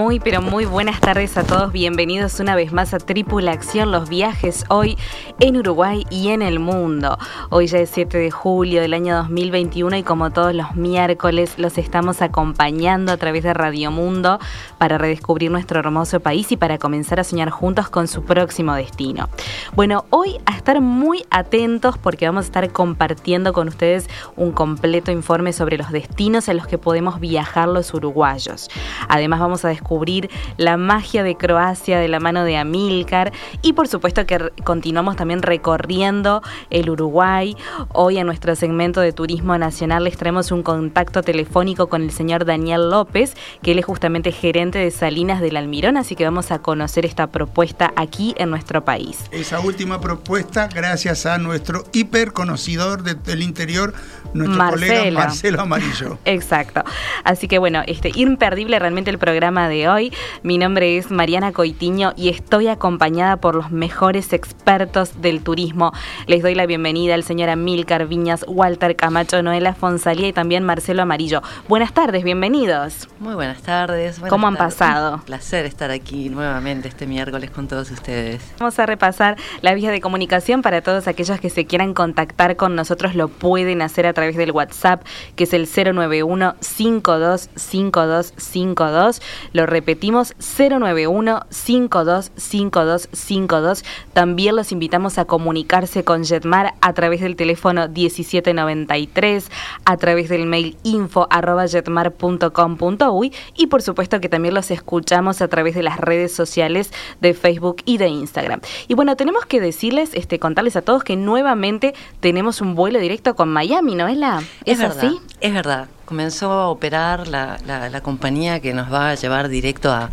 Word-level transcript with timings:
Muy, 0.00 0.18
pero 0.18 0.40
muy 0.40 0.64
buenas 0.64 0.98
tardes 0.98 1.36
a 1.36 1.44
todos. 1.44 1.72
Bienvenidos 1.72 2.40
una 2.40 2.54
vez 2.54 2.72
más 2.72 2.94
a 2.94 2.98
Tripulación, 2.98 3.92
los 3.92 4.08
viajes 4.08 4.64
hoy 4.70 4.96
en 5.40 5.58
Uruguay 5.58 6.06
y 6.08 6.28
en 6.28 6.40
el 6.40 6.58
mundo. 6.58 7.18
Hoy 7.50 7.66
ya 7.66 7.80
es 7.80 7.90
7 7.90 8.16
de 8.16 8.30
julio 8.30 8.80
del 8.80 8.94
año 8.94 9.14
2021 9.16 9.98
y 9.98 10.02
como 10.02 10.30
todos 10.30 10.54
los 10.54 10.74
miércoles 10.74 11.58
los 11.58 11.76
estamos 11.76 12.22
acompañando 12.22 13.12
a 13.12 13.18
través 13.18 13.42
de 13.42 13.52
Radio 13.52 13.90
Mundo 13.90 14.38
para 14.78 14.96
redescubrir 14.96 15.50
nuestro 15.50 15.80
hermoso 15.80 16.18
país 16.20 16.50
y 16.50 16.56
para 16.56 16.78
comenzar 16.78 17.20
a 17.20 17.24
soñar 17.24 17.50
juntos 17.50 17.90
con 17.90 18.08
su 18.08 18.24
próximo 18.24 18.72
destino. 18.72 19.28
Bueno, 19.76 20.06
hoy 20.08 20.38
a 20.46 20.56
estar 20.56 20.80
muy 20.80 21.26
atentos 21.28 21.98
porque 21.98 22.24
vamos 22.24 22.44
a 22.44 22.46
estar 22.46 22.72
compartiendo 22.72 23.52
con 23.52 23.68
ustedes 23.68 24.08
un 24.34 24.52
completo 24.52 25.12
informe 25.12 25.52
sobre 25.52 25.76
los 25.76 25.92
destinos 25.92 26.48
a 26.48 26.54
los 26.54 26.66
que 26.66 26.78
podemos 26.78 27.20
viajar 27.20 27.68
los 27.68 27.92
uruguayos. 27.92 28.70
Además 29.06 29.40
vamos 29.40 29.62
a 29.66 29.68
descubrir 29.68 29.89
descubrir 29.90 30.30
la 30.56 30.76
magia 30.76 31.24
de 31.24 31.36
Croacia 31.36 31.98
de 31.98 32.06
la 32.06 32.20
mano 32.20 32.44
de 32.44 32.56
Amílcar 32.56 33.32
y 33.60 33.72
por 33.72 33.88
supuesto 33.88 34.24
que 34.24 34.52
continuamos 34.62 35.16
también 35.16 35.42
recorriendo 35.42 36.42
el 36.70 36.90
Uruguay. 36.90 37.56
Hoy 37.92 38.18
en 38.18 38.26
nuestro 38.26 38.54
segmento 38.54 39.00
de 39.00 39.12
Turismo 39.12 39.58
Nacional 39.58 40.04
les 40.04 40.16
traemos 40.16 40.52
un 40.52 40.62
contacto 40.62 41.22
telefónico 41.22 41.88
con 41.88 42.02
el 42.02 42.12
señor 42.12 42.44
Daniel 42.44 42.88
López, 42.88 43.34
que 43.62 43.72
él 43.72 43.80
es 43.80 43.84
justamente 43.84 44.30
gerente 44.30 44.78
de 44.78 44.92
Salinas 44.92 45.40
del 45.40 45.56
Almirón, 45.56 45.96
así 45.96 46.14
que 46.14 46.22
vamos 46.22 46.52
a 46.52 46.60
conocer 46.60 47.04
esta 47.04 47.26
propuesta 47.26 47.92
aquí 47.96 48.32
en 48.38 48.50
nuestro 48.50 48.84
país. 48.84 49.24
Esa 49.32 49.58
última 49.58 50.00
propuesta 50.00 50.68
gracias 50.72 51.26
a 51.26 51.36
nuestro 51.38 51.82
hiper 51.92 52.32
conocedor 52.32 53.02
del 53.02 53.42
interior, 53.42 53.92
nuestro 54.34 54.70
colega 54.70 55.10
Marcelo 55.10 55.62
Amarillo. 55.62 56.18
Exacto. 56.26 56.84
Así 57.24 57.48
que 57.48 57.58
bueno, 57.58 57.82
este 57.88 58.12
imperdible 58.14 58.78
realmente 58.78 59.10
el 59.10 59.18
programa 59.18 59.68
de 59.68 59.79
hoy. 59.88 60.12
Mi 60.42 60.58
nombre 60.58 60.96
es 60.96 61.10
Mariana 61.10 61.52
Coitiño 61.52 62.12
y 62.16 62.28
estoy 62.28 62.68
acompañada 62.68 63.38
por 63.38 63.54
los 63.54 63.70
mejores 63.70 64.32
expertos 64.32 65.20
del 65.20 65.42
turismo. 65.42 65.92
Les 66.26 66.42
doy 66.42 66.54
la 66.54 66.66
bienvenida 66.66 67.14
al 67.14 67.24
señor 67.24 67.48
Amílcar 67.48 68.06
Viñas, 68.06 68.44
Walter 68.48 68.96
Camacho, 68.96 69.42
Noela 69.42 69.74
Fonsalía 69.74 70.28
y 70.28 70.32
también 70.32 70.64
Marcelo 70.64 71.02
Amarillo. 71.02 71.42
Buenas 71.68 71.92
tardes, 71.92 72.24
bienvenidos. 72.24 73.08
Muy 73.18 73.34
buenas 73.34 73.62
tardes. 73.62 74.20
¿Cómo 74.28 74.46
han 74.46 74.56
pasado? 74.56 75.16
Un 75.16 75.22
placer 75.22 75.66
estar 75.66 75.90
aquí 75.90 76.28
nuevamente 76.28 76.88
este 76.88 77.06
miércoles 77.06 77.50
con 77.50 77.68
todos 77.68 77.90
ustedes. 77.90 78.42
Vamos 78.58 78.78
a 78.78 78.86
repasar 78.86 79.36
la 79.62 79.74
vía 79.74 79.90
de 79.90 80.00
comunicación 80.00 80.62
para 80.62 80.82
todos 80.82 81.08
aquellos 81.08 81.40
que 81.40 81.50
se 81.50 81.66
quieran 81.66 81.94
contactar 81.94 82.56
con 82.56 82.74
nosotros, 82.74 83.14
lo 83.14 83.28
pueden 83.28 83.82
hacer 83.82 84.06
a 84.06 84.12
través 84.12 84.36
del 84.36 84.52
WhatsApp, 84.52 85.04
que 85.36 85.44
es 85.44 85.52
el 85.52 85.66
091 85.66 86.56
525252. 86.60 89.22
Lo 89.52 89.59
repetimos 89.66 90.34
091 90.38 91.46
525252. 91.50 93.84
También 94.12 94.56
los 94.56 94.72
invitamos 94.72 95.18
a 95.18 95.24
comunicarse 95.24 96.04
con 96.04 96.24
Jetmar 96.24 96.74
a 96.80 96.92
través 96.92 97.20
del 97.20 97.36
teléfono 97.36 97.88
1793, 97.88 99.50
a 99.84 99.96
través 99.96 100.28
del 100.28 100.46
mail 100.46 100.76
info 100.82 101.26
arroba 101.30 101.66
jetmar.com.uy 101.66 103.32
y 103.56 103.66
por 103.66 103.82
supuesto 103.82 104.20
que 104.20 104.28
también 104.28 104.54
los 104.54 104.70
escuchamos 104.70 105.42
a 105.42 105.48
través 105.48 105.74
de 105.74 105.82
las 105.82 105.98
redes 105.98 106.32
sociales 106.32 106.92
de 107.20 107.34
Facebook 107.34 107.82
y 107.84 107.98
de 107.98 108.08
Instagram. 108.08 108.60
Y 108.88 108.94
bueno, 108.94 109.16
tenemos 109.16 109.46
que 109.46 109.60
decirles, 109.60 110.10
este, 110.14 110.38
contarles 110.38 110.76
a 110.76 110.82
todos 110.82 111.04
que 111.04 111.16
nuevamente 111.16 111.94
tenemos 112.20 112.60
un 112.60 112.74
vuelo 112.74 112.98
directo 112.98 113.34
con 113.34 113.50
Miami, 113.50 113.94
¿no 113.94 114.08
es 114.08 114.16
la? 114.16 114.42
¿Es, 114.64 114.80
así? 114.80 115.20
Es 115.40 115.52
verdad 115.52 115.88
comenzó 116.10 116.50
a 116.50 116.68
operar 116.70 117.28
la, 117.28 117.60
la, 117.64 118.00
compañía 118.00 118.58
que 118.58 118.74
nos 118.74 118.92
va 118.92 119.10
a 119.10 119.14
llevar 119.14 119.48
directo 119.48 119.92
a, 119.92 120.10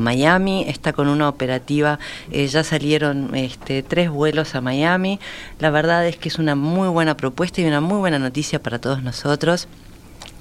Miami, 0.00 0.64
está 0.68 0.92
con 0.92 1.06
una 1.08 1.28
operativa, 1.28 2.00
eh, 2.32 2.48
ya 2.48 2.64
salieron 2.64 3.34
este, 3.36 3.84
tres 3.84 4.10
vuelos 4.10 4.56
a 4.56 4.60
Miami, 4.60 5.20
la 5.60 5.70
verdad 5.70 6.06
es 6.06 6.16
que 6.16 6.28
es 6.28 6.40
una 6.40 6.56
muy 6.56 6.88
buena 6.88 7.16
propuesta 7.16 7.60
y 7.60 7.66
una 7.66 7.80
muy 7.80 7.98
buena 7.98 8.18
noticia 8.18 8.60
para 8.60 8.80
todos 8.80 9.02
nosotros. 9.02 9.68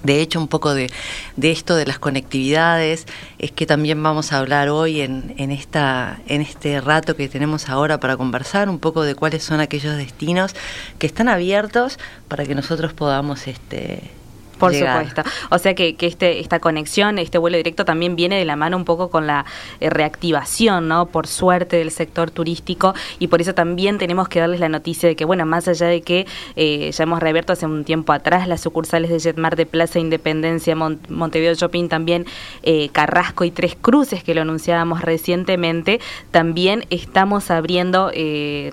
De 0.04 0.20
hecho, 0.20 0.40
un 0.40 0.48
poco 0.48 0.74
de, 0.74 0.92
de, 1.38 1.52
esto 1.52 1.76
de 1.76 1.86
las 1.86 2.00
conectividades 2.00 3.06
es 3.38 3.52
que 3.52 3.66
también 3.66 4.02
vamos 4.02 4.34
a 4.34 4.40
hablar 4.40 4.70
hoy 4.70 5.02
en, 5.02 5.36
en, 5.38 5.52
esta, 5.52 6.20
en 6.28 6.42
este 6.42 6.82
rato 6.82 7.16
que 7.16 7.30
tenemos 7.30 7.70
ahora 7.70 8.00
para 8.00 8.18
conversar 8.18 8.68
un 8.68 8.80
poco 8.80 9.04
de 9.04 9.16
cuáles 9.16 9.44
son 9.44 9.60
aquellos 9.60 9.96
destinos 9.96 10.56
que 10.98 11.08
están 11.08 11.30
abiertos 11.30 12.00
para 12.28 12.46
que 12.46 12.54
nosotros 12.54 12.94
podamos 12.94 13.48
este, 13.48 14.17
por 14.58 14.74
supuesto. 14.74 15.24
O 15.50 15.58
sea 15.58 15.74
que, 15.76 15.96
que, 15.96 16.08
este, 16.08 16.40
esta 16.40 16.60
conexión, 16.60 17.20
este 17.20 17.38
vuelo 17.38 17.58
directo 17.58 17.86
también 17.86 18.16
viene 18.16 18.38
de 18.38 18.46
la 18.46 18.56
mano 18.56 18.78
un 18.78 18.86
poco 18.86 19.10
con 19.10 19.28
la 19.28 19.46
eh, 19.80 19.90
reactivación, 19.90 20.88
¿no? 20.88 21.08
Por 21.08 21.28
suerte 21.28 21.78
del 21.78 21.92
sector 21.92 22.32
turístico 22.32 22.94
y 23.20 23.28
por 23.28 23.42
eso 23.42 23.54
también 23.54 23.98
tenemos 23.98 24.28
que 24.28 24.40
darles 24.40 24.60
la 24.60 24.70
noticia 24.70 25.08
de 25.08 25.16
que, 25.16 25.26
bueno, 25.26 25.46
más 25.46 25.68
allá 25.68 25.88
de 25.88 26.02
que 26.02 26.26
eh, 26.56 26.92
ya 26.92 27.04
hemos 27.04 27.20
reabierto 27.20 27.54
hace 27.54 27.66
un 27.66 27.84
tiempo 27.84 28.14
atrás 28.14 28.48
las 28.48 28.62
sucursales 28.62 29.10
de 29.10 29.20
Jetmar 29.20 29.56
de 29.56 29.66
Plaza 29.66 30.00
Independencia, 30.00 30.76
Montevideo 30.76 31.54
Shopping, 31.54 31.88
también 31.88 32.26
eh, 32.64 32.90
Carrasco 32.90 33.44
y 33.44 33.52
Tres 33.52 33.78
Cruces, 33.80 34.24
que 34.24 34.34
lo 34.34 34.42
anunciábamos 34.42 35.02
recientemente, 35.02 36.00
también 36.32 36.86
estamos 36.90 37.52
abriendo, 37.52 38.12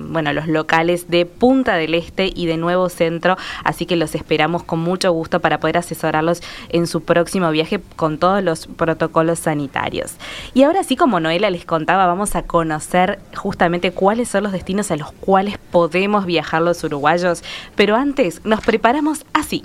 bueno, 0.01 0.33
los 0.33 0.47
locales 0.47 1.11
de 1.11 1.27
Punta 1.27 1.77
del 1.77 1.95
Este 1.95 2.31
y 2.35 2.47
de 2.47 2.57
Nuevo 2.57 2.89
Centro, 2.89 3.37
así 3.65 3.87
que 3.87 3.97
los 3.97 4.15
esperamos 4.15 4.63
con 4.63 4.81
mucho 4.81 5.13
gusto 5.13 5.41
para 5.41 5.61
poder 5.61 5.74
asesorarlos 5.79 6.43
en 6.69 6.87
su 6.87 7.03
próximo 7.03 7.51
viaje 7.51 7.81
con 7.97 8.19
todos 8.19 8.43
los 8.43 8.67
protocolos 8.67 9.39
sanitarios. 9.39 10.13
Y 10.55 10.63
ahora 10.63 10.85
sí, 10.85 10.97
como 10.97 11.21
Noela 11.21 11.51
les 11.51 11.65
contaba, 11.65 12.07
vamos 12.07 12.37
a 12.37 12.43
conocer 12.43 13.19
justamente 13.35 13.93
cuáles 13.93 14.29
son 14.29 14.45
los 14.45 14.53
destinos 14.53 14.91
a 14.91 14.97
los 14.97 15.13
cuales 15.13 15.59
podemos 15.71 16.27
viajar 16.27 16.63
los 16.63 16.83
uruguayos, 16.85 17.43
pero 17.77 17.97
antes 17.97 18.45
nos 18.45 18.61
preparamos 18.61 19.25
así. 19.33 19.65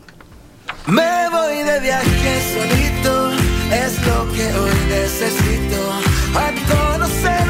Me 0.85 1.29
voy 1.29 1.63
de 1.63 1.79
viaje 1.79 2.41
solito, 2.53 3.31
es 3.71 4.07
lo 4.07 4.31
que 4.31 4.45
hoy 4.53 4.71
necesito, 4.89 5.91
a 6.35 6.93
conocer 6.93 7.48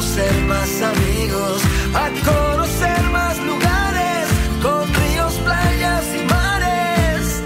conocer 0.00 0.42
más 0.44 0.80
amigos, 0.80 1.62
a 1.92 2.08
conocer 2.24 3.02
más 3.12 3.36
lugares, 3.44 4.28
con 4.62 4.88
ríos, 4.94 5.34
playas 5.44 6.04
y 6.18 6.24
mares. 6.24 7.42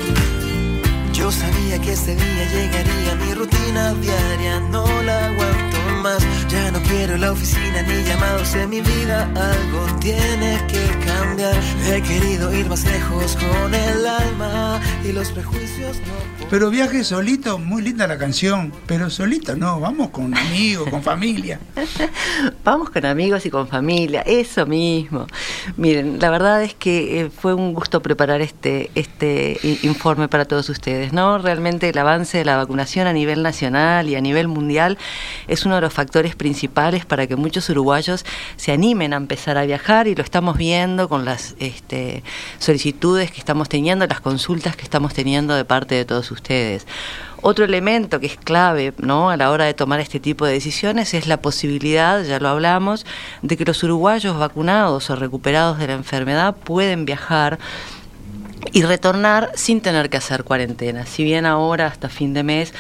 Yo 1.13 1.33
sabía 1.33 1.81
que 1.81 1.95
ese 1.95 2.15
día 2.15 2.45
llegaría, 2.53 3.17
mi 3.17 3.35
rutina 3.35 3.93
diaria 3.95 4.61
no 4.71 4.87
la 5.03 5.27
aguanto 5.27 5.79
más. 6.05 6.23
Ya 6.49 6.71
no 6.71 6.81
quiero 6.83 7.17
la 7.17 7.33
oficina 7.33 7.83
ni 7.83 8.05
llamados 8.05 8.55
en 8.55 8.71
mi 8.71 8.81
vida. 8.81 9.29
Algo 9.35 9.99
tiene 9.99 10.65
que 10.69 10.85
cambiar. 11.05 11.57
He 11.89 12.03
querido 12.03 12.55
ir 12.55 12.69
más 12.69 12.85
lejos 12.85 13.37
con 13.37 13.75
el 13.75 14.07
alma 14.07 14.81
y 15.05 15.13
los 15.13 15.31
prejuicios 15.33 15.99
no. 15.99 16.47
Pero 16.51 16.71
viaje 16.71 17.05
solito, 17.05 17.59
muy 17.59 17.83
linda 17.83 18.07
la 18.07 18.17
canción. 18.17 18.73
Pero 18.87 19.11
solito 19.11 19.57
no, 19.57 19.81
vamos 19.81 20.11
con 20.11 20.37
amigos, 20.37 20.89
con 20.89 21.03
familia. 21.03 21.61
vamos 22.65 22.91
con 22.91 23.05
amigos 23.05 23.45
y 23.45 23.51
con 23.51 23.69
familia, 23.69 24.23
eso 24.23 24.65
mismo. 24.65 25.27
Miren, 25.77 26.19
la 26.21 26.31
verdad 26.31 26.63
es 26.63 26.75
que 26.75 27.21
eh, 27.21 27.31
fue 27.31 27.55
un 27.55 27.75
gusto 27.75 28.01
preparar 28.01 28.41
este, 28.41 28.91
este 28.95 29.59
informe 29.83 30.29
para 30.29 30.45
todos 30.45 30.69
ustedes, 30.69 31.13
¿no? 31.13 31.39
Realmente 31.39 31.89
el 31.89 31.99
avance 31.99 32.39
de 32.39 32.45
la 32.45 32.57
vacunación 32.57 33.07
a 33.07 33.13
nivel 33.13 33.43
nacional 33.43 34.09
y 34.09 34.15
a 34.15 34.21
nivel 34.21 34.49
mundial 34.49 34.97
es 35.49 35.67
uno 35.67 35.75
de 35.75 35.81
los 35.83 35.93
factores 35.93 36.35
principales 36.35 37.05
para 37.05 37.27
que 37.27 37.37
muchos 37.37 37.69
uruguayos 37.69 38.25
se 38.57 38.73
animen 38.73 39.13
a 39.13 39.17
empezar 39.17 39.59
a 39.59 39.65
viajar 39.65 40.09
y 40.09 40.15
lo 40.15 40.23
estamos 40.23 40.57
viendo 40.57 41.09
con 41.09 41.25
las 41.25 41.57
este, 41.59 42.23
solicitudes 42.59 43.31
que 43.31 43.39
estamos 43.39 43.69
teniendo, 43.69 44.07
las 44.07 44.21
consultas 44.21 44.77
que 44.77 44.83
estamos 44.83 44.94
teniendo 45.15 45.55
de 45.55 45.65
parte 45.65 45.95
de 45.95 46.05
todos 46.05 46.31
ustedes. 46.31 46.87
Otro 47.43 47.65
elemento 47.65 48.21
que 48.21 48.27
es 48.27 48.37
clave 48.37 48.95
¿no? 48.99 49.29
a 49.29 49.37
la 49.37 49.51
hora 49.51 49.67
de 49.67 49.75
tomar 49.75 50.01
este 50.01 50.21
tipo 50.21 50.47
de 50.47 50.53
decisiones 50.53 51.13
es 51.13 51.27
la 51.27 51.43
posibilidad, 51.43 52.23
ya 52.23 52.41
lo 52.41 52.49
hablamos, 52.49 53.05
de 53.43 53.57
que 53.57 53.65
los 53.65 53.83
uruguayos 53.83 54.39
vacunados 54.39 55.11
o 55.11 55.17
recuperados 55.17 55.79
de 55.79 55.89
la 55.89 55.93
enfermedad 55.93 56.55
pueden 56.57 57.05
viajar 57.05 57.59
y 58.73 58.83
retornar 58.83 59.51
sin 59.55 59.81
tener 59.81 60.11
que 60.11 60.17
hacer 60.17 60.45
cuarentena. 60.45 61.07
Si 61.07 61.25
bien 61.25 61.47
ahora 61.47 61.87
hasta 61.87 62.09
fin 62.09 62.35
de 62.35 62.43
mes 62.43 62.75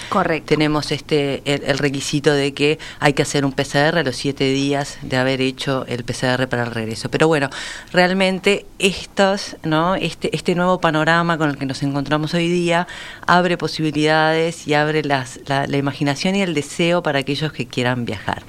tenemos 0.44 0.92
este 0.92 1.42
el, 1.44 1.78
requisito 1.78 2.32
de 2.32 2.54
que 2.54 2.78
hay 3.00 3.12
que 3.12 3.22
hacer 3.22 3.44
un 3.44 3.52
PCR 3.52 3.98
a 3.98 4.02
los 4.02 4.16
siete 4.16 4.44
días 4.44 4.98
de 5.02 5.16
haber 5.16 5.40
hecho 5.40 5.84
el 5.86 6.04
PCR 6.04 6.48
para 6.48 6.64
el 6.64 6.70
regreso. 6.70 7.10
Pero 7.10 7.28
bueno, 7.28 7.50
realmente 7.92 8.66
estos, 8.78 9.56
¿no? 9.62 9.94
este, 9.94 10.34
este 10.34 10.54
nuevo 10.54 10.80
panorama 10.80 11.38
con 11.38 11.50
el 11.50 11.58
que 11.58 11.66
nos 11.66 11.82
encontramos 11.82 12.34
hoy 12.34 12.48
día 12.48 12.86
abre 13.26 13.56
posibilidades 13.56 14.66
y 14.66 14.74
abre 14.74 15.02
las, 15.02 15.40
la, 15.46 15.66
la 15.66 15.76
imaginación 15.76 16.36
y 16.36 16.42
el 16.42 16.54
deseo 16.54 17.02
para 17.02 17.20
aquellos 17.20 17.52
que 17.52 17.66
quieran 17.66 18.04
viajar. 18.04 18.42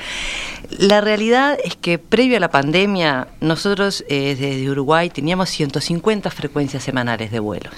La 0.71 1.01
realidad 1.01 1.57
es 1.63 1.75
que 1.75 1.99
previo 1.99 2.37
a 2.37 2.39
la 2.39 2.49
pandemia, 2.49 3.27
nosotros 3.41 4.03
eh, 4.07 4.35
desde 4.37 4.69
Uruguay 4.69 5.09
teníamos 5.09 5.49
150 5.49 6.31
frecuencias 6.31 6.83
semanales 6.83 7.24
de 7.31 7.39
vuelos. 7.39 7.73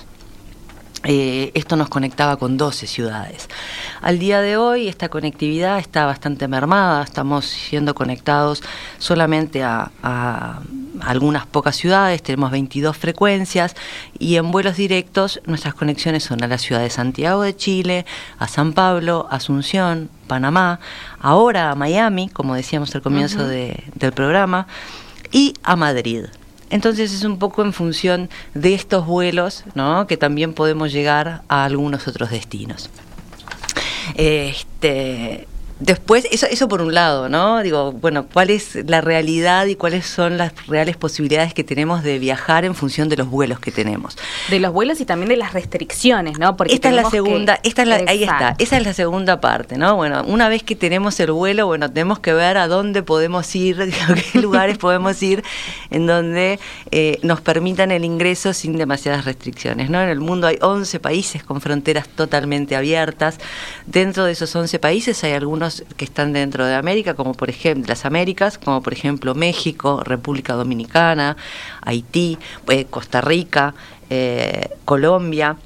Eh, 1.03 1.51
esto 1.53 1.75
nos 1.75 1.89
conectaba 1.89 2.37
con 2.37 2.57
12 2.57 2.87
ciudades. 2.87 3.47
Al 4.01 4.19
día 4.19 4.41
de 4.41 4.57
hoy 4.57 4.87
esta 4.87 5.09
conectividad 5.09 5.79
está 5.79 6.05
bastante 6.05 6.47
mermada, 6.47 7.03
estamos 7.03 7.45
siendo 7.45 7.93
conectados 7.95 8.63
solamente 8.97 9.63
a, 9.63 9.91
algunas 10.99 11.45
pocas 11.45 11.75
ciudades, 11.75 12.23
tenemos 12.23 12.49
22 12.49 12.97
frecuencias 12.97 13.75
y 14.17 14.35
en 14.37 14.51
vuelos 14.51 14.75
directos 14.75 15.39
nuestras 15.45 15.75
conexiones 15.75 16.23
son 16.23 16.43
a 16.43 16.47
la 16.47 16.57
ciudad 16.57 16.81
de 16.81 16.89
Santiago 16.89 17.43
de 17.43 17.55
Chile, 17.55 18.05
a 18.39 18.47
San 18.47 18.73
Pablo, 18.73 19.27
Asunción, 19.29 20.09
Panamá, 20.25 20.79
ahora 21.19 21.69
a 21.69 21.75
Miami, 21.75 22.29
como 22.29 22.55
decíamos 22.55 22.95
al 22.95 23.03
comienzo 23.03 23.47
del 23.47 24.11
programa, 24.13 24.67
y 25.31 25.53
a 25.61 25.75
Madrid. 25.75 26.25
Entonces 26.69 27.13
es 27.13 27.23
un 27.23 27.39
poco 27.39 27.61
en 27.61 27.73
función 27.73 28.29
de 28.53 28.73
estos 28.73 29.05
vuelos, 29.05 29.63
¿no? 29.75 30.07
Que 30.07 30.17
también 30.17 30.53
podemos 30.53 30.91
llegar 30.91 31.43
a 31.47 31.63
algunos 31.63 32.07
otros 32.07 32.29
destinos. 32.29 32.89
Este, 34.15 35.47
Después, 35.79 36.27
eso, 36.31 36.47
eso 36.47 36.67
por 36.67 36.81
un 36.81 36.93
lado, 36.95 37.29
¿no? 37.29 37.61
Digo, 37.61 37.91
bueno, 37.91 38.25
¿cuál 38.33 38.49
es 38.49 38.75
la 38.87 38.99
realidad 38.99 39.67
y 39.67 39.75
cuáles 39.75 40.07
son 40.07 40.37
las 40.37 40.65
reales 40.65 40.97
posibilidades 40.97 41.53
que 41.53 41.63
tenemos 41.63 42.01
de 42.01 42.17
viajar 42.17 42.65
en 42.65 42.73
función 42.73 43.09
de 43.09 43.17
los 43.17 43.29
vuelos 43.29 43.59
que 43.59 43.71
tenemos? 43.71 44.17
De 44.49 44.59
los 44.59 44.73
vuelos 44.73 44.99
y 45.01 45.05
también 45.05 45.29
de 45.29 45.37
las 45.37 45.53
restricciones, 45.53 46.39
¿no? 46.39 46.57
Porque 46.57 46.73
esta 46.73 46.89
es 46.89 46.95
la 46.95 47.07
segunda, 47.09 47.59
esta 47.63 47.83
es 47.83 47.87
la, 47.87 47.95
ahí 48.07 48.23
está, 48.23 48.55
esa 48.57 48.77
es 48.77 48.83
la 48.83 48.93
segunda 48.93 49.39
parte, 49.39 49.77
¿no? 49.77 49.95
Bueno, 49.95 50.23
una 50.25 50.49
vez 50.49 50.63
que 50.63 50.75
tenemos 50.75 51.19
el 51.19 51.31
vuelo, 51.31 51.67
bueno, 51.67 51.91
tenemos 51.91 52.19
que 52.19 52.33
ver 52.33 52.57
a 52.57 52.67
dónde 52.67 53.03
podemos 53.03 53.55
ir, 53.55 53.79
a 54.09 54.15
qué 54.15 54.41
lugares 54.41 54.79
podemos 54.79 55.21
ir 55.21 55.43
en 55.91 56.07
donde 56.07 56.59
eh, 56.89 57.19
nos 57.21 57.39
permitan 57.41 57.91
el 57.91 58.03
ingreso 58.03 58.53
sin 58.53 58.77
demasiadas 58.77 59.25
restricciones, 59.25 59.91
¿no? 59.91 60.01
En 60.01 60.09
el 60.09 60.21
mundo 60.21 60.47
hay 60.47 60.57
11 60.59 60.99
países 60.99 61.43
con 61.43 61.61
fronteras 61.61 62.07
totalmente 62.09 62.75
abiertas. 62.75 63.37
Dentro 63.85 64.25
de 64.25 64.31
esos 64.31 64.55
11 64.55 64.79
países 64.79 65.23
hay 65.23 65.33
algunos 65.33 65.66
que 65.95 66.05
están 66.05 66.33
dentro 66.33 66.65
de 66.65 66.75
América, 66.75 67.13
como 67.13 67.33
por 67.33 67.49
ejemplo 67.49 67.85
las 67.87 68.05
Américas, 68.05 68.57
como 68.57 68.81
por 68.81 68.93
ejemplo 68.93 69.35
México, 69.35 70.01
República 70.03 70.53
Dominicana, 70.53 71.37
Haití, 71.81 72.37
eh, 72.69 72.85
Costa 72.85 73.21
Rica, 73.21 73.73
eh, 74.09 74.69
Colombia 74.85 75.57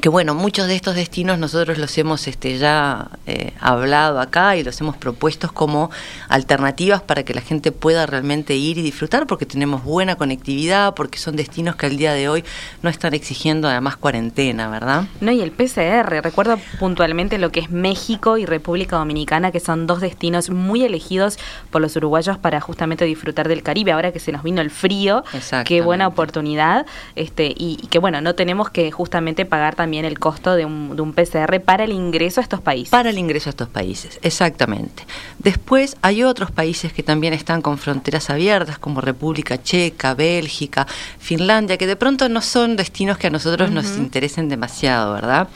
que 0.00 0.08
bueno, 0.08 0.32
muchos 0.32 0.68
de 0.68 0.76
estos 0.76 0.94
destinos 0.94 1.40
nosotros 1.40 1.76
los 1.76 1.98
hemos 1.98 2.28
este, 2.28 2.56
ya 2.56 3.08
eh, 3.26 3.52
hablado 3.58 4.20
acá 4.20 4.54
y 4.54 4.62
los 4.62 4.80
hemos 4.80 4.96
propuesto 4.96 5.52
como 5.52 5.90
alternativas 6.28 7.02
para 7.02 7.24
que 7.24 7.34
la 7.34 7.40
gente 7.40 7.72
pueda 7.72 8.06
realmente 8.06 8.54
ir 8.54 8.78
y 8.78 8.82
disfrutar 8.82 9.26
porque 9.26 9.44
tenemos 9.44 9.82
buena 9.82 10.14
conectividad, 10.14 10.94
porque 10.94 11.18
son 11.18 11.34
destinos 11.34 11.74
que 11.74 11.86
al 11.86 11.96
día 11.96 12.12
de 12.12 12.28
hoy 12.28 12.44
no 12.80 12.90
están 12.90 13.12
exigiendo 13.12 13.66
además 13.66 13.96
cuarentena, 13.96 14.68
¿verdad? 14.68 15.02
No, 15.20 15.32
y 15.32 15.40
el 15.40 15.50
PCR, 15.50 16.22
recuerdo 16.22 16.60
puntualmente 16.78 17.36
lo 17.38 17.50
que 17.50 17.58
es 17.58 17.70
México 17.70 18.38
y 18.38 18.46
República 18.46 18.98
Dominicana, 18.98 19.50
que 19.50 19.58
son 19.58 19.88
dos 19.88 20.00
destinos 20.00 20.48
muy 20.48 20.84
elegidos 20.84 21.40
por 21.72 21.82
los 21.82 21.96
uruguayos 21.96 22.38
para 22.38 22.60
justamente 22.60 23.04
disfrutar 23.04 23.48
del 23.48 23.64
Caribe, 23.64 23.90
ahora 23.90 24.12
que 24.12 24.20
se 24.20 24.30
nos 24.30 24.44
vino 24.44 24.60
el 24.60 24.70
frío, 24.70 25.24
qué 25.64 25.80
buena 25.80 26.06
oportunidad, 26.06 26.86
este, 27.16 27.46
y, 27.48 27.80
y 27.82 27.88
que 27.88 27.98
bueno, 27.98 28.20
no 28.20 28.36
tenemos 28.36 28.70
que 28.70 28.92
justamente 28.92 29.44
pagar 29.44 29.74
también 29.74 29.87
también 29.88 30.04
el 30.04 30.18
costo 30.18 30.54
de 30.54 30.66
un, 30.66 30.94
de 30.94 31.00
un 31.00 31.14
PCR 31.14 31.60
para 31.64 31.84
el 31.84 31.92
ingreso 31.92 32.40
a 32.40 32.42
estos 32.42 32.60
países. 32.60 32.90
Para 32.90 33.08
el 33.08 33.16
ingreso 33.16 33.48
a 33.48 33.52
estos 33.52 33.68
países, 33.68 34.18
exactamente. 34.20 35.04
Después 35.38 35.96
hay 36.02 36.24
otros 36.24 36.50
países 36.50 36.92
que 36.92 37.02
también 37.02 37.32
están 37.32 37.62
con 37.62 37.78
fronteras 37.78 38.28
abiertas, 38.28 38.78
como 38.78 39.00
República 39.00 39.62
Checa, 39.62 40.12
Bélgica, 40.12 40.86
Finlandia, 41.18 41.78
que 41.78 41.86
de 41.86 41.96
pronto 41.96 42.28
no 42.28 42.42
son 42.42 42.76
destinos 42.76 43.16
que 43.16 43.28
a 43.28 43.30
nosotros 43.30 43.70
nos 43.70 43.96
interesen 43.96 44.50
demasiado, 44.50 45.14
¿verdad? 45.14 45.48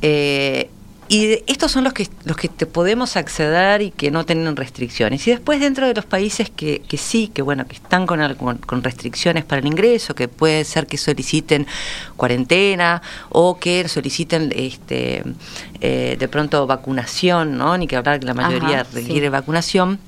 Eh, 0.00 0.70
y 1.08 1.42
estos 1.46 1.70
son 1.70 1.84
los 1.84 1.92
que, 1.92 2.08
los 2.24 2.36
que 2.36 2.48
te 2.48 2.66
podemos 2.66 3.16
acceder 3.16 3.80
y 3.80 3.90
que 3.92 4.10
no 4.10 4.26
tienen 4.26 4.56
restricciones. 4.56 5.26
Y 5.28 5.30
después 5.30 5.60
dentro 5.60 5.86
de 5.86 5.94
los 5.94 6.04
países 6.04 6.50
que, 6.50 6.80
que 6.80 6.96
sí, 6.96 7.28
que 7.28 7.42
bueno, 7.42 7.64
que 7.66 7.74
están 7.74 8.06
con, 8.06 8.58
con, 8.58 8.82
restricciones 8.82 9.44
para 9.44 9.60
el 9.60 9.66
ingreso, 9.66 10.14
que 10.14 10.26
puede 10.26 10.64
ser 10.64 10.88
que 10.88 10.96
soliciten 10.96 11.66
cuarentena 12.16 13.02
o 13.28 13.58
que 13.58 13.86
soliciten 13.88 14.52
este 14.56 15.22
eh, 15.80 16.16
de 16.18 16.28
pronto 16.28 16.66
vacunación, 16.66 17.56
¿no? 17.56 17.78
Ni 17.78 17.86
que 17.86 17.96
hablar 17.96 18.18
que 18.18 18.26
la 18.26 18.34
mayoría 18.34 18.84
requiere 18.92 19.28
vacunación 19.28 20.00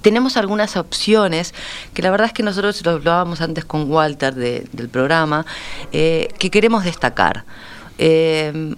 tenemos 0.00 0.38
algunas 0.38 0.78
opciones 0.78 1.52
que 1.92 2.00
la 2.00 2.10
verdad 2.10 2.28
es 2.28 2.32
que 2.32 2.42
nosotros 2.42 2.82
lo 2.86 2.92
hablábamos 2.92 3.42
antes 3.42 3.66
con 3.66 3.90
Walter 3.90 4.34
del 4.34 4.88
programa, 4.88 5.44
eh, 5.92 6.28
que 6.38 6.50
queremos 6.50 6.84
destacar. 6.84 7.44
Eh, 7.98 8.74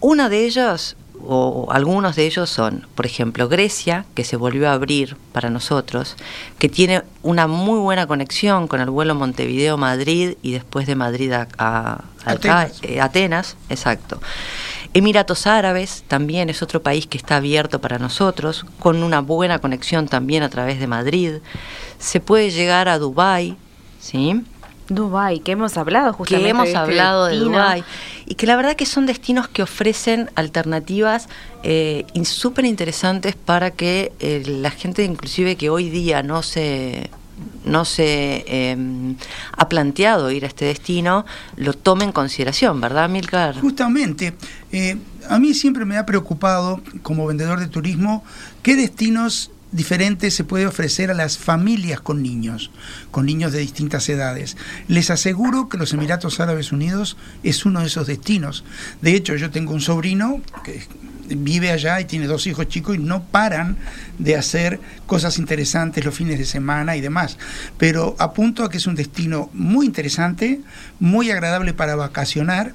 una 0.00 0.28
de 0.28 0.44
ellas, 0.44 0.96
o 1.24 1.68
algunos 1.70 2.16
de 2.16 2.26
ellos 2.26 2.48
son, 2.48 2.86
por 2.94 3.06
ejemplo, 3.06 3.48
Grecia, 3.48 4.04
que 4.14 4.24
se 4.24 4.36
volvió 4.36 4.68
a 4.68 4.72
abrir 4.72 5.16
para 5.32 5.50
nosotros, 5.50 6.16
que 6.58 6.68
tiene 6.68 7.02
una 7.22 7.46
muy 7.46 7.78
buena 7.80 8.06
conexión 8.06 8.68
con 8.68 8.80
el 8.80 8.90
vuelo 8.90 9.14
Montevideo-Madrid 9.14 10.36
y 10.42 10.52
después 10.52 10.86
de 10.86 10.94
Madrid 10.94 11.32
a, 11.32 12.04
Atenas. 12.24 12.78
Eh, 12.82 13.00
Atenas, 13.00 13.56
exacto. 13.68 14.20
Emiratos 14.94 15.46
Árabes 15.46 16.04
también 16.08 16.48
es 16.48 16.62
otro 16.62 16.82
país 16.82 17.06
que 17.06 17.18
está 17.18 17.36
abierto 17.36 17.80
para 17.80 17.98
nosotros, 17.98 18.64
con 18.78 19.02
una 19.02 19.20
buena 19.20 19.58
conexión 19.58 20.08
también 20.08 20.42
a 20.42 20.48
través 20.48 20.80
de 20.80 20.86
Madrid. 20.86 21.32
Se 21.98 22.20
puede 22.20 22.50
llegar 22.50 22.88
a 22.88 22.98
Dubái, 22.98 23.56
¿sí? 24.00 24.42
Dubai, 24.88 25.40
que 25.40 25.52
hemos 25.52 25.76
hablado 25.76 26.12
justamente. 26.12 26.44
Que 26.44 26.50
hemos 26.50 26.74
hablado 26.74 27.26
de 27.26 27.36
Dubai 27.36 27.84
y 28.26 28.34
que 28.34 28.46
la 28.46 28.56
verdad 28.56 28.76
que 28.76 28.86
son 28.86 29.06
destinos 29.06 29.48
que 29.48 29.62
ofrecen 29.62 30.30
alternativas 30.34 31.28
eh, 31.62 32.06
súper 32.24 32.64
interesantes 32.64 33.34
para 33.36 33.70
que 33.70 34.12
eh, 34.20 34.42
la 34.46 34.70
gente, 34.70 35.04
inclusive 35.04 35.56
que 35.56 35.70
hoy 35.70 35.90
día 35.90 36.22
no 36.22 36.42
se 36.42 37.10
no 37.64 37.84
se 37.84 38.44
em, 38.48 39.16
ha 39.52 39.68
planteado 39.68 40.30
ir 40.30 40.44
a 40.44 40.48
este 40.48 40.64
destino, 40.64 41.24
lo 41.56 41.72
tome 41.72 42.04
en 42.04 42.12
consideración, 42.12 42.80
¿verdad, 42.80 43.08
Milcar? 43.08 43.60
Justamente, 43.60 44.34
eh, 44.72 44.96
a 45.28 45.38
mí 45.38 45.54
siempre 45.54 45.84
me 45.84 45.96
ha 45.98 46.06
preocupado, 46.06 46.80
como 47.02 47.26
vendedor 47.26 47.60
de 47.60 47.68
turismo, 47.68 48.24
qué 48.62 48.74
destinos 48.74 49.50
diferente 49.72 50.30
se 50.30 50.44
puede 50.44 50.66
ofrecer 50.66 51.10
a 51.10 51.14
las 51.14 51.38
familias 51.38 52.00
con 52.00 52.22
niños, 52.22 52.70
con 53.10 53.26
niños 53.26 53.52
de 53.52 53.60
distintas 53.60 54.08
edades. 54.08 54.56
Les 54.88 55.10
aseguro 55.10 55.68
que 55.68 55.78
los 55.78 55.92
Emiratos 55.92 56.40
Árabes 56.40 56.72
Unidos 56.72 57.16
es 57.42 57.64
uno 57.66 57.80
de 57.80 57.86
esos 57.86 58.06
destinos. 58.06 58.64
De 59.02 59.14
hecho, 59.14 59.36
yo 59.36 59.50
tengo 59.50 59.72
un 59.72 59.80
sobrino 59.80 60.40
que 60.64 60.82
vive 61.36 61.70
allá 61.70 62.00
y 62.00 62.06
tiene 62.06 62.26
dos 62.26 62.46
hijos 62.46 62.68
chicos 62.68 62.96
y 62.96 62.98
no 62.98 63.22
paran 63.24 63.76
de 64.18 64.36
hacer 64.36 64.80
cosas 65.06 65.38
interesantes 65.38 66.04
los 66.04 66.14
fines 66.14 66.38
de 66.38 66.46
semana 66.46 66.96
y 66.96 67.00
demás. 67.00 67.36
Pero 67.76 68.16
apunto 68.18 68.64
a 68.64 68.70
que 68.70 68.78
es 68.78 68.86
un 68.86 68.94
destino 68.94 69.50
muy 69.52 69.86
interesante, 69.86 70.60
muy 70.98 71.30
agradable 71.30 71.74
para 71.74 71.96
vacacionar 71.96 72.72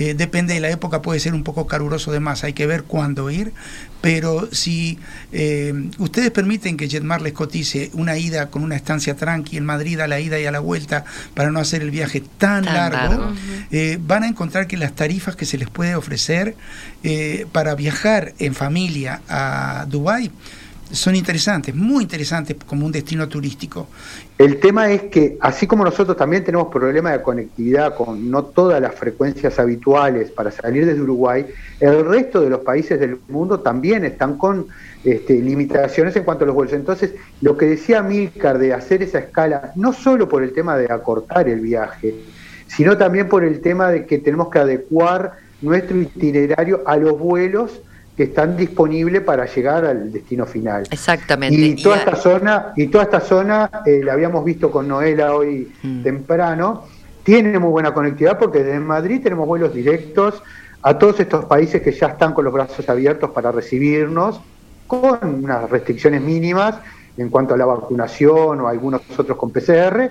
eh, 0.00 0.14
depende 0.14 0.54
de 0.54 0.60
la 0.60 0.70
época, 0.70 1.02
puede 1.02 1.20
ser 1.20 1.34
un 1.34 1.44
poco 1.44 1.66
caluroso 1.66 2.10
de 2.10 2.20
más, 2.20 2.42
hay 2.42 2.54
que 2.54 2.66
ver 2.66 2.84
cuándo 2.84 3.30
ir, 3.30 3.52
pero 4.00 4.48
si 4.50 4.98
eh, 5.30 5.74
ustedes 5.98 6.30
permiten 6.30 6.78
que 6.78 6.88
Jetmar 6.88 7.20
les 7.20 7.34
cotice 7.34 7.90
una 7.92 8.16
ida 8.16 8.48
con 8.48 8.62
una 8.62 8.76
estancia 8.76 9.14
tranqui 9.14 9.58
en 9.58 9.66
Madrid 9.66 10.00
a 10.00 10.08
la 10.08 10.18
ida 10.18 10.40
y 10.40 10.46
a 10.46 10.52
la 10.52 10.60
vuelta 10.60 11.04
para 11.34 11.50
no 11.50 11.60
hacer 11.60 11.82
el 11.82 11.90
viaje 11.90 12.22
tan, 12.38 12.64
largo, 12.64 13.30
eh, 13.70 13.98
van 14.00 14.22
a 14.22 14.28
encontrar 14.28 14.66
que 14.66 14.78
las 14.78 14.94
tarifas 14.94 15.36
que 15.36 15.44
se 15.44 15.58
les 15.58 15.68
puede 15.68 15.94
ofrecer 15.94 16.56
para 17.52 17.74
viajar 17.74 18.32
en 18.38 18.54
familia 18.54 19.20
a 19.28 19.84
Dubái 19.86 20.30
son 20.92 21.14
interesantes, 21.14 21.74
muy 21.74 22.02
interesantes 22.02 22.56
como 22.66 22.86
un 22.86 22.92
destino 22.92 23.28
turístico. 23.28 23.88
El 24.38 24.58
tema 24.58 24.90
es 24.90 25.02
que, 25.04 25.36
así 25.40 25.66
como 25.66 25.84
nosotros 25.84 26.16
también 26.16 26.44
tenemos 26.44 26.68
problemas 26.68 27.12
de 27.12 27.22
conectividad 27.22 27.94
con 27.94 28.30
no 28.30 28.44
todas 28.44 28.80
las 28.80 28.94
frecuencias 28.94 29.58
habituales 29.58 30.30
para 30.30 30.50
salir 30.50 30.86
desde 30.86 31.00
Uruguay, 31.00 31.46
el 31.78 32.04
resto 32.04 32.40
de 32.40 32.50
los 32.50 32.60
países 32.60 32.98
del 32.98 33.18
mundo 33.28 33.60
también 33.60 34.04
están 34.04 34.36
con 34.36 34.66
este, 35.04 35.34
limitaciones 35.34 36.16
en 36.16 36.24
cuanto 36.24 36.44
a 36.44 36.46
los 36.46 36.54
vuelos. 36.56 36.74
Entonces, 36.74 37.14
lo 37.40 37.56
que 37.56 37.66
decía 37.66 38.02
Milcar 38.02 38.58
de 38.58 38.72
hacer 38.72 39.02
esa 39.02 39.20
escala, 39.20 39.72
no 39.76 39.92
solo 39.92 40.28
por 40.28 40.42
el 40.42 40.52
tema 40.52 40.76
de 40.76 40.92
acortar 40.92 41.48
el 41.48 41.60
viaje, 41.60 42.14
sino 42.66 42.96
también 42.96 43.28
por 43.28 43.44
el 43.44 43.60
tema 43.60 43.90
de 43.90 44.06
que 44.06 44.18
tenemos 44.18 44.48
que 44.50 44.58
adecuar 44.58 45.32
nuestro 45.60 46.00
itinerario 46.00 46.82
a 46.86 46.96
los 46.96 47.18
vuelos 47.18 47.80
que 48.16 48.24
están 48.24 48.56
disponibles 48.56 49.22
para 49.22 49.46
llegar 49.46 49.84
al 49.84 50.12
destino 50.12 50.46
final. 50.46 50.84
Exactamente. 50.90 51.56
Y 51.56 51.82
toda 51.82 51.98
esta 51.98 52.16
zona, 52.16 52.72
y 52.76 52.88
toda 52.88 53.04
esta 53.04 53.20
zona, 53.20 53.70
eh, 53.86 54.00
la 54.04 54.12
habíamos 54.12 54.44
visto 54.44 54.70
con 54.70 54.88
Noela 54.88 55.34
hoy 55.34 55.72
mm. 55.82 56.02
temprano, 56.02 56.84
tiene 57.22 57.58
muy 57.58 57.70
buena 57.70 57.94
conectividad 57.94 58.38
porque 58.38 58.62
desde 58.62 58.80
Madrid 58.80 59.22
tenemos 59.22 59.46
vuelos 59.46 59.72
directos 59.72 60.42
a 60.82 60.98
todos 60.98 61.20
estos 61.20 61.44
países 61.44 61.82
que 61.82 61.92
ya 61.92 62.08
están 62.08 62.32
con 62.32 62.44
los 62.44 62.52
brazos 62.52 62.88
abiertos 62.88 63.30
para 63.30 63.52
recibirnos, 63.52 64.40
con 64.86 65.44
unas 65.44 65.70
restricciones 65.70 66.20
mínimas 66.22 66.76
en 67.16 67.28
cuanto 67.28 67.54
a 67.54 67.56
la 67.56 67.66
vacunación 67.66 68.60
o 68.60 68.68
algunos 68.68 69.02
otros 69.16 69.36
con 69.36 69.50
PCR, 69.50 70.10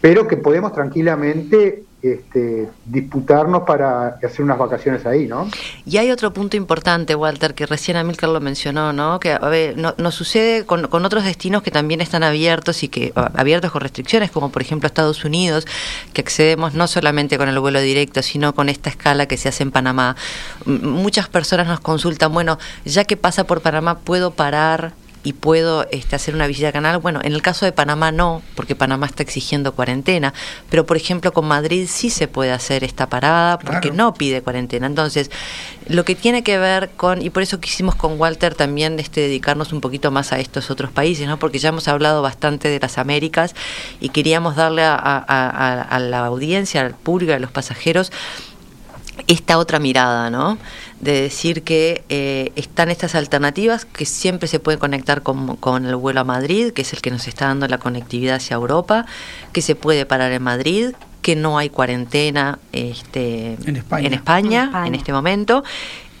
pero 0.00 0.28
que 0.28 0.36
podemos 0.36 0.72
tranquilamente 0.72 1.84
este, 2.00 2.68
disputarnos 2.84 3.64
para 3.64 4.18
hacer 4.22 4.42
unas 4.42 4.56
vacaciones 4.56 5.04
ahí, 5.04 5.26
¿no? 5.26 5.48
Y 5.84 5.96
hay 5.96 6.12
otro 6.12 6.32
punto 6.32 6.56
importante, 6.56 7.16
Walter, 7.16 7.54
que 7.54 7.66
recién 7.66 7.96
Amilcar 7.96 8.30
lo 8.30 8.40
mencionó, 8.40 8.92
¿no? 8.92 9.18
Que 9.18 9.32
a 9.32 9.38
ver, 9.40 9.76
no, 9.76 9.94
nos 9.98 10.14
sucede 10.14 10.64
con, 10.64 10.86
otros 11.04 11.24
destinos 11.24 11.62
que 11.62 11.72
también 11.72 12.00
están 12.00 12.22
abiertos 12.22 12.84
y 12.84 12.88
que 12.88 13.12
abiertos 13.14 13.72
con 13.72 13.80
restricciones, 13.80 14.30
como 14.30 14.50
por 14.50 14.62
ejemplo 14.62 14.86
Estados 14.86 15.24
Unidos, 15.24 15.66
que 16.12 16.20
accedemos 16.20 16.74
no 16.74 16.86
solamente 16.86 17.36
con 17.36 17.48
el 17.48 17.58
vuelo 17.58 17.80
directo, 17.80 18.22
sino 18.22 18.54
con 18.54 18.68
esta 18.68 18.90
escala 18.90 19.26
que 19.26 19.36
se 19.36 19.48
hace 19.48 19.64
en 19.64 19.72
Panamá. 19.72 20.14
muchas 20.66 21.28
personas 21.28 21.66
nos 21.66 21.80
consultan, 21.80 22.32
bueno, 22.32 22.58
ya 22.84 23.04
que 23.04 23.16
pasa 23.16 23.44
por 23.44 23.60
Panamá, 23.60 23.98
¿puedo 23.98 24.30
parar 24.30 24.92
y 25.22 25.32
puedo 25.32 25.86
este, 25.90 26.16
hacer 26.16 26.34
una 26.34 26.46
visita 26.46 26.72
canal. 26.72 26.98
Bueno, 26.98 27.20
en 27.22 27.32
el 27.32 27.42
caso 27.42 27.64
de 27.64 27.72
Panamá 27.72 28.12
no, 28.12 28.42
porque 28.54 28.74
Panamá 28.74 29.06
está 29.06 29.22
exigiendo 29.22 29.72
cuarentena, 29.72 30.32
pero 30.70 30.86
por 30.86 30.96
ejemplo 30.96 31.32
con 31.32 31.46
Madrid 31.46 31.86
sí 31.88 32.10
se 32.10 32.28
puede 32.28 32.52
hacer 32.52 32.84
esta 32.84 33.08
parada 33.08 33.58
porque 33.58 33.90
no 33.90 34.14
pide 34.14 34.42
cuarentena. 34.42 34.86
Entonces, 34.86 35.30
lo 35.86 36.04
que 36.04 36.14
tiene 36.14 36.42
que 36.42 36.58
ver 36.58 36.90
con, 36.96 37.22
y 37.22 37.30
por 37.30 37.42
eso 37.42 37.60
quisimos 37.60 37.94
con 37.94 38.18
Walter 38.18 38.54
también 38.54 38.98
este, 38.98 39.22
dedicarnos 39.22 39.72
un 39.72 39.80
poquito 39.80 40.10
más 40.10 40.32
a 40.32 40.38
estos 40.38 40.70
otros 40.70 40.90
países, 40.90 41.26
¿no? 41.26 41.38
porque 41.38 41.58
ya 41.58 41.70
hemos 41.70 41.88
hablado 41.88 42.22
bastante 42.22 42.68
de 42.68 42.78
las 42.78 42.98
Américas 42.98 43.54
y 44.00 44.10
queríamos 44.10 44.56
darle 44.56 44.82
a, 44.82 44.94
a 44.96 45.98
la 45.98 46.26
audiencia, 46.26 46.82
al 46.82 46.94
público, 46.94 47.32
a 47.32 47.38
los 47.38 47.50
pasajeros, 47.50 48.12
esta 49.26 49.58
otra 49.58 49.78
mirada, 49.78 50.30
¿no? 50.30 50.58
De 51.00 51.22
decir 51.22 51.62
que 51.62 52.04
eh, 52.08 52.52
están 52.56 52.90
estas 52.90 53.14
alternativas 53.14 53.84
que 53.84 54.04
siempre 54.04 54.48
se 54.48 54.60
puede 54.60 54.78
conectar 54.78 55.22
con, 55.22 55.86
el 55.86 55.96
vuelo 55.96 56.20
a 56.20 56.24
Madrid, 56.24 56.72
que 56.72 56.82
es 56.82 56.92
el 56.92 57.00
que 57.00 57.10
nos 57.10 57.26
está 57.28 57.46
dando 57.46 57.66
la 57.68 57.78
conectividad 57.78 58.36
hacia 58.36 58.54
Europa, 58.54 59.06
que 59.52 59.62
se 59.62 59.74
puede 59.74 60.06
parar 60.06 60.32
en 60.32 60.42
Madrid, 60.42 60.92
que 61.22 61.36
no 61.36 61.58
hay 61.58 61.70
cuarentena 61.70 62.58
este, 62.72 63.56
en, 63.66 63.76
España, 63.76 64.84
en, 64.86 64.94
este 64.94 65.12
momento. 65.12 65.64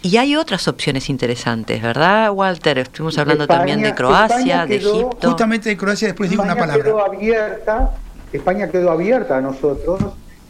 Y 0.02 0.16
hay 0.16 0.36
otras 0.36 0.68
opciones 0.68 1.08
interesantes, 1.10 1.82
¿verdad, 1.82 2.30
Walter? 2.30 2.78
Estuvimos 2.78 3.18
hablando 3.18 3.46
también 3.46 3.82
de 3.82 3.94
Croacia, 3.94 4.64
de 4.64 4.76
Egipto. 4.76 5.28
Justamente 5.30 5.70
de 5.70 5.76
Croacia, 5.76 6.08
después 6.08 6.30
digo 6.30 6.42
una 6.42 6.54
palabra. 6.54 6.84
Quedó 6.84 7.04
abierta, 7.04 7.90
España 8.32 8.68
quedó 8.68 8.92
abierta 8.92 9.38
a 9.38 9.40
nosotros, 9.40 10.00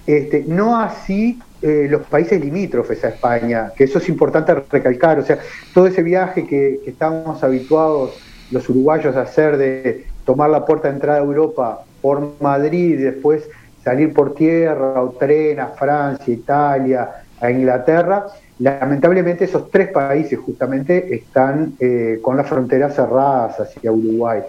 este, 0.07 0.45
no 0.47 0.78
así 0.78 1.38
eh, 1.61 1.88
los 1.91 2.03
países 2.07 2.41
limítrofes 2.41 3.05
a 3.05 3.09
España, 3.09 3.73
que 3.77 3.85
eso 3.85 3.99
es 3.99 4.09
importante 4.09 4.55
recalcar, 4.55 5.19
o 5.19 5.25
sea, 5.25 5.38
todo 5.75 5.88
ese 5.88 6.05
viaje 6.05 6.47
que, 6.47 6.81
estamos 6.87 7.43
habituados 7.43 8.17
los 8.53 8.69
uruguayos 8.69 9.17
a 9.17 9.23
hacer 9.23 9.57
de 9.57 10.07
tomar 10.25 10.50
la 10.50 10.65
puerta 10.65 10.88
de 10.88 10.95
entrada 10.95 11.19
a 11.19 11.23
Europa 11.23 11.81
por 12.00 12.41
Madrid 12.41 13.00
y 13.00 13.03
después 13.03 13.49
salir 13.83 14.12
por 14.12 14.35
tierra 14.35 15.03
o 15.03 15.11
tren 15.11 15.59
a 15.59 15.69
Francia, 15.69 16.33
Italia, 16.33 17.11
a 17.41 17.50
Inglaterra, 17.50 18.27
lamentablemente 18.61 19.45
esos 19.45 19.69
tres 19.71 19.88
países 19.88 20.38
justamente 20.38 21.12
están 21.15 21.75
eh, 21.81 22.21
con 22.23 22.37
las 22.37 22.47
fronteras 22.49 22.95
cerradas 22.95 23.59
hacia 23.59 23.91
Uruguay. 23.91 24.43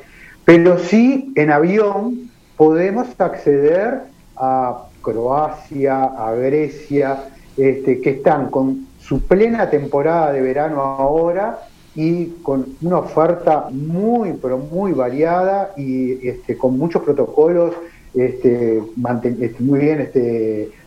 Pero 0.46 0.78
sí 0.78 1.32
en 1.36 1.50
avión 1.50 2.30
podemos 2.56 3.08
acceder 3.20 4.02
a 4.36 4.89
Croacia, 5.02 6.04
a 6.04 6.34
Grecia, 6.34 7.30
este, 7.58 8.02
que 8.02 8.12
están 8.12 8.50
con 8.50 8.88
su 9.00 9.22
plena 9.22 9.70
temporada 9.70 10.32
de 10.32 10.42
verano 10.42 10.82
ahora 10.82 11.60
y 11.96 12.26
con 12.44 12.66
una 12.82 13.00
oferta 13.00 13.68
muy, 13.72 14.34
pero 14.42 14.58
muy 14.58 14.92
variada 14.92 15.74
y 15.76 16.28
este, 16.28 16.58
con 16.58 16.78
muchos 16.78 17.04
protocolos 17.04 17.74
este, 18.14 18.82
este, 19.40 19.56
muy 19.60 19.80
bien 19.80 20.10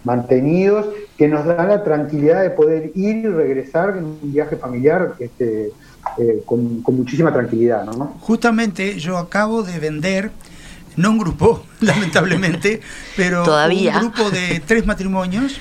mantenidos 0.02 0.86
que 1.16 1.28
nos 1.28 1.44
dan 1.44 1.68
la 1.68 1.84
tranquilidad 1.84 2.42
de 2.42 2.50
poder 2.50 2.90
ir 2.96 3.16
y 3.16 3.26
regresar 3.28 3.96
en 3.96 4.04
un 4.04 4.18
viaje 4.22 4.56
familiar 4.56 5.14
eh, 5.38 5.70
con, 6.44 6.82
muchísima 6.82 7.32
tranquilidad. 7.32 7.84
¿no? 7.84 8.16
Justamente 8.20 8.98
yo 8.98 9.18
acabo 9.18 9.62
de 9.62 9.78
vender 9.78 10.30
no 10.96 11.10
un 11.10 11.18
grupo, 11.18 11.66
lamentablemente, 11.80 12.80
pero 13.16 13.44
un 13.44 13.92
grupo 14.00 14.30
de 14.30 14.62
tres 14.66 14.86
matrimonios 14.86 15.58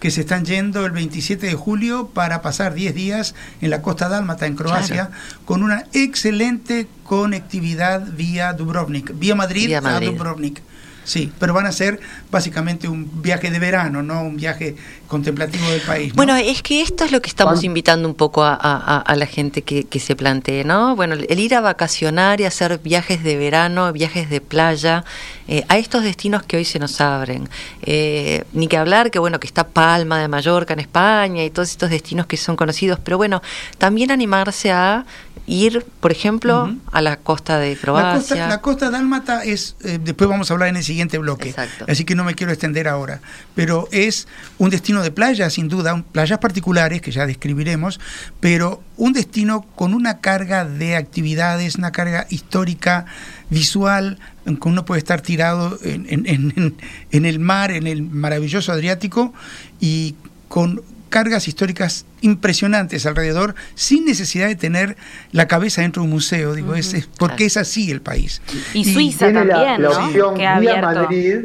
que 0.00 0.10
se 0.10 0.20
están 0.20 0.44
yendo 0.44 0.84
el 0.84 0.92
27 0.92 1.46
de 1.46 1.54
julio 1.54 2.10
para 2.12 2.42
pasar 2.42 2.74
10 2.74 2.94
días 2.94 3.34
en 3.62 3.70
la 3.70 3.80
costa 3.80 4.10
dálmata, 4.10 4.46
en 4.46 4.54
Croacia, 4.54 5.10
con 5.46 5.62
una 5.62 5.84
excelente 5.94 6.88
conectividad 7.04 8.06
vía 8.12 8.52
Dubrovnik, 8.52 9.18
vía 9.18 9.34
Madrid, 9.34 9.68
vía 9.68 9.80
Madrid. 9.80 10.08
a 10.08 10.12
Dubrovnik. 10.12 10.60
Sí, 11.04 11.32
pero 11.38 11.54
van 11.54 11.66
a 11.66 11.72
ser 11.72 12.00
básicamente 12.30 12.88
un 12.88 13.22
viaje 13.22 13.50
de 13.50 13.58
verano, 13.58 14.02
no 14.02 14.22
un 14.22 14.36
viaje 14.36 14.76
contemplativo 15.08 15.68
del 15.70 15.80
país. 15.80 16.12
Bueno, 16.14 16.36
es 16.36 16.62
que 16.62 16.82
esto 16.82 17.04
es 17.04 17.12
lo 17.12 17.20
que 17.22 17.28
estamos 17.28 17.64
invitando 17.64 18.08
un 18.08 18.14
poco 18.14 18.42
a, 18.44 19.14
la 19.16 19.26
gente 19.26 19.62
que, 19.62 20.00
se 20.00 20.16
plantee, 20.16 20.64
¿no? 20.64 20.96
Bueno, 20.96 21.14
el 21.14 21.38
ir 21.38 21.54
a 21.54 21.60
vacacionar 21.60 22.40
y 22.40 22.44
hacer 22.44 22.78
viajes 22.78 23.22
de 23.22 23.36
verano, 23.36 23.92
viajes 23.92 24.28
de 24.28 24.40
playa, 24.40 25.04
eh, 25.46 25.64
a 25.68 25.78
estos 25.78 26.02
destinos 26.02 26.42
que 26.42 26.56
hoy 26.56 26.64
se 26.64 26.78
nos 26.78 27.00
abren. 27.00 27.48
Eh, 27.82 28.44
ni 28.52 28.68
que 28.68 28.76
hablar 28.76 29.10
que, 29.10 29.18
bueno, 29.18 29.40
que 29.40 29.46
está 29.46 29.66
Palma 29.66 30.18
de 30.18 30.28
Mallorca 30.28 30.72
en 30.72 30.80
España 30.80 31.44
y 31.44 31.50
todos 31.50 31.70
estos 31.70 31.90
destinos 31.90 32.26
que 32.26 32.36
son 32.36 32.56
conocidos, 32.56 32.98
pero 33.02 33.16
bueno, 33.16 33.42
también 33.78 34.10
animarse 34.10 34.72
a 34.72 35.04
ir, 35.46 35.84
por 36.00 36.10
ejemplo, 36.10 36.74
a 36.90 37.02
la 37.02 37.18
costa 37.18 37.58
de 37.58 37.76
Croacia. 37.76 38.48
La 38.48 38.60
costa, 38.60 38.90
dálmata 38.90 39.44
es, 39.44 39.76
eh, 39.84 39.98
después 40.00 40.28
vamos 40.28 40.50
a 40.50 40.54
hablar 40.54 40.68
en 40.70 40.76
el 40.76 40.84
siguiente 40.84 41.18
bloque, 41.18 41.54
así 41.86 42.04
que 42.04 42.14
no 42.14 42.24
me 42.24 42.34
quiero 42.34 42.52
extender 42.52 42.88
ahora, 42.88 43.20
pero 43.54 43.88
es 43.92 44.26
un 44.58 44.70
destino 44.70 44.93
de 45.02 45.10
playa, 45.10 45.50
sin 45.50 45.68
duda, 45.68 46.04
playas 46.12 46.38
particulares 46.38 47.02
que 47.02 47.10
ya 47.10 47.26
describiremos, 47.26 48.00
pero 48.40 48.82
un 48.96 49.12
destino 49.12 49.62
con 49.74 49.94
una 49.94 50.20
carga 50.20 50.64
de 50.64 50.96
actividades, 50.96 51.76
una 51.76 51.92
carga 51.92 52.26
histórica, 52.30 53.06
visual, 53.50 54.18
en 54.46 54.56
que 54.56 54.68
uno 54.68 54.84
puede 54.84 54.98
estar 54.98 55.20
tirado 55.20 55.78
en, 55.82 56.06
en, 56.08 56.76
en 57.10 57.24
el 57.24 57.38
mar, 57.38 57.70
en 57.70 57.86
el 57.86 58.02
maravilloso 58.02 58.72
Adriático, 58.72 59.32
y 59.80 60.14
con 60.48 60.82
cargas 61.14 61.46
históricas 61.46 62.06
impresionantes 62.22 63.06
alrededor 63.06 63.54
sin 63.76 64.04
necesidad 64.04 64.48
de 64.48 64.56
tener 64.56 64.96
la 65.30 65.46
cabeza 65.46 65.82
dentro 65.82 66.02
de 66.02 66.06
un 66.06 66.10
museo, 66.10 66.54
digo, 66.54 66.74
es, 66.74 67.08
porque 67.20 67.44
es 67.44 67.56
así 67.56 67.88
el 67.92 68.00
país. 68.00 68.42
Y, 68.72 68.84
Suiza 68.84 69.32
también, 69.32 69.80
la, 69.80 69.90
opción 69.90 70.34
vía 70.34 70.80
Madrid, 70.80 71.44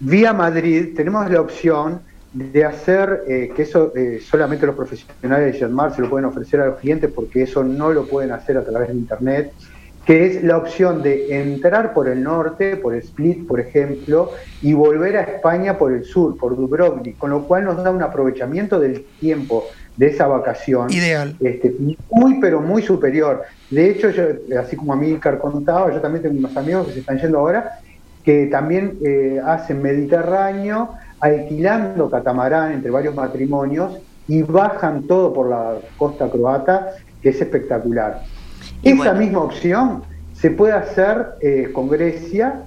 vía 0.00 0.32
Madrid 0.32 0.88
tenemos 0.96 1.30
la 1.30 1.40
opción 1.40 2.02
de 2.38 2.64
hacer, 2.64 3.24
eh, 3.26 3.50
que 3.54 3.62
eso 3.62 3.92
eh, 3.96 4.20
solamente 4.22 4.64
los 4.66 4.76
profesionales 4.76 5.52
de 5.52 5.58
Jetmar 5.58 5.94
se 5.94 6.02
lo 6.02 6.08
pueden 6.08 6.26
ofrecer 6.26 6.60
a 6.60 6.66
los 6.66 6.78
clientes 6.78 7.10
porque 7.12 7.42
eso 7.42 7.64
no 7.64 7.92
lo 7.92 8.06
pueden 8.06 8.30
hacer 8.30 8.56
a 8.56 8.64
través 8.64 8.88
de 8.88 8.94
Internet, 8.94 9.52
que 10.06 10.24
es 10.24 10.42
la 10.42 10.56
opción 10.56 11.02
de 11.02 11.42
entrar 11.42 11.92
por 11.92 12.08
el 12.08 12.22
norte, 12.22 12.76
por 12.76 12.94
Split, 12.94 13.46
por 13.46 13.60
ejemplo, 13.60 14.30
y 14.62 14.72
volver 14.72 15.16
a 15.18 15.22
España 15.22 15.76
por 15.76 15.92
el 15.92 16.04
sur, 16.04 16.38
por 16.38 16.56
Dubrovnik, 16.56 17.18
con 17.18 17.30
lo 17.30 17.42
cual 17.42 17.64
nos 17.64 17.82
da 17.82 17.90
un 17.90 18.02
aprovechamiento 18.02 18.80
del 18.80 19.04
tiempo 19.20 19.66
de 19.96 20.06
esa 20.06 20.26
vacación. 20.28 20.90
Ideal. 20.90 21.36
Este, 21.40 21.74
muy, 22.08 22.40
pero 22.40 22.60
muy 22.60 22.82
superior. 22.82 23.42
De 23.68 23.90
hecho, 23.90 24.10
yo, 24.10 24.24
así 24.58 24.76
como 24.76 24.92
a 24.92 24.96
mí 24.96 25.14
Car 25.16 25.38
contaba, 25.38 25.92
yo 25.92 26.00
también 26.00 26.22
tengo 26.22 26.38
unos 26.38 26.56
amigos 26.56 26.86
que 26.86 26.92
se 26.94 27.00
están 27.00 27.18
yendo 27.18 27.40
ahora, 27.40 27.80
que 28.24 28.46
también 28.46 28.98
eh, 29.04 29.40
hacen 29.44 29.82
Mediterráneo, 29.82 30.94
alquilando 31.20 32.10
catamarán 32.10 32.72
entre 32.72 32.90
varios 32.90 33.14
matrimonios 33.14 33.98
y 34.26 34.42
bajan 34.42 35.04
todo 35.04 35.32
por 35.32 35.48
la 35.48 35.76
costa 35.96 36.30
croata, 36.30 36.92
que 37.22 37.30
es 37.30 37.40
espectacular. 37.40 38.22
Esa 38.82 39.14
misma 39.14 39.40
opción 39.40 40.02
se 40.34 40.50
puede 40.50 40.74
hacer 40.74 41.34
eh, 41.40 41.70
con 41.72 41.88
Grecia 41.88 42.62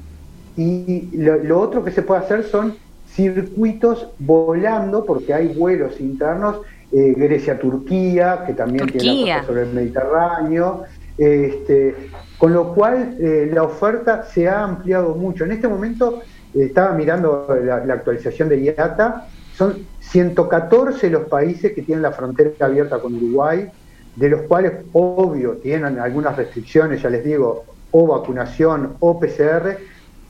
y 0.58 1.10
lo, 1.13 1.60
otro 1.60 1.84
que 1.84 1.91
se 1.91 2.01
puede 2.01 2.22
hacer 2.22 2.43
son 2.43 2.75
circuitos 3.08 4.08
volando, 4.20 5.05
porque 5.05 5.34
hay 5.34 5.48
vuelos 5.50 6.00
internos, 6.01 6.58
eh, 6.91 7.13
Grecia-Turquía, 7.15 8.43
que 8.46 8.53
también 8.53 8.88
tiene 8.88 9.25
la 9.25 9.43
sobre 9.43 9.63
el 9.63 9.74
Mediterráneo, 9.74 10.84
este, 11.17 11.96
con 12.38 12.53
lo 12.53 12.74
cual 12.74 13.15
eh, 13.20 13.50
la 13.53 13.63
oferta 13.63 14.24
se 14.24 14.50
ha 14.50 14.63
ampliado 14.63 15.15
mucho. 15.15 15.46
En 15.46 15.51
este 15.51 15.67
momento 15.67 16.22
estaba 16.53 16.93
mirando 16.93 17.48
la, 17.63 17.93
actualización 17.93 18.50
de 18.50 18.62
IATA, 18.62 19.27
son 19.55 19.86
114 20.00 21.10
los 21.10 21.27
países 21.27 21.74
que 21.74 21.81
tienen 21.81 22.01
la 22.01 22.12
frontera 22.12 22.51
abierta 22.60 23.00
con 23.00 23.15
Uruguay, 23.15 23.70
de 24.15 24.29
los 24.29 24.41
cuales, 24.41 24.74
obvio, 24.93 25.53
tienen 25.58 26.00
algunas 26.00 26.36
restricciones, 26.36 27.01
ya 27.01 27.10
les 27.10 27.24
digo, 27.24 27.65
o 27.91 28.08
vacunación 28.08 28.96
o 29.00 29.20
PCR, 29.20 29.77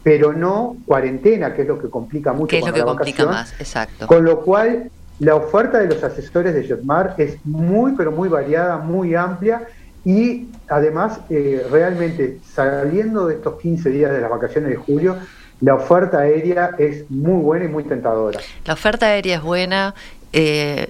pero 0.03 0.33
no 0.33 0.77
cuarentena, 0.85 1.53
que 1.53 1.63
es 1.63 1.67
lo 1.67 1.79
que 1.79 1.89
complica 1.89 2.33
mucho. 2.33 2.47
Que 2.47 2.59
es 2.59 2.65
lo 2.65 2.73
que 2.73 2.81
complica 2.81 3.25
más, 3.25 3.53
exacto. 3.59 4.07
Con 4.07 4.25
lo 4.25 4.41
cual, 4.41 4.89
la 5.19 5.35
oferta 5.35 5.79
de 5.79 5.87
los 5.87 6.03
asesores 6.03 6.53
de 6.53 6.63
Jetmar 6.63 7.15
es 7.17 7.37
muy, 7.45 7.93
pero 7.93 8.11
muy 8.11 8.27
variada, 8.27 8.77
muy 8.77 9.15
amplia 9.15 9.67
y 10.03 10.49
además, 10.67 11.19
eh, 11.29 11.65
realmente 11.69 12.39
saliendo 12.43 13.27
de 13.27 13.35
estos 13.35 13.59
15 13.61 13.89
días 13.91 14.11
de 14.11 14.21
las 14.21 14.31
vacaciones 14.31 14.71
de 14.71 14.75
julio, 14.77 15.17
la 15.61 15.75
oferta 15.75 16.19
aérea 16.19 16.71
es 16.77 17.09
muy 17.09 17.41
buena 17.41 17.65
y 17.65 17.67
muy 17.67 17.83
tentadora. 17.83 18.39
La 18.65 18.73
oferta 18.73 19.05
aérea 19.05 19.37
es 19.37 19.43
buena. 19.43 19.93
Eh, 20.33 20.89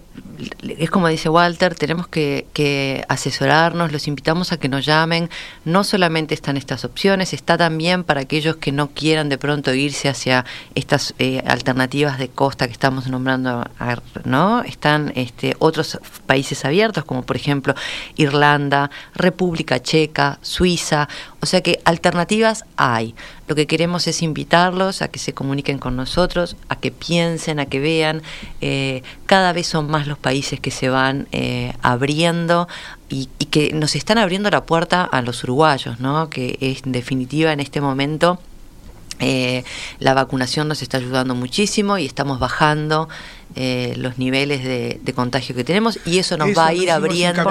es 0.78 0.90
como 0.92 1.08
dice 1.08 1.30
Walter, 1.30 1.76
tenemos 1.76 2.08
que, 2.08 3.06
asesorarnos, 3.08 3.92
los 3.92 4.08
invitamos 4.08 4.52
a 4.52 4.58
que 4.58 4.70
nos 4.70 4.86
llamen. 4.86 5.30
No 5.66 5.84
solamente 5.84 6.34
están 6.34 6.58
estas 6.58 6.86
opciones, 6.86 7.34
está 7.34 7.58
también 7.58 8.04
para 8.04 8.22
aquellos 8.22 8.58
que 8.58 8.72
no 8.72 8.90
quieran 8.90 9.30
de 9.30 9.38
pronto 9.38 9.74
irse 9.74 10.10
hacia 10.10 10.46
estas 10.76 11.14
eh, 11.20 11.44
alternativas 11.46 12.18
de 12.18 12.30
costa 12.30 12.68
que 12.68 12.74
estamos 12.74 13.08
nombrando, 13.08 13.66
¿no? 14.26 14.62
Están 14.64 15.12
este, 15.16 15.56
otros 15.60 16.00
países 16.26 16.64
abiertos, 16.66 17.04
como 17.04 17.24
por 17.24 17.36
ejemplo 17.36 17.74
Irlanda, 18.16 18.90
República 19.16 19.82
Checa, 19.82 20.40
Suiza. 20.42 21.08
O 21.40 21.46
sea 21.46 21.62
que 21.62 21.80
alternativas 21.86 22.66
hay. 22.78 23.16
Lo 23.52 23.56
que 23.56 23.68
queremos 23.68 24.08
es 24.08 24.22
invitarlos 24.22 25.02
a 25.02 25.10
que 25.10 25.20
se 25.20 25.34
comuniquen 25.34 25.78
con 25.78 25.98
nosotros, 25.98 26.56
a 26.70 26.78
que 26.78 26.90
piensen, 26.90 27.60
a 27.60 27.66
que 27.66 27.82
vean. 27.82 28.22
Eh, 28.62 29.04
cada 29.26 29.52
vez 29.52 29.68
son 29.68 29.88
más 29.92 30.08
los 30.08 30.18
países 30.18 30.62
que 30.62 30.72
se 30.72 30.88
van 30.88 31.28
eh, 31.34 31.74
abriendo 31.82 32.70
y, 33.10 33.28
que 33.50 33.74
nos 33.74 33.98
están 33.98 34.20
abriendo 34.20 34.50
la 34.50 34.64
puerta 34.64 35.04
a 35.04 35.22
los 35.22 35.44
uruguayos, 35.44 36.00
¿no? 36.00 36.30
que 36.30 36.58
es, 36.62 36.84
en 36.86 36.94
definitiva 36.94 37.52
en 37.52 37.60
este 37.60 37.82
momento 37.82 38.40
eh, 39.22 39.64
la 40.00 40.14
vacunación 40.14 40.68
nos 40.68 40.82
está 40.82 40.98
ayudando 40.98 41.36
muchísimo 41.36 41.98
y 41.98 42.06
estamos 42.06 42.40
bajando 42.40 43.08
eh, 43.56 43.94
los 43.98 44.18
niveles 44.18 44.64
de, 44.64 45.14
contagio 45.14 45.56
que 45.56 45.64
tenemos 45.64 46.00
y 46.06 46.20
eso 46.20 46.38
nos 46.38 46.58
va 46.58 46.68
a 46.68 46.74
ir 46.74 46.90
abriendo. 46.90 47.42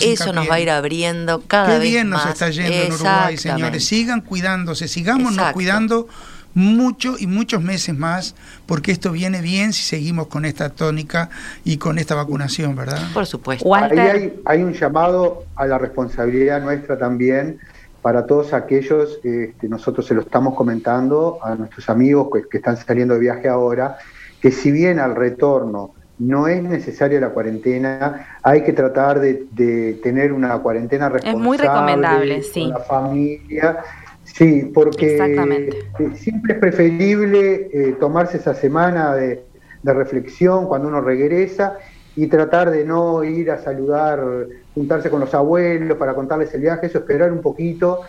eso 0.00 0.32
nos 0.32 0.50
va 0.50 0.54
a 0.54 0.60
ir 0.60 0.70
abriendo 0.70 1.42
cada 1.46 1.78
Qué 1.78 1.84
bien 1.84 2.10
nos 2.10 2.26
está 2.26 2.50
yendo 2.50 2.72
en 2.72 2.92
Uruguay 2.92 3.36
señores. 3.36 3.84
Sigan 3.84 4.20
cuidándose 4.20 4.88
sigamos 4.88 5.34
cuidando 5.52 6.08
mucho 6.54 7.16
y 7.18 7.26
muchos 7.26 7.62
meses 7.62 7.96
más, 7.96 8.34
porque 8.66 8.92
esto 8.92 9.12
viene 9.12 9.40
bien 9.40 9.72
si 9.72 9.82
seguimos 9.82 10.28
con 10.28 10.44
esta 10.44 10.70
tónica 10.70 11.28
y 11.64 11.76
con 11.76 11.98
esta 11.98 12.14
vacunación, 12.14 12.76
¿verdad? 12.76 13.00
Por 13.12 13.26
supuesto. 13.26 13.74
Ahí 13.74 14.32
hay, 14.44 14.62
un 14.62 14.72
llamado 14.72 15.44
a 15.56 15.66
la 15.66 15.78
responsabilidad 15.78 16.62
nuestra 16.62 16.96
también 16.96 17.58
para 18.04 18.26
todos 18.26 18.52
aquellos, 18.52 19.18
este, 19.24 19.66
nosotros 19.66 20.04
se 20.04 20.12
lo 20.12 20.20
estamos 20.20 20.54
comentando 20.54 21.38
a 21.42 21.54
nuestros 21.54 21.88
amigos 21.88 22.28
que, 22.50 22.58
están 22.58 22.76
saliendo 22.76 23.14
de 23.14 23.20
viaje 23.20 23.48
ahora, 23.48 23.96
que 24.42 24.50
si 24.50 24.70
bien 24.70 24.98
al 24.98 25.16
retorno 25.16 25.94
no 26.18 26.46
es 26.46 26.62
necesaria 26.62 27.18
la 27.18 27.30
cuarentena, 27.30 28.38
hay 28.42 28.62
que 28.62 28.74
tratar 28.74 29.20
de, 29.20 29.98
tener 30.02 30.34
una 30.34 30.58
cuarentena 30.58 31.08
responsable 31.08 31.40
es 31.40 31.46
muy 31.46 31.56
recomendable, 31.56 32.42
sí. 32.42 32.64
con 32.64 32.70
la 32.72 32.80
familia 32.80 33.78
Sí, 34.24 34.70
porque 34.74 35.16
eh, 35.16 36.10
siempre 36.14 36.54
es 36.54 36.58
preferible 36.58 37.70
eh, 37.72 37.96
tomarse 37.98 38.36
esa 38.36 38.52
semana 38.52 39.14
de, 39.14 39.44
de, 39.82 39.94
reflexión 39.94 40.66
cuando 40.66 40.88
uno 40.88 41.00
regresa 41.00 41.78
y 42.16 42.26
tratar 42.28 42.70
de 42.70 42.84
no 42.84 43.24
ir 43.24 43.50
a 43.50 43.58
saludar, 43.62 44.22
juntarse 44.74 45.10
con 45.10 45.20
los 45.20 45.34
abuelos 45.34 45.98
para 45.98 46.14
contarles 46.14 46.52
el 46.54 46.60
viaje, 46.60 46.86
eso 46.86 46.98
esperar 46.98 47.32
un 47.32 47.40
poquito 47.40 48.02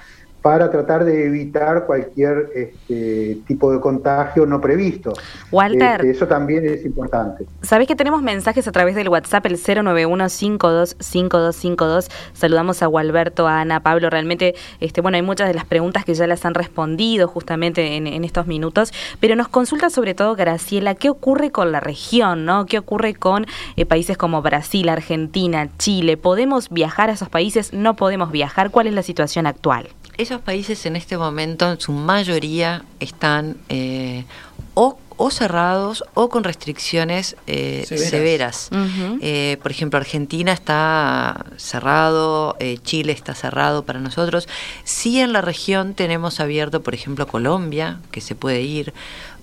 para 0.45 0.69
tratar 0.69 1.03
de 1.05 1.25
evitar 1.25 1.87
cualquier 1.87 2.51
este, 2.53 3.39
tipo 3.47 3.71
de 3.71 3.79
contagio 3.79 4.45
no 4.45 4.61
previsto. 4.61 5.11
Walter. 5.51 6.01
Este, 6.01 6.11
eso 6.11 6.27
también 6.27 6.63
es 6.67 6.85
importante. 6.85 7.47
Sabés 7.63 7.87
que 7.87 7.95
tenemos 7.95 8.21
mensajes 8.21 8.67
a 8.67 8.71
través 8.71 8.93
del 8.93 9.09
WhatsApp, 9.09 9.43
el 9.47 9.57
091-525252. 9.57 12.11
Saludamos 12.33 12.83
a 12.83 12.85
Gualberto, 12.85 13.47
a 13.47 13.61
Ana, 13.61 13.79
Pablo. 13.79 14.11
Realmente, 14.11 14.53
este, 14.81 15.01
bueno, 15.01 15.15
hay 15.15 15.23
muchas 15.23 15.47
de 15.47 15.55
las 15.55 15.65
preguntas 15.65 16.05
que 16.05 16.13
ya 16.13 16.27
las 16.27 16.45
han 16.45 16.53
respondido 16.53 17.27
justamente 17.27 17.95
en, 17.95 18.23
estos 18.23 18.45
minutos, 18.45 18.93
pero 19.19 19.35
nos 19.35 19.47
consulta 19.47 19.89
sobre 19.89 20.13
todo 20.13 20.35
Graciela, 20.35 20.93
¿qué 20.93 21.09
ocurre 21.09 21.49
con 21.49 21.71
la 21.71 21.79
región? 21.79 22.45
¿no? 22.45 22.67
¿Qué 22.67 22.77
ocurre 22.77 23.15
con 23.15 23.47
eh, 23.77 23.87
países 23.87 24.15
como 24.15 24.43
Brasil, 24.43 24.89
Argentina, 24.89 25.69
Chile? 25.79 26.17
¿Podemos 26.17 26.69
viajar 26.69 27.09
a 27.09 27.13
esos 27.13 27.29
países? 27.29 27.73
¿No 27.73 27.95
podemos 27.95 28.31
viajar? 28.31 28.69
¿Cuál 28.69 28.85
es 28.85 28.93
la 28.93 29.01
situación 29.01 29.47
actual? 29.47 29.87
Esos 30.17 30.41
países 30.41 30.85
en 30.85 30.95
este 30.95 31.17
momento, 31.17 31.71
en 31.71 31.79
su 31.79 31.91
mayoría, 31.91 32.83
están 32.99 33.57
eh, 33.69 34.25
o 34.73 34.97
o 35.17 35.31
cerrados 35.31 36.03
o 36.13 36.29
con 36.29 36.43
restricciones 36.43 37.37
eh, 37.47 37.85
severas. 37.87 38.69
Eh, 39.21 39.57
por 39.61 39.71
ejemplo, 39.71 39.97
Argentina 39.97 40.51
está 40.51 41.45
cerrado, 41.57 42.57
eh, 42.59 42.77
Chile 42.83 43.13
está 43.13 43.33
cerrado 43.33 43.85
para 43.85 43.99
nosotros. 43.99 44.47
Sí 44.83 45.19
en 45.19 45.31
la 45.31 45.41
región 45.41 45.93
tenemos 45.93 46.39
abierto, 46.39 46.81
por 46.81 46.93
ejemplo, 46.93 47.27
Colombia, 47.27 47.99
que 48.11 48.21
se 48.21 48.35
puede 48.35 48.61
ir. 48.61 48.93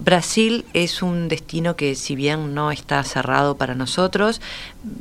Brasil 0.04 0.64
es 0.74 1.00
un 1.00 1.28
destino 1.28 1.76
que 1.76 1.94
si 1.94 2.16
bien 2.16 2.54
no 2.54 2.72
está 2.72 3.02
cerrado 3.04 3.56
para 3.56 3.76
nosotros, 3.76 4.40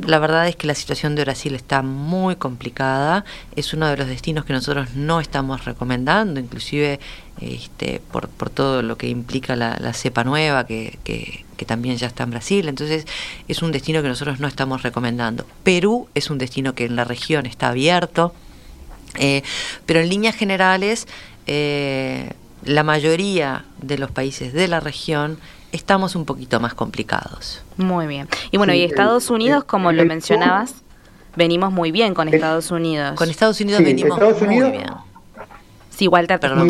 la 0.06 0.20
verdad 0.20 0.48
es 0.48 0.56
que 0.56 0.68
la 0.68 0.76
situación 0.76 1.16
de 1.16 1.24
Brasil 1.24 1.56
está 1.56 1.82
muy 1.82 2.36
complicada. 2.36 3.26
Es 3.56 3.74
uno 3.74 3.88
de 3.88 3.98
los 3.98 4.08
destinos 4.08 4.46
que 4.46 4.54
nosotros 4.54 4.94
no 4.96 5.20
estamos 5.20 5.66
recomendando, 5.66 6.40
inclusive 6.40 7.00
este, 7.40 8.00
por, 8.12 8.30
todo 8.52 8.84
lo 8.84 8.96
que 8.98 9.10
implica 9.10 9.56
la, 9.56 9.94
cepa 9.94 10.24
nueva 10.24 10.68
que, 10.68 11.00
que, 11.04 11.46
también 11.66 11.96
ya 11.98 12.08
está 12.08 12.24
en 12.24 12.32
Brasil. 12.32 12.68
Entonces 12.68 13.06
es 13.48 13.62
un 13.62 13.72
destino 13.72 14.02
que 14.02 14.08
nosotros 14.08 14.40
no 14.40 14.48
estamos 14.48 14.84
recomendando. 14.84 15.46
Perú 15.64 16.10
es 16.16 16.30
un 16.30 16.38
destino 16.38 16.74
que 16.74 16.86
en 16.86 16.96
la 16.96 17.06
región 17.06 17.46
está 17.46 17.70
abierto, 17.70 18.34
eh, 19.16 19.44
pero 19.86 20.00
en 20.00 20.10
líneas 20.10 20.36
generales 20.36 21.08
eh, 21.46 22.34
la 22.64 22.84
mayoría 22.84 23.66
de 23.82 23.98
los 23.98 24.12
países 24.12 24.54
de 24.54 24.68
la 24.68 24.80
región 24.80 25.38
estamos 25.72 26.16
un 26.16 26.26
poquito 26.26 26.60
más 26.60 26.74
complicados. 26.74 27.64
Muy 27.78 28.08
bien. 28.08 28.28
Y 28.52 28.58
bueno, 28.58 28.74
y 28.74 28.84
Estados 28.84 29.30
Unidos, 29.30 29.64
como 29.64 29.92
lo 29.92 30.06
mencionabas, 30.06 30.76
venimos 31.36 31.72
muy 31.72 31.92
bien 31.92 32.14
con 32.14 32.28
Estados 32.28 32.72
Unidos. 32.72 33.16
Con 33.16 33.30
Estados 33.30 33.60
Unidos 33.62 33.84
venimos 33.84 34.20
muy 34.42 34.72
bien 34.72 34.86
Sí, 35.90 36.08
Walter, 36.08 36.40
perdón, 36.40 36.70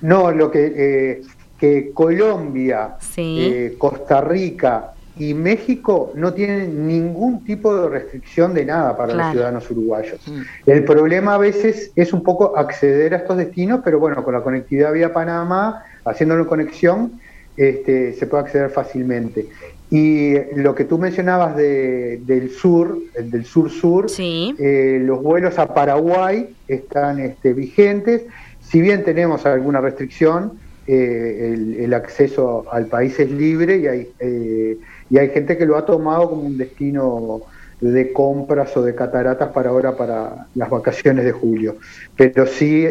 no, 0.00 0.30
lo 0.30 0.50
que, 0.50 0.72
eh, 0.76 1.22
que 1.58 1.90
Colombia, 1.94 2.98
eh, 3.16 3.74
Costa 3.78 4.20
Rica 4.20 4.93
y 5.16 5.34
México 5.34 6.12
no 6.14 6.32
tienen 6.34 6.86
ningún 6.88 7.44
tipo 7.44 7.74
de 7.74 7.88
restricción 7.88 8.52
de 8.52 8.64
nada 8.64 8.96
para 8.96 9.14
los 9.14 9.30
ciudadanos 9.30 9.70
uruguayos. 9.70 10.20
Mm. 10.26 10.70
El 10.70 10.84
problema 10.84 11.34
a 11.34 11.38
veces 11.38 11.92
es 11.94 12.12
un 12.12 12.22
poco 12.22 12.56
acceder 12.56 13.14
a 13.14 13.18
estos 13.18 13.36
destinos, 13.36 13.80
pero 13.84 14.00
bueno, 14.00 14.24
con 14.24 14.34
la 14.34 14.42
conectividad 14.42 14.92
vía 14.92 15.12
Panamá, 15.12 15.84
haciéndolo 16.04 16.46
conexión, 16.46 17.20
este, 17.56 18.12
se 18.14 18.26
puede 18.26 18.44
acceder 18.44 18.70
fácilmente. 18.70 19.46
Y 19.90 20.34
lo 20.56 20.74
que 20.74 20.84
tú 20.84 20.98
mencionabas 20.98 21.56
del 21.56 22.50
sur, 22.50 22.98
del 23.16 23.44
sur-sur, 23.44 24.06
eh, 24.18 24.98
los 25.00 25.22
vuelos 25.22 25.58
a 25.58 25.72
Paraguay 25.72 26.48
están 26.66 27.20
este, 27.20 27.52
vigentes. 27.52 28.22
Si 28.60 28.80
bien 28.80 29.04
tenemos 29.04 29.46
alguna 29.46 29.80
restricción, 29.80 30.58
eh, 30.86 31.76
el, 31.78 31.94
acceso 31.94 32.66
al 32.70 32.86
país 32.86 33.18
es 33.20 33.30
libre 33.30 33.78
y 33.78 33.86
hay, 33.86 34.08
eh, 34.18 34.78
y 35.10 35.18
hay 35.18 35.28
gente 35.30 35.56
que 35.56 35.66
lo 35.66 35.76
ha 35.76 35.84
tomado 35.84 36.30
como 36.30 36.42
un 36.42 36.56
destino 36.58 37.42
de 37.80 38.12
compras 38.12 38.76
o 38.76 38.82
de 38.82 38.94
cataratas 38.94 39.50
para 39.50 39.70
ahora, 39.70 39.96
para 39.96 40.46
las 40.54 40.70
vacaciones 40.70 41.24
de 41.24 41.32
julio. 41.32 41.76
Pero 42.16 42.46
sí 42.46 42.86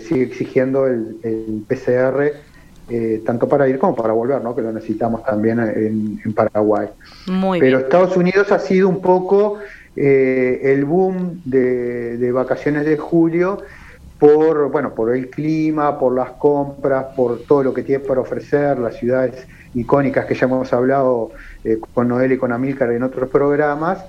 sigue 0.00 0.22
exigiendo 0.22 0.86
el, 0.86 1.16
el 1.22 1.64
PCR 1.66 2.32
eh, 2.88 3.20
tanto 3.26 3.48
para 3.48 3.68
ir 3.68 3.80
como 3.80 3.96
para 3.96 4.12
volver, 4.12 4.40
¿no? 4.40 4.54
que 4.54 4.62
lo 4.62 4.70
necesitamos 4.70 5.24
también 5.24 5.58
en, 5.58 6.32
Paraguay. 6.32 6.88
Pero 7.58 7.80
Estados 7.80 8.16
Unidos 8.16 8.52
ha 8.52 8.60
sido 8.60 8.88
un 8.88 9.00
poco 9.00 9.58
eh, 9.96 10.60
el 10.62 10.84
boom 10.84 11.42
de, 11.44 12.30
vacaciones 12.32 12.84
de 12.84 12.96
julio 12.96 13.58
por, 14.20 14.70
bueno, 14.70 14.94
por 14.94 15.16
el 15.16 15.30
clima, 15.30 15.98
por 15.98 16.14
las 16.14 16.30
compras, 16.32 17.06
por 17.16 17.40
todo 17.40 17.64
lo 17.64 17.74
que 17.74 17.82
tiene 17.82 18.04
para 18.04 18.20
ofrecer, 18.20 18.78
las 18.78 18.94
ciudades 18.96 19.48
icónicas 19.76 20.26
que 20.26 20.34
ya 20.34 20.46
hemos 20.46 20.72
hablado 20.72 21.30
eh, 21.62 21.78
con 21.94 22.08
Noel 22.08 22.32
y 22.32 22.36
con 22.36 22.50
Amílcar 22.50 22.90
en 22.90 23.04
otros 23.04 23.30
programas, 23.30 24.04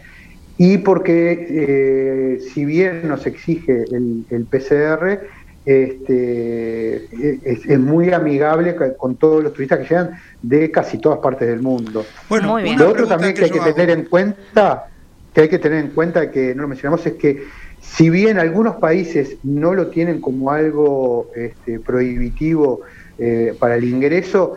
y 0.57 0.79
porque 0.79 2.39
si 2.51 2.65
bien 2.65 3.07
nos 3.07 3.27
exige 3.27 3.83
el, 3.91 4.25
el 4.31 4.45
PCR, 4.45 5.19
este, 5.67 6.95
es, 7.43 7.77
muy 7.77 8.13
amigable 8.13 8.77
con 8.97 9.17
todos 9.17 9.43
los 9.43 9.51
turistas 9.51 9.79
que 9.79 9.83
llegan 9.83 10.11
de 10.41 10.71
casi 10.71 10.97
todas 10.97 11.19
partes 11.19 11.45
del 11.45 11.61
mundo. 11.61 12.05
Bueno, 12.29 12.57
lo 12.57 12.89
otro 12.89 13.05
también 13.05 13.33
que, 13.33 13.43
hay 13.43 13.51
que 13.51 13.59
tener 13.59 13.89
en 13.89 14.05
cuenta, 14.05 14.87
que 15.33 15.41
hay 15.41 15.49
que 15.49 15.59
tener 15.59 15.83
en 15.83 15.91
cuenta 15.91 16.31
que 16.31 16.55
no 16.55 16.61
lo 16.61 16.69
mencionamos, 16.69 17.05
es 17.05 17.15
que 17.15 17.43
si 17.81 18.09
bien 18.09 18.39
algunos 18.39 18.77
países 18.77 19.35
no 19.43 19.73
lo 19.73 19.87
tienen 19.87 20.21
como 20.21 20.51
algo 20.51 21.29
este, 21.35 21.81
prohibitivo 21.81 22.79
eh, 23.19 23.53
para 23.59 23.75
el 23.75 23.83
ingreso, 23.83 24.55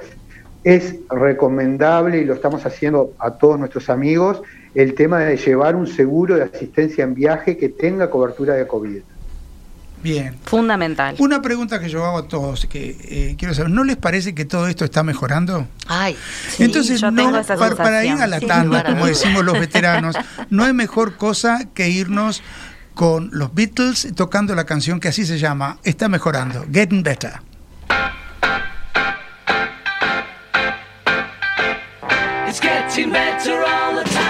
es 0.65 0.97
recomendable 1.09 2.19
y 2.19 2.25
lo 2.25 2.35
estamos 2.35 2.67
haciendo 2.67 3.15
a 3.19 3.33
todos 3.33 3.59
nuestros 3.59 3.89
amigos 3.89 4.43
el 4.75 4.95
tema 4.95 5.21
de 5.21 5.37
llevar 5.37 5.75
un 5.75 5.87
seguro 5.87 6.37
de 6.37 6.43
asistencia 6.43 7.05
en 7.05 7.15
viaje 7.15 7.57
que 7.57 7.69
tenga 7.69 8.11
cobertura 8.11 8.55
de 8.55 8.67
COVID. 8.67 9.01
Bien. 10.03 10.35
Fundamental. 10.45 11.17
Una 11.19 11.43
pregunta 11.43 11.79
que 11.79 11.89
yo 11.89 12.05
hago 12.05 12.19
a 12.19 12.29
todos, 12.29 12.67
que 12.67 12.97
eh, 13.03 13.37
quiero 13.39 13.53
saber, 13.53 13.71
¿no 13.71 13.85
les 13.85 13.97
parece 13.97 14.35
que 14.35 14.47
todo 14.47 14.67
esto 14.67 14.85
está 14.85 15.03
mejorando? 15.03 15.67
Ay, 15.89 16.17
Entonces, 16.59 17.03
no, 17.03 17.33
para, 17.77 18.05
ir 18.05 18.13
a 18.13 18.27
la 18.27 18.41
tanda, 18.41 18.83
como 18.85 19.07
decimos 19.07 19.45
los 19.45 19.59
veteranos, 19.59 20.17
no 20.49 20.65
hay 20.65 20.73
mejor 20.73 21.17
cosa 21.17 21.69
que 21.75 21.91
irnos 21.91 22.43
con 22.95 23.31
los 23.33 23.55
Beatles 23.55 24.09
tocando 24.15 24.55
la 24.55 24.65
canción 24.65 25.01
que 25.01 25.09
así 25.09 25.27
se 25.27 25.39
llama, 25.39 25.79
Está 25.85 26.09
mejorando, 26.09 26.65
Getting 26.73 27.03
Better. 27.03 27.33
Getting 32.91 33.13
better 33.13 33.63
all 33.63 33.95
the 33.95 34.03
time. 34.03 34.30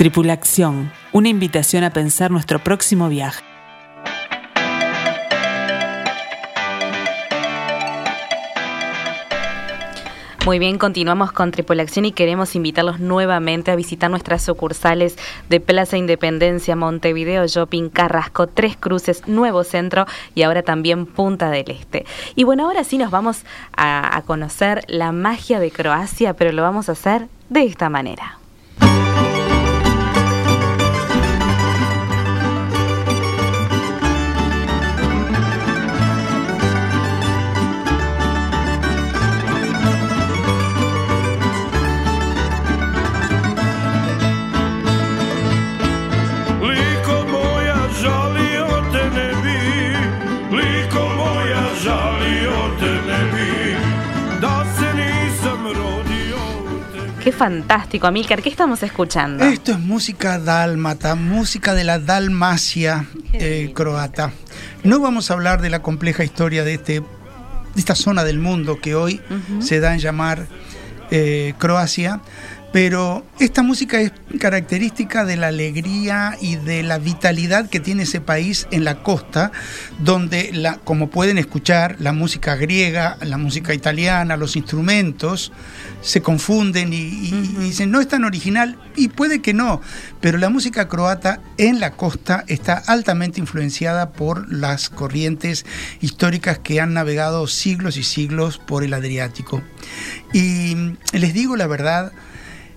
Tripulación, 0.00 0.90
una 1.12 1.28
invitación 1.28 1.84
a 1.84 1.90
pensar 1.90 2.30
nuestro 2.30 2.58
próximo 2.58 3.10
viaje. 3.10 3.44
Muy 10.46 10.58
bien, 10.58 10.78
continuamos 10.78 11.32
con 11.32 11.50
Tripulación 11.50 12.06
y 12.06 12.12
queremos 12.12 12.56
invitarlos 12.56 12.98
nuevamente 12.98 13.70
a 13.72 13.76
visitar 13.76 14.10
nuestras 14.10 14.42
sucursales 14.42 15.18
de 15.50 15.60
Plaza 15.60 15.98
Independencia, 15.98 16.76
Montevideo, 16.76 17.46
Shopping, 17.46 17.90
Carrasco, 17.90 18.46
Tres 18.46 18.78
Cruces, 18.78 19.28
Nuevo 19.28 19.64
Centro 19.64 20.06
y 20.34 20.44
ahora 20.44 20.62
también 20.62 21.04
Punta 21.04 21.50
del 21.50 21.70
Este. 21.70 22.06
Y 22.36 22.44
bueno, 22.44 22.64
ahora 22.64 22.84
sí 22.84 22.96
nos 22.96 23.10
vamos 23.10 23.44
a, 23.76 24.16
a 24.16 24.22
conocer 24.22 24.82
la 24.88 25.12
magia 25.12 25.60
de 25.60 25.70
Croacia, 25.70 26.32
pero 26.32 26.52
lo 26.52 26.62
vamos 26.62 26.88
a 26.88 26.92
hacer 26.92 27.28
de 27.50 27.64
esta 27.64 27.90
manera. 27.90 28.40
Fantástico, 57.40 58.06
Amílcar. 58.06 58.42
¿Qué 58.42 58.50
estamos 58.50 58.82
escuchando? 58.82 59.42
Esto 59.46 59.72
es 59.72 59.78
música 59.78 60.38
dálmata, 60.38 61.14
música 61.14 61.72
de 61.72 61.84
la 61.84 61.98
Dalmacia 61.98 63.06
eh, 63.32 63.72
croata. 63.74 64.32
No 64.84 65.00
vamos 65.00 65.30
a 65.30 65.34
hablar 65.34 65.62
de 65.62 65.70
la 65.70 65.80
compleja 65.80 66.22
historia 66.22 66.64
de, 66.64 66.74
este, 66.74 67.00
de 67.00 67.06
esta 67.76 67.94
zona 67.94 68.24
del 68.24 68.38
mundo 68.40 68.78
que 68.78 68.94
hoy 68.94 69.22
se 69.60 69.80
da 69.80 69.94
en 69.94 70.00
llamar 70.00 70.48
eh, 71.10 71.54
Croacia, 71.56 72.20
Pero 72.74 73.24
esta 73.38 73.62
música 73.62 74.02
es 74.02 74.12
característica 74.38 75.24
de 75.24 75.38
la 75.38 75.48
alegría 75.48 76.36
y 76.42 76.56
de 76.56 76.82
la 76.82 76.98
vitalidad 76.98 77.70
que 77.70 77.80
tiene 77.80 78.02
ese 78.02 78.20
país 78.20 78.68
en 78.70 78.84
la 78.84 79.02
costa, 79.02 79.50
donde, 79.98 80.50
la, 80.52 80.76
como 80.76 81.08
pueden 81.08 81.38
escuchar, 81.38 81.96
la 82.00 82.12
música 82.12 82.54
griega, 82.56 83.16
la 83.22 83.38
música 83.38 83.72
italiana, 83.72 84.36
los 84.36 84.56
instrumentos 84.56 85.52
se 86.02 86.22
confunden 86.22 86.92
y, 86.92 86.96
y 86.96 87.30
dicen, 87.58 87.90
no 87.90 88.00
es 88.00 88.08
tan 88.08 88.24
original, 88.24 88.78
y 88.96 89.08
puede 89.08 89.40
que 89.42 89.54
no, 89.54 89.80
pero 90.20 90.38
la 90.38 90.48
música 90.48 90.88
croata 90.88 91.40
en 91.58 91.80
la 91.80 91.92
costa 91.92 92.44
está 92.48 92.74
altamente 92.74 93.40
influenciada 93.40 94.10
por 94.10 94.52
las 94.52 94.88
corrientes 94.88 95.66
históricas 96.00 96.58
que 96.58 96.80
han 96.80 96.94
navegado 96.94 97.46
siglos 97.46 97.96
y 97.96 98.02
siglos 98.02 98.58
por 98.58 98.84
el 98.84 98.94
Adriático. 98.94 99.62
Y 100.32 100.76
les 101.12 101.34
digo 101.34 101.56
la 101.56 101.66
verdad, 101.66 102.12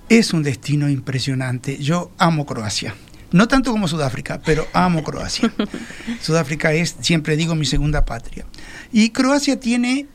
es 0.10 0.34
un 0.34 0.44
destino 0.44 0.90
impresionante. 0.90 1.78
Yo 1.78 2.12
amo 2.18 2.46
Croacia. 2.46 2.96
No 3.32 3.48
tanto 3.48 3.72
como 3.72 3.88
Sudáfrica, 3.88 4.42
pero 4.46 4.68
amo 4.74 5.04
Croacia. 5.04 5.52
Sudáfrica 6.22 6.72
es, 6.74 6.96
siempre 7.02 7.36
digo, 7.36 7.56
mi 7.56 7.66
segunda 7.66 8.06
patria. 8.06 8.46
Y 8.92 9.10
Croacia 9.10 9.60
tiene 9.60 10.08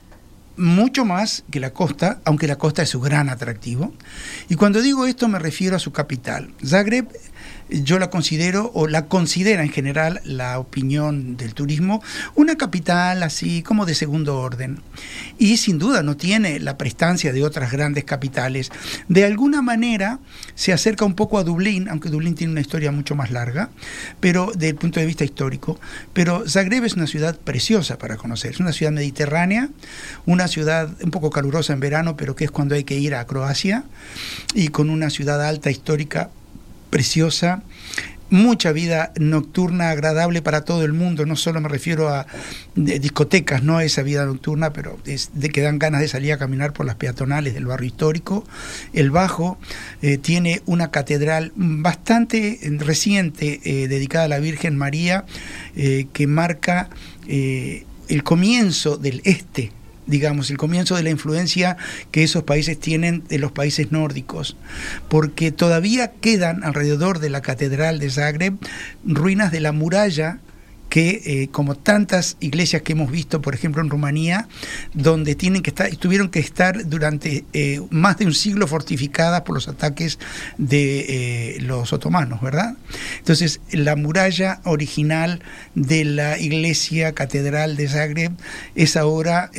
mucho 0.59 1.05
más 1.05 1.45
que 1.51 1.61
la 1.61 1.73
costa, 1.73 2.21
aunque 2.25 2.47
la 2.47 2.57
costa 2.57 2.83
es 2.83 2.91
su 2.91 3.01
gran 3.01 3.29
atractivo. 3.29 3.95
Y 4.49 4.57
cuando 4.57 4.83
digo 4.83 5.07
esto 5.07 5.29
me 5.29 5.39
refiero 5.39 5.77
a 5.77 5.79
su 5.79 5.93
capital. 5.93 6.51
Zagreb 6.65 7.09
yo 7.71 7.99
la 7.99 8.11
considero, 8.11 8.71
o 8.75 8.87
la 8.87 9.07
considera 9.07 9.63
en 9.63 9.71
general 9.71 10.21
la 10.25 10.59
opinión 10.59 11.37
del 11.37 11.55
turismo, 11.55 12.03
una 12.35 12.57
capital 12.57 13.23
así 13.23 13.63
como 13.63 13.87
de 13.87 13.95
segundo 13.95 14.39
orden. 14.39 14.81
Y 15.39 15.59
sin 15.59 15.79
duda 15.79 16.03
no 16.03 16.17
tiene 16.17 16.61
la 16.61 16.79
prestancia 16.79 17.33
de 17.33 17.45
otras 17.45 17.73
grandes 17.73 18.05
capitales. 18.05 18.71
De 19.09 19.25
alguna 19.25 19.63
manera 19.63 20.19
se 20.55 20.73
acerca 20.73 21.05
un 21.05 21.15
poco 21.15 21.39
a 21.39 21.45
Dublín, 21.45 21.89
aunque 21.89 22.11
Dublín 22.11 22.35
tiene 22.35 22.53
una 22.53 22.61
historia 22.61 22.93
mucho 22.93 23.15
más 23.15 23.31
larga, 23.31 23.71
pero 24.21 24.51
desde 24.55 24.71
el 24.71 24.77
punto 24.77 25.01
de 25.01 25.07
vista 25.07 25.25
histórico. 25.25 25.79
Pero 26.13 26.49
Zagreb 26.49 26.85
es 26.85 26.95
una 26.95 27.07
ciudad 27.07 27.39
preciosa 27.39 27.99
para 27.99 28.17
conocer. 28.17 28.53
Es 28.53 28.61
una 28.61 28.73
ciudad 28.73 28.93
mediterránea, 28.93 29.69
una 30.27 30.49
ciudad 30.49 30.91
un 31.03 31.11
poco 31.11 31.31
calurosa 31.31 31.73
en 31.73 31.81
verano, 31.81 32.17
pero 32.17 32.35
que 32.35 32.45
es 32.45 32.51
cuando 32.51 32.75
hay 32.75 32.85
que 32.85 32.99
ir 32.99 33.15
a 33.15 33.27
Croacia, 33.27 33.85
y 34.55 34.69
con 34.69 34.91
una 34.91 35.11
ciudad 35.11 35.45
alta 35.45 35.71
histórica 35.71 36.31
preciosa, 36.91 37.63
mucha 38.31 38.73
vida 38.73 39.13
nocturna 39.19 39.91
agradable 39.91 40.43
para 40.43 40.65
todo 40.65 40.85
el 40.85 40.93
mundo, 40.93 41.25
no 41.27 41.37
solo 41.37 41.61
me 41.61 41.69
refiero 41.69 42.09
a 42.09 42.27
discotecas, 42.75 43.63
no 43.63 43.79
a 43.79 43.85
esa 43.85 44.03
vida 44.03 44.27
nocturna, 44.27 44.73
pero 44.73 44.99
es 45.07 45.31
de 45.35 45.49
que 45.49 45.63
dan 45.63 45.79
ganas 45.79 46.01
de 46.01 46.09
salir 46.09 46.33
a 46.33 46.39
caminar 46.39 46.73
por 46.73 46.87
las 46.87 46.97
peatonales 46.97 47.55
del 47.55 47.67
barrio 47.67 47.87
histórico. 47.87 48.45
El 48.93 49.11
Bajo 49.11 49.59
eh, 50.03 50.19
tiene 50.19 50.63
una 50.67 50.91
catedral 50.91 51.53
bastante 51.55 52.59
reciente 52.79 53.61
eh, 53.65 53.89
dedicada 53.89 54.27
a 54.27 54.29
la 54.29 54.39
Virgen 54.39 54.77
María 54.77 55.25
eh, 55.77 56.07
que 56.13 56.27
marca 56.27 56.91
el 57.29 58.23
comienzo 58.25 58.97
del 58.97 59.21
este 59.25 59.71
digamos, 60.09 60.51
el 60.51 60.57
comienzo 60.57 60.97
de 60.97 61.05
la 61.05 61.11
influencia 61.11 61.77
que 62.11 62.25
esos 62.25 62.43
países 62.43 62.81
tienen 62.81 63.23
de 63.29 63.39
los 63.39 63.53
países 63.53 63.93
nórdicos, 63.93 64.57
porque 65.09 65.53
todavía 65.53 66.13
quedan 66.21 66.65
alrededor 66.65 67.21
de 67.21 67.31
la 67.31 67.43
Catedral 67.43 68.01
de 68.01 68.11
Zagreb 68.11 68.55
ruinas 69.05 69.53
de 69.53 69.61
la 69.61 69.73
muralla 69.73 70.41
que 70.89 71.23
eh, 71.25 71.49
como 71.51 71.75
tantas 71.75 72.37
iglesias 72.41 72.83
que 72.83 72.93
hemos 72.93 73.11
visto, 73.11 73.41
por 73.43 73.55
ejemplo 73.55 73.83
en 73.83 73.91
Rumanía, 73.91 74.49
donde 74.95 75.35
tienen 75.35 75.63
que 75.63 75.71
estar, 75.71 75.95
tuvieron 75.97 76.31
que 76.31 76.41
estar 76.41 76.89
durante 76.89 77.45
eh, 77.53 77.81
más 77.91 78.19
de 78.19 78.27
un 78.27 78.35
siglo 78.35 78.67
fortificadas 78.67 79.43
por 79.43 79.55
los 79.55 79.69
ataques 79.69 80.19
de 80.57 81.57
eh, 81.57 81.61
los 81.61 81.93
otomanos, 81.93 82.41
¿verdad? 82.41 82.77
Entonces, 83.19 83.61
la 83.71 83.97
muralla 83.97 84.61
original 84.65 85.43
de 85.75 86.05
la 86.05 86.39
iglesia 86.39 87.13
catedral 87.13 87.77
de 87.77 87.89
Zagreb 87.89 88.33
es 88.75 88.97
ahora 88.97 89.51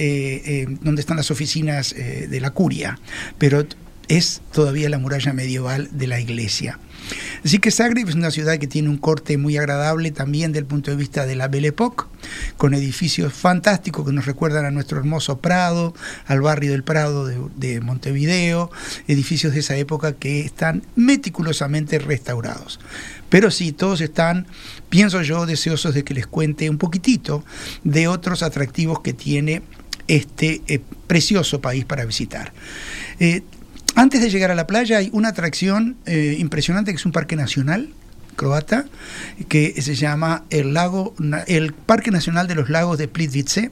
donde 0.82 1.02
están 1.02 1.18
las 1.18 1.32
oficinas 1.32 1.94
de 1.96 2.40
la 2.40 2.52
curia, 2.52 3.00
pero 3.38 3.66
es 4.10 4.42
todavía 4.52 4.90
la 4.90 4.98
muralla 4.98 5.32
medieval 5.34 5.88
de 5.92 6.08
la 6.08 6.20
iglesia. 6.20 6.80
Así 7.44 7.60
que 7.60 7.72
Zagreb 7.72 8.10
es 8.10 8.16
una 8.16 8.32
ciudad 8.32 8.58
que 8.58 8.68
tiene 8.68 8.90
un 8.90 8.98
corte 8.98 9.38
muy 9.38 9.58
agradable 9.58 10.12
también 10.12 10.52
del 10.52 10.66
punto 10.66 10.92
de 10.92 10.98
vista 10.98 11.26
de 11.26 11.36
la 11.36 11.48
Belle 11.48 11.70
Époque, 11.70 12.04
con 12.58 12.74
edificios 12.74 13.34
fantásticos 13.34 14.06
que 14.06 14.12
nos 14.12 14.26
recuerdan 14.26 14.66
a 14.66 14.72
nuestro 14.72 15.00
hermoso 15.00 15.40
Prado, 15.40 15.94
al 16.26 16.42
barrio 16.42 16.72
del 16.72 16.84
Prado 16.84 17.26
de, 17.26 17.82
Montevideo, 17.82 18.72
edificios 19.08 19.54
de 19.54 19.60
esa 19.60 19.78
época 19.78 20.14
que 20.14 20.42
están 20.42 20.84
meticulosamente 20.96 22.00
restaurados. 22.00 22.80
Pero 23.30 23.52
sí, 23.52 23.72
todos 23.72 24.02
están, 24.02 24.48
pienso 24.90 25.22
yo, 25.22 25.46
deseosos 25.46 25.94
de 25.94 26.04
que 26.04 26.14
les 26.14 26.28
cuente 26.28 26.70
un 26.70 26.78
poquitito 26.78 27.44
de 27.84 28.08
otros 28.08 28.44
atractivos 28.44 29.02
que 29.02 29.14
tiene 29.14 29.62
este 30.08 30.62
eh, 30.68 30.82
precioso 31.08 31.62
país 31.62 31.86
para 31.86 32.04
visitar. 32.04 32.52
Eh, 33.20 33.44
antes 33.96 34.22
de 34.22 34.30
llegar 34.30 34.52
a 34.52 34.56
la 34.56 34.68
playa 34.68 34.98
hay 34.98 35.10
una 35.14 35.30
atracción 35.30 35.98
eh, 36.06 36.36
impresionante 36.40 36.92
que 36.92 36.98
es 36.98 37.06
un 37.06 37.12
parque 37.12 37.36
nacional 37.36 37.90
croata 38.40 38.86
que 39.50 39.80
se 39.82 39.96
llama 39.96 40.46
el 40.50 40.74
lago 40.74 41.14
el 41.48 41.74
Parque 41.74 42.10
Nacional 42.10 42.48
de 42.48 42.56
los 42.56 42.70
Lagos 42.70 42.98
de 42.98 43.10
Plitvice 43.10 43.70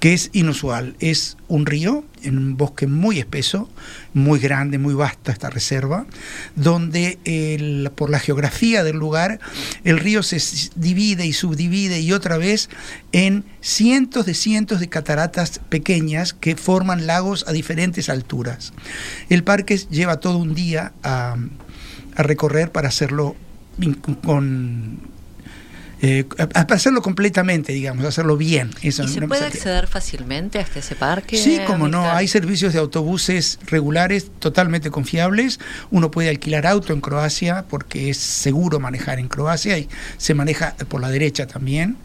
que 0.00 0.14
es 0.14 0.30
inusual. 0.32 0.96
Es 0.98 1.36
un 1.46 1.64
río 1.64 2.04
en 2.24 2.36
un 2.36 2.56
bosque 2.56 2.88
muy 2.88 3.20
espeso, 3.20 3.70
muy 4.14 4.40
grande, 4.40 4.78
muy 4.78 4.94
vasta 4.94 5.30
esta 5.30 5.48
reserva, 5.48 6.06
donde 6.56 7.90
por 7.94 8.10
la 8.10 8.18
geografía 8.18 8.82
del 8.82 8.96
lugar 8.96 9.38
el 9.84 10.00
río 10.00 10.24
se 10.24 10.38
divide 10.74 11.24
y 11.24 11.32
subdivide 11.32 12.00
y 12.00 12.12
otra 12.12 12.36
vez 12.36 12.68
en 13.12 13.44
cientos 13.60 14.26
de 14.26 14.34
cientos 14.34 14.80
de 14.80 14.88
cataratas 14.88 15.60
pequeñas 15.68 16.32
que 16.32 16.56
forman 16.56 17.06
lagos 17.06 17.44
a 17.46 17.52
diferentes 17.52 18.08
alturas. 18.08 18.72
El 19.28 19.44
parque 19.44 19.76
lleva 19.76 20.18
todo 20.18 20.38
un 20.38 20.56
día 20.56 20.94
a, 21.04 21.36
a 22.16 22.22
recorrer 22.24 22.72
para 22.72 22.88
hacerlo 22.88 23.36
con 24.22 24.98
eh, 26.04 26.26
hacerlo 26.54 27.00
completamente, 27.00 27.72
digamos, 27.72 28.04
hacerlo 28.04 28.36
bien. 28.36 28.70
Eso, 28.82 29.04
¿Y 29.04 29.08
se 29.08 29.22
puede 29.22 29.46
acceder 29.46 29.86
fácilmente 29.86 30.58
hasta 30.58 30.80
ese 30.80 30.96
parque? 30.96 31.36
Sí, 31.36 31.60
como 31.64 31.86
no, 31.86 32.10
hay 32.10 32.26
servicios 32.26 32.72
de 32.72 32.80
autobuses 32.80 33.60
regulares 33.66 34.26
totalmente 34.40 34.90
confiables. 34.90 35.60
Uno 35.92 36.10
puede 36.10 36.28
alquilar 36.28 36.66
auto 36.66 36.92
en 36.92 37.00
Croacia 37.00 37.66
porque 37.68 38.10
es 38.10 38.16
seguro 38.16 38.80
manejar 38.80 39.20
en 39.20 39.28
Croacia 39.28 39.78
y 39.78 39.88
se 40.16 40.34
maneja 40.34 40.74
por 40.88 41.00
la 41.00 41.08
derecha 41.08 41.46
también. 41.46 41.96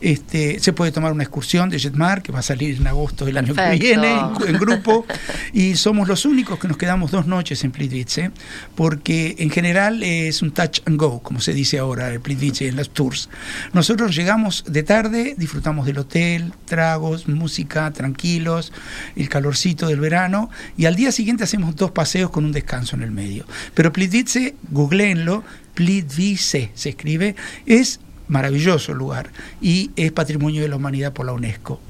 Este, 0.00 0.58
se 0.58 0.72
puede 0.72 0.90
tomar 0.90 1.12
una 1.12 1.22
excursión 1.22 1.70
de 1.70 1.78
Jetmar 1.78 2.22
que 2.22 2.32
va 2.32 2.40
a 2.40 2.42
salir 2.42 2.76
en 2.76 2.88
agosto 2.88 3.24
del 3.24 3.36
año 3.36 3.54
que 3.54 3.78
viene 3.78 4.18
en, 4.48 4.58
grupo 4.58 5.06
y 5.52 5.76
somos 5.76 6.08
los 6.08 6.24
únicos 6.24 6.58
que 6.58 6.66
nos 6.66 6.76
quedamos 6.76 7.12
dos 7.12 7.26
noches 7.26 7.62
en 7.62 7.70
Plitvice 7.70 8.32
porque 8.74 9.36
en 9.38 9.50
general 9.50 10.02
es 10.02 10.42
un 10.42 10.50
touch 10.50 10.80
and 10.86 10.98
go, 10.98 11.22
como 11.22 11.40
se 11.40 11.52
dice 11.52 11.78
ahora 11.78 12.12
en 12.12 12.20
Plitvice 12.20 12.66
en 12.66 12.74
los 12.74 12.90
tours. 12.90 13.28
Nosotros 13.72 14.14
llegamos 14.14 14.64
de 14.66 14.82
tarde, 14.82 15.34
disfrutamos 15.36 15.86
del 15.86 15.98
hotel, 15.98 16.52
tragos, 16.64 17.28
música, 17.28 17.90
tranquilos, 17.92 18.72
el 19.16 19.28
calorcito 19.28 19.88
del 19.88 20.00
verano, 20.00 20.50
y 20.76 20.86
al 20.86 20.96
día 20.96 21.12
siguiente 21.12 21.44
hacemos 21.44 21.76
dos 21.76 21.90
paseos 21.90 22.30
con 22.30 22.44
un 22.44 22.52
descanso 22.52 22.96
en 22.96 23.02
el 23.02 23.10
medio. 23.10 23.46
Pero 23.74 23.92
Plitvice, 23.92 24.54
googleenlo, 24.70 25.44
Plitvice 25.74 26.70
se 26.74 26.88
escribe, 26.88 27.36
es 27.66 28.00
maravilloso 28.28 28.94
lugar 28.94 29.30
y 29.60 29.90
es 29.96 30.12
patrimonio 30.12 30.62
de 30.62 30.68
la 30.68 30.76
humanidad 30.76 31.12
por 31.12 31.26
la 31.26 31.32
UNESCO. 31.32 31.80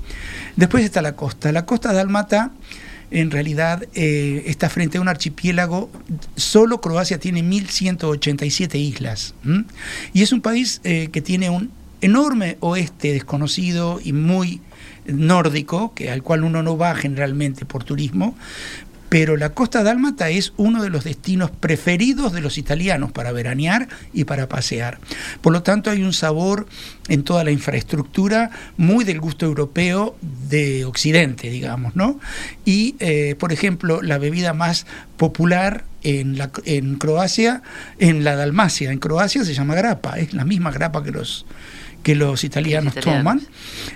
Después 0.56 0.84
está 0.84 1.02
la 1.02 1.16
costa. 1.16 1.52
La 1.52 1.66
costa 1.66 1.92
de 1.92 2.00
Almata 2.00 2.50
en 3.14 3.30
realidad 3.30 3.86
eh, 3.94 4.42
está 4.46 4.68
frente 4.68 4.98
a 4.98 5.00
un 5.00 5.08
archipiélago. 5.08 5.88
Solo 6.34 6.80
Croacia 6.80 7.18
tiene 7.18 7.42
1.187 7.44 8.74
islas. 8.74 9.34
Y 10.12 10.22
es 10.22 10.32
un 10.32 10.40
país 10.40 10.80
eh, 10.82 11.08
que 11.12 11.22
tiene 11.22 11.48
un 11.48 11.70
enorme 12.00 12.56
oeste 12.58 13.12
desconocido 13.12 14.00
y 14.02 14.12
muy 14.12 14.60
nórdico, 15.06 15.94
que, 15.94 16.10
al 16.10 16.24
cual 16.24 16.42
uno 16.42 16.62
no 16.64 16.76
va 16.76 16.94
generalmente 16.96 17.64
por 17.64 17.84
turismo, 17.84 18.36
pero 19.14 19.36
la 19.36 19.50
costa 19.50 19.84
dálmata 19.84 20.28
es 20.28 20.52
uno 20.56 20.82
de 20.82 20.90
los 20.90 21.04
destinos 21.04 21.52
preferidos 21.52 22.32
de 22.32 22.40
los 22.40 22.58
italianos 22.58 23.12
para 23.12 23.30
veranear 23.30 23.86
y 24.12 24.24
para 24.24 24.48
pasear. 24.48 24.98
Por 25.40 25.52
lo 25.52 25.62
tanto, 25.62 25.88
hay 25.88 26.02
un 26.02 26.12
sabor 26.12 26.66
en 27.06 27.22
toda 27.22 27.44
la 27.44 27.52
infraestructura 27.52 28.50
muy 28.76 29.04
del 29.04 29.20
gusto 29.20 29.46
europeo 29.46 30.16
de 30.48 30.84
Occidente, 30.84 31.48
digamos, 31.48 31.94
¿no? 31.94 32.18
Y, 32.64 32.96
eh, 32.98 33.36
por 33.38 33.52
ejemplo, 33.52 34.02
la 34.02 34.18
bebida 34.18 34.52
más 34.52 34.84
popular 35.16 35.84
en, 36.02 36.36
la, 36.36 36.50
en 36.64 36.96
Croacia, 36.96 37.62
en 38.00 38.24
la 38.24 38.34
Dalmacia, 38.34 38.90
en 38.90 38.98
Croacia 38.98 39.44
se 39.44 39.54
llama 39.54 39.76
grapa, 39.76 40.18
es 40.18 40.34
la 40.34 40.44
misma 40.44 40.72
grapa 40.72 41.04
que 41.04 41.12
los 41.12 41.46
que 42.02 42.16
los 42.16 42.42
italianos, 42.42 42.96
toman. 42.96 43.42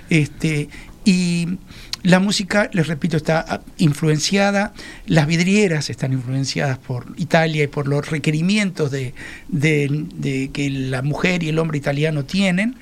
Este, 0.09 0.69
Y 1.03 1.57
la 2.03 2.19
música, 2.19 2.69
les 2.73 2.87
repito, 2.87 3.17
está 3.17 3.45
ah, 3.47 3.61
influenciada, 3.77 4.73
las 5.05 5.27
vidrieras 5.27 5.89
están 5.89 6.13
influenciadas 6.13 6.77
por 6.77 7.13
Italia 7.17 7.63
y 7.63 7.67
por 7.67 7.87
los 7.87 8.09
requerimientos 8.09 8.91
de, 8.91 9.13
que 10.53 10.69
la 10.69 11.01
mujer 11.01 11.43
y 11.43 11.49
el 11.49 11.59
hombre 11.59 11.77
italiano 11.77 12.25
tienen, 12.25 12.75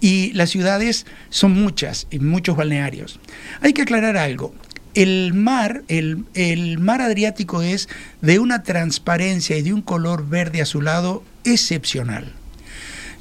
y 0.00 0.32
las 0.32 0.50
ciudades 0.50 1.06
son 1.30 1.52
muchas, 1.52 2.06
y 2.10 2.18
muchos 2.18 2.56
balnearios. 2.56 3.20
Hay 3.60 3.72
que 3.72 3.82
aclarar 3.82 4.16
algo, 4.16 4.54
el 4.94 5.32
mar, 5.32 5.82
el, 5.88 6.78
mar 6.78 7.00
Adriático 7.00 7.62
es 7.62 7.88
de 8.20 8.38
una 8.38 8.62
transparencia 8.62 9.56
y 9.56 9.62
de 9.62 9.72
un 9.72 9.82
color 9.82 10.28
verde 10.28 10.60
azulado 10.60 11.24
excepcional. 11.44 12.32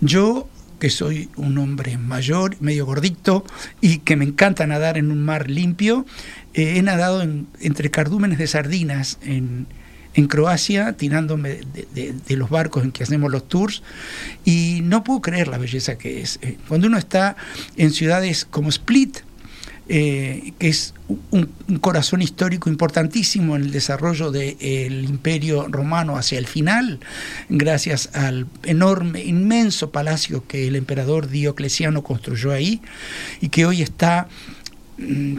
Yo 0.01 0.49
que 0.81 0.89
soy 0.89 1.29
un 1.35 1.59
hombre 1.59 1.99
mayor, 1.99 2.57
medio 2.59 2.87
gordito 2.87 3.45
y 3.81 3.99
que 3.99 4.15
me 4.15 4.25
encanta 4.25 4.65
nadar 4.65 4.97
en 4.97 5.11
un 5.11 5.21
mar 5.21 5.47
limpio. 5.47 6.07
Eh, 6.55 6.77
he 6.77 6.81
nadado 6.81 7.21
entre 7.21 7.91
cardúmenes 7.91 8.39
de 8.39 8.47
sardinas 8.47 9.19
en, 9.21 9.67
Croacia, 10.27 10.93
tirándome 10.93 11.59
de, 11.93 12.35
los 12.35 12.49
barcos 12.49 12.83
en 12.83 12.91
que 12.91 13.03
hacemos 13.03 13.31
los 13.31 13.47
tours, 13.47 13.83
y 14.43 14.79
no 14.83 15.03
puedo 15.03 15.21
creer 15.21 15.47
la 15.49 15.59
belleza 15.59 15.99
que 15.99 16.21
es. 16.21 16.39
Eh, 16.41 16.57
cuando 16.67 16.87
uno 16.87 16.97
está 16.97 17.35
en 17.77 17.91
ciudades 17.91 18.45
como 18.45 18.69
Split, 18.69 19.19
eh, 19.93 20.53
que 20.57 20.69
es 20.69 20.93
un, 21.29 21.49
corazón 21.81 22.21
histórico 22.21 22.69
importantísimo 22.69 23.57
en 23.57 23.63
el 23.63 23.71
desarrollo 23.71 24.31
del 24.31 25.03
imperio 25.03 25.67
romano 25.67 26.15
hacia 26.15 26.39
el 26.39 26.47
final, 26.47 27.01
gracias 27.49 28.09
al 28.13 28.47
enorme, 28.63 29.21
inmenso 29.25 29.91
palacio 29.91 30.47
que 30.47 30.69
el 30.69 30.77
emperador 30.77 31.27
Diocleciano 31.27 32.03
construyó 32.03 32.53
ahí 32.53 32.81
y 33.41 33.49
que 33.49 33.65
hoy 33.65 33.81
está 33.81 34.29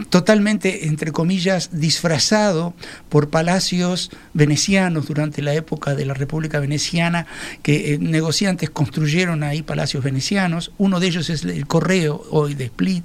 totalmente, 0.09 0.87
entre 0.87 1.11
comillas, 1.11 1.69
disfrazado 1.71 2.73
por 3.09 3.29
palacios 3.29 4.11
venecianos 4.33 5.07
durante 5.07 5.41
la 5.41 5.53
época 5.53 5.95
de 5.95 6.05
la 6.05 6.13
República 6.13 6.59
Veneciana, 6.59 7.25
que 7.61 7.93
eh, 7.93 7.97
negociantes 7.97 8.69
construyeron 8.69 9.43
ahí 9.43 9.61
palacios 9.61 10.03
venecianos. 10.03 10.71
Uno 10.77 10.99
de 10.99 11.07
ellos 11.07 11.29
es 11.29 11.43
el 11.43 11.67
Correo, 11.67 12.23
hoy 12.29 12.55
de 12.55 12.65
Split. 12.65 13.03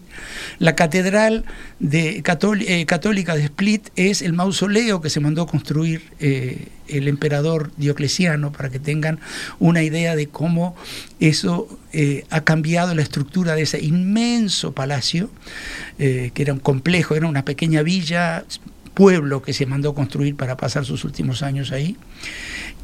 La 0.59 0.75
Catedral 0.75 1.45
de, 1.79 2.23
eh, 2.23 2.87
Católica 2.87 3.35
de 3.35 3.45
Split 3.45 3.89
es 3.97 4.23
el 4.23 4.33
mausoleo 4.33 5.01
que 5.01 5.11
se 5.11 5.21
mandó 5.21 5.47
construir. 5.47 6.03
Eh, 6.21 6.69
el 6.89 7.09
emperador 7.09 7.71
Diocleciano, 7.77 8.53
para 8.53 8.71
que 8.71 8.79
tengan 8.79 9.21
una 9.59 9.83
idea 9.83 10.17
de 10.17 10.29
cómo 10.29 10.77
eso 11.21 11.69
eh, 11.93 12.25
ha 12.31 12.43
cambiado 12.43 12.95
la 12.95 13.03
estructura 13.03 13.55
de 13.55 13.63
ese 13.63 13.81
inmenso 13.83 14.73
palacio, 14.73 15.31
eh, 15.99 16.31
que 16.35 16.43
era 16.43 16.53
un 16.53 16.61
complejo, 16.61 17.15
era 17.15 17.27
una 17.27 17.45
pequeña 17.45 17.83
villa, 17.83 18.45
pueblo 18.95 19.43
que 19.43 19.53
se 19.53 19.65
mandó 19.65 19.95
construir 19.95 20.35
para 20.35 20.57
pasar 20.57 20.85
sus 20.85 21.05
últimos 21.05 21.43
años 21.43 21.71
ahí. 21.71 21.97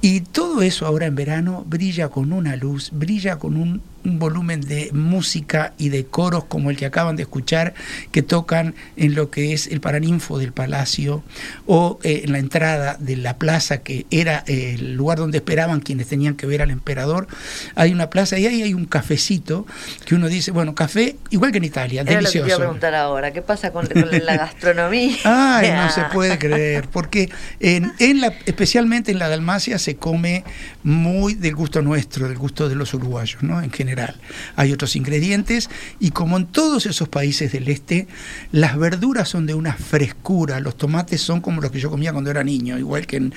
Y 0.04 0.20
todo 0.20 0.60
eso 0.60 0.84
ahora 0.84 1.06
en 1.06 1.14
verano 1.14 1.64
brilla 1.66 2.10
con 2.10 2.34
una 2.34 2.56
luz, 2.56 2.90
brilla 2.92 3.38
con 3.38 3.56
un 3.56 3.80
un 4.04 4.18
volumen 4.18 4.60
de 4.60 4.90
música 4.92 5.72
y 5.78 5.88
de 5.88 6.04
coros 6.04 6.44
como 6.44 6.70
el 6.70 6.76
que 6.76 6.86
acaban 6.86 7.16
de 7.16 7.22
escuchar, 7.22 7.74
que 8.12 8.22
tocan 8.22 8.74
en 8.96 9.14
lo 9.14 9.30
que 9.30 9.52
es 9.52 9.66
el 9.66 9.80
paraninfo 9.80 10.38
del 10.38 10.52
palacio 10.52 11.22
o 11.66 11.98
eh, 12.02 12.22
en 12.24 12.32
la 12.32 12.38
entrada 12.38 12.96
de 12.98 13.16
la 13.16 13.38
plaza, 13.38 13.78
que 13.78 14.06
era 14.10 14.44
eh, 14.46 14.76
el 14.78 14.94
lugar 14.94 15.18
donde 15.18 15.38
esperaban 15.38 15.80
quienes 15.80 16.08
tenían 16.08 16.34
que 16.34 16.46
ver 16.46 16.62
al 16.62 16.70
emperador. 16.70 17.26
Hay 17.74 17.92
una 17.92 18.10
plaza 18.10 18.38
y 18.38 18.46
ahí 18.46 18.62
hay 18.62 18.74
un 18.74 18.84
cafecito 18.84 19.66
que 20.04 20.14
uno 20.14 20.28
dice, 20.28 20.50
bueno, 20.50 20.74
café 20.74 21.16
igual 21.30 21.52
que 21.52 21.58
en 21.58 21.64
Italia, 21.64 22.02
Era 22.02 22.16
delicioso. 22.16 22.46
Lo 22.46 22.54
que 22.54 22.60
preguntar 22.60 22.94
ahora, 22.94 23.32
¿qué 23.32 23.42
pasa 23.42 23.72
con, 23.72 23.88
la 23.88 24.36
gastronomía? 24.36 25.16
Ay, 25.24 25.70
no 25.72 25.90
se 25.90 26.02
puede 26.12 26.38
creer, 26.38 26.88
porque 26.88 27.30
en, 27.60 27.92
en 27.98 28.20
la, 28.20 28.34
especialmente 28.44 29.10
en 29.10 29.18
la 29.18 29.28
Dalmacia 29.28 29.78
se 29.78 29.93
come 29.96 30.44
muy 30.82 31.34
del 31.34 31.54
gusto 31.54 31.82
nuestro, 31.82 32.28
del 32.28 32.38
gusto 32.38 32.68
de 32.68 32.74
los 32.74 32.92
uruguayos, 32.94 33.42
¿no? 33.42 33.62
En 33.62 33.70
general 33.70 34.16
hay 34.56 34.72
otros 34.72 34.96
ingredientes 34.96 35.70
y 36.00 36.10
como 36.10 36.36
en 36.36 36.46
todos 36.46 36.86
esos 36.86 37.08
países 37.08 37.52
del 37.52 37.68
este, 37.68 38.06
las 38.52 38.76
verduras 38.76 39.28
son 39.28 39.46
de 39.46 39.54
una 39.54 39.74
frescura, 39.74 40.60
los 40.60 40.76
tomates 40.76 41.20
son 41.20 41.40
como 41.40 41.60
los 41.60 41.70
que 41.70 41.80
yo 41.80 41.90
comía 41.90 42.12
cuando 42.12 42.30
era 42.30 42.44
niño, 42.44 42.78
igual 42.78 43.06
que 43.06 43.16
en, 43.16 43.34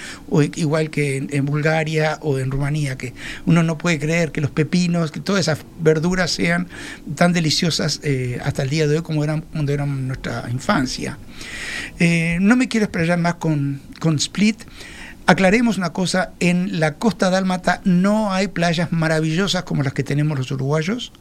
igual 0.56 0.90
que 0.90 1.28
en, 1.30 1.46
Bulgaria 1.46 2.20
o 2.22 2.40
en 2.40 2.52
Rumanía, 2.52 2.98
que 2.98 3.14
uno 3.46 3.64
no 3.64 3.78
puede 3.78 4.00
creer 4.00 4.32
que 4.32 4.42
los 4.42 4.52
pepinos, 4.52 5.12
que 5.12 5.20
todas 5.20 5.42
esas 5.42 5.60
verduras 5.80 6.32
sean 6.32 6.68
tan 7.16 7.32
deliciosas 7.32 8.02
eh, 8.04 8.40
hasta 8.44 8.64
el 8.64 8.70
día 8.70 8.88
de 8.88 8.98
hoy 8.98 9.02
como 9.02 9.24
eran 9.24 9.42
cuando 9.42 9.86
nuestra 9.86 10.46
infancia. 10.52 11.18
Eh, 12.00 12.38
no 12.42 12.56
me 12.56 12.68
quiero 12.68 12.86
explayar 12.86 13.20
más 13.20 13.36
con, 13.36 13.82
con 14.00 14.16
Split. 14.16 14.64
Aclaremos 15.28 15.78
una 15.78 15.92
cosa, 15.92 16.32
en 16.40 16.80
la 16.80 16.96
costa 16.96 17.30
dálmata 17.30 17.82
no 17.84 18.34
hay 18.34 18.48
playas 18.48 18.92
maravillosas 18.92 19.64
como 19.64 19.84
las 19.84 19.94
que 19.94 20.04
tenemos 20.04 20.38
los 20.38 20.52
uruguayos. 20.52 21.12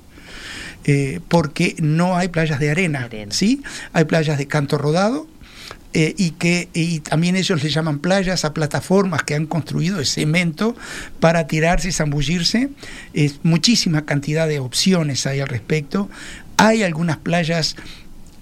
Eh, 0.85 1.19
porque 1.27 1.75
no 1.81 2.17
hay 2.17 2.29
playas 2.29 2.61
de 2.61 2.71
arena, 2.71 3.09
¿sí? 3.31 3.61
Hay 3.93 4.05
playas 4.05 4.39
de 4.39 4.47
canto 4.47 4.79
rodado, 4.79 5.27
eh, 5.99 6.15
y 6.19 6.33
que 6.33 6.69
y 6.75 7.01
también 7.01 7.37
ellos 7.37 7.65
le 7.65 7.71
llaman 7.71 8.01
playas 8.01 8.45
a 8.45 8.53
plataformas 8.53 9.23
que 9.23 9.35
han 9.35 9.47
construido 9.47 9.97
de 9.97 10.05
cemento 10.05 10.77
para 11.21 11.47
tirarse 11.47 11.89
y 11.89 11.93
zambullirse. 11.93 12.69
Es 13.15 13.41
muchísima 13.45 14.05
cantidad 14.05 14.47
de 14.47 14.59
opciones 14.59 15.27
hay 15.27 15.41
al 15.41 15.49
respecto. 15.49 16.11
Hay 16.59 16.83
algunas 16.83 17.17
playas 17.17 17.77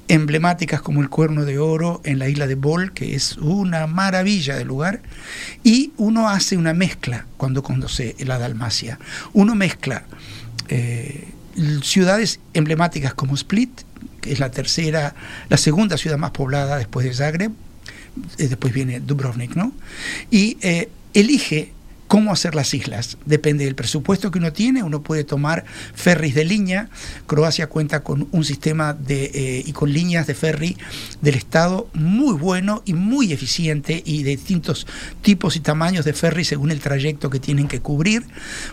emblemáticas 0.09 0.83
como 0.83 1.01
el 1.03 1.09
Cuerno 1.09 1.45
de 1.45 1.59
Oro 1.59 2.01
en 2.05 2.19
la 2.19 2.29
isla 2.29 2.47
de 2.47 2.55
Bol, 2.55 2.93
que 2.93 3.15
es 3.15 3.37
una 3.39 3.87
maravilla 3.87 4.57
de 4.57 4.65
lugar, 4.65 5.03
y 5.63 5.93
uno 5.97 6.29
hace 6.29 6.57
una 6.57 6.75
mezcla 6.75 7.27
cuando 7.37 7.63
conoce 7.63 8.15
la 8.21 8.39
Dalmacia. 8.39 8.99
Uno 9.33 9.55
mezcla 9.55 10.05
eh, 10.69 11.29
ciudades 11.83 12.41
emblemáticas 12.53 13.15
como 13.15 13.35
Split, 13.35 13.83
que 14.21 14.33
es 14.33 14.39
la 14.39 14.51
tercera, 14.51 15.15
la 15.49 15.57
segunda 15.57 15.97
ciudad 15.97 16.19
más 16.19 16.31
poblada 16.31 16.79
después 16.79 17.07
de 17.07 17.15
Zagreb, 17.15 17.53
eh, 18.39 18.49
después 18.49 18.73
viene 18.73 19.01
Dubrovnik, 19.01 19.55
¿no? 19.55 19.73
Y 20.31 20.57
eh, 20.61 20.89
elige 21.13 21.73
cómo 22.09 22.33
hacer 22.33 22.55
las 22.55 22.75
islas. 22.75 23.19
Depende 23.25 23.65
del 23.65 23.75
presupuesto 23.75 24.31
que 24.31 24.39
uno 24.39 24.53
tiene, 24.53 24.83
uno 24.83 25.03
puede 25.03 25.25
tomar 25.25 25.65
ferries 25.95 26.35
de 26.35 26.45
línea. 26.45 26.89
Croacia 27.27 27.69
cuenta 27.69 28.03
con 28.03 28.29
un 28.33 28.45
sistema 28.45 28.93
de, 28.93 29.31
eh, 29.35 29.63
y 29.67 29.73
con 29.73 29.93
líneas 29.93 30.27
de 30.27 30.35
ferry 30.35 30.77
del 31.21 31.35
Estado 31.35 31.89
muy 31.95 32.35
bueno 32.35 32.83
y 32.85 32.95
muy 32.95 33.33
eficiente 33.33 34.03
y 34.05 34.23
de 34.23 34.31
distintos 34.31 34.87
tipos 35.23 35.57
y 35.57 35.61
tamaños 35.61 36.05
de 36.05 36.13
ferry 36.13 36.45
según 36.45 36.71
el 36.71 36.81
trayecto 36.81 37.31
que 37.31 37.41
tienen 37.41 37.69
que 37.69 37.81
cubrir. 37.81 38.25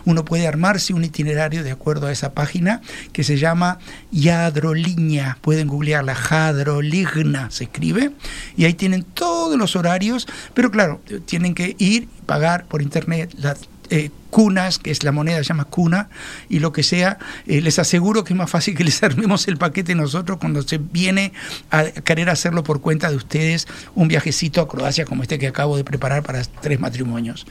Uno 0.04 0.24
puede 0.24 0.46
armarse 0.46 0.94
un 0.94 1.04
itinerario 1.04 1.62
de 1.62 1.70
acuerdo 1.70 2.06
a 2.06 2.12
esa 2.12 2.32
página 2.32 2.80
que 3.12 3.24
se 3.24 3.38
llama 3.38 3.78
Yadroliña. 4.10 5.38
Pueden 5.40 5.68
googlearla, 5.68 6.14
Jadroligna 6.14 7.50
se 7.50 7.64
escribe, 7.64 8.12
y 8.56 8.64
ahí 8.64 8.74
tienen 8.74 9.02
todos 9.02 9.58
los 9.58 9.76
horarios, 9.76 10.26
pero 10.54 10.70
claro, 10.70 11.00
tienen 11.26 11.54
que 11.54 11.76
ir 11.78 12.08
pagar 12.26 12.64
por 12.66 12.82
internet 12.82 13.34
las 13.38 13.58
eh, 13.90 14.10
cunas, 14.30 14.78
que 14.78 14.90
es 14.90 15.04
la 15.04 15.12
moneda, 15.12 15.36
se 15.36 15.44
llama 15.44 15.66
cuna, 15.66 16.08
y 16.48 16.60
lo 16.60 16.72
que 16.72 16.82
sea, 16.82 17.18
eh, 17.46 17.60
les 17.60 17.78
aseguro 17.78 18.24
que 18.24 18.32
es 18.32 18.38
más 18.38 18.48
fácil 18.48 18.74
que 18.74 18.84
les 18.84 19.02
armemos 19.02 19.46
el 19.48 19.58
paquete 19.58 19.94
nosotros 19.94 20.38
cuando 20.38 20.62
se 20.62 20.78
viene 20.78 21.34
a 21.70 21.84
querer 21.84 22.30
hacerlo 22.30 22.64
por 22.64 22.80
cuenta 22.80 23.10
de 23.10 23.16
ustedes 23.16 23.68
un 23.94 24.08
viajecito 24.08 24.62
a 24.62 24.68
Croacia 24.68 25.04
como 25.04 25.22
este 25.22 25.38
que 25.38 25.46
acabo 25.46 25.76
de 25.76 25.84
preparar 25.84 26.22
para 26.22 26.42
tres 26.42 26.80
matrimonios. 26.80 27.46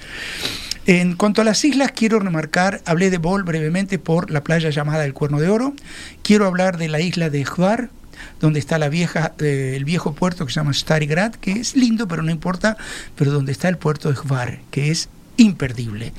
En 0.87 1.15
cuanto 1.15 1.41
a 1.41 1.45
las 1.45 1.63
islas, 1.63 1.91
quiero 1.91 2.17
remarcar, 2.17 2.81
hablé 2.85 3.11
de 3.11 3.19
Bol 3.19 3.43
brevemente 3.43 3.99
por 3.99 4.31
la 4.31 4.43
playa 4.43 4.71
llamada 4.71 5.05
El 5.05 5.13
Cuerno 5.13 5.39
de 5.39 5.47
Oro, 5.47 5.75
quiero 6.23 6.47
hablar 6.47 6.77
de 6.77 6.87
la 6.87 6.99
isla 6.99 7.29
de 7.29 7.45
Hvar, 7.45 7.91
donde 8.41 8.59
está 8.59 8.77
la 8.79 8.89
vieja, 8.89 9.33
eh, 9.39 9.73
el 9.77 9.85
viejo 9.85 10.13
puerto 10.13 10.45
que 10.45 10.51
se 10.51 10.59
llama 10.59 10.73
Starigrad, 10.73 11.35
que 11.35 11.53
es 11.53 11.75
lindo, 11.75 12.07
pero 12.07 12.23
no 12.23 12.31
importa, 12.31 12.75
pero 13.15 13.31
donde 13.31 13.51
está 13.51 13.69
el 13.69 13.77
puerto 13.77 14.11
de 14.11 14.15
Hvar, 14.15 14.59
que 14.71 14.91
es 14.91 15.07
imperdible. 15.37 16.11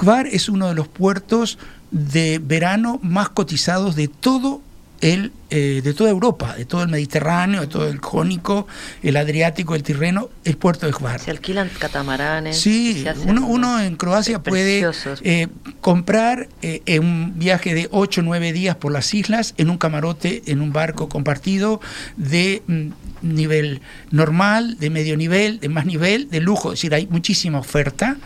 Hvar 0.00 0.26
es 0.28 0.48
uno 0.48 0.68
de 0.68 0.74
los 0.74 0.88
puertos 0.88 1.58
de 1.90 2.40
verano 2.42 2.98
más 3.02 3.28
cotizados 3.28 3.96
de 3.96 4.08
todo 4.08 4.62
el, 5.00 5.32
eh, 5.50 5.80
de 5.84 5.94
toda 5.94 6.10
Europa, 6.10 6.54
de 6.56 6.64
todo 6.64 6.82
el 6.82 6.88
Mediterráneo, 6.88 7.60
de 7.60 7.66
todo 7.66 7.88
el 7.88 7.98
Jónico, 7.98 8.66
el 9.02 9.16
Adriático, 9.16 9.74
el 9.74 9.82
Tirreno, 9.82 10.30
el 10.44 10.56
puerto 10.56 10.86
de 10.86 10.92
Hvar. 10.92 11.20
Se 11.20 11.30
alquilan 11.30 11.70
catamaranes. 11.78 12.58
Sí, 12.58 13.04
uno, 13.26 13.46
uno, 13.46 13.80
en 13.80 13.96
Croacia 13.96 14.42
puede 14.42 14.90
eh, 15.22 15.48
comprar 15.80 16.48
eh, 16.62 16.98
un 16.98 17.38
viaje 17.38 17.74
de 17.74 17.88
8 17.90 18.20
o 18.20 18.24
9 18.24 18.52
días 18.52 18.76
por 18.76 18.92
las 18.92 19.12
islas 19.14 19.54
en 19.56 19.70
un 19.70 19.78
camarote, 19.78 20.42
en 20.46 20.60
un 20.60 20.72
barco 20.72 21.08
compartido 21.08 21.80
de 22.16 22.62
mm, 22.66 22.88
nivel 23.22 23.80
normal, 24.10 24.78
de 24.78 24.90
medio 24.90 25.16
nivel, 25.16 25.60
de 25.60 25.68
más 25.68 25.86
nivel, 25.86 26.28
de 26.30 26.40
lujo, 26.40 26.72
es 26.72 26.78
decir, 26.78 26.94
hay 26.94 27.06
muchísima 27.06 27.58
oferta. 27.58 28.16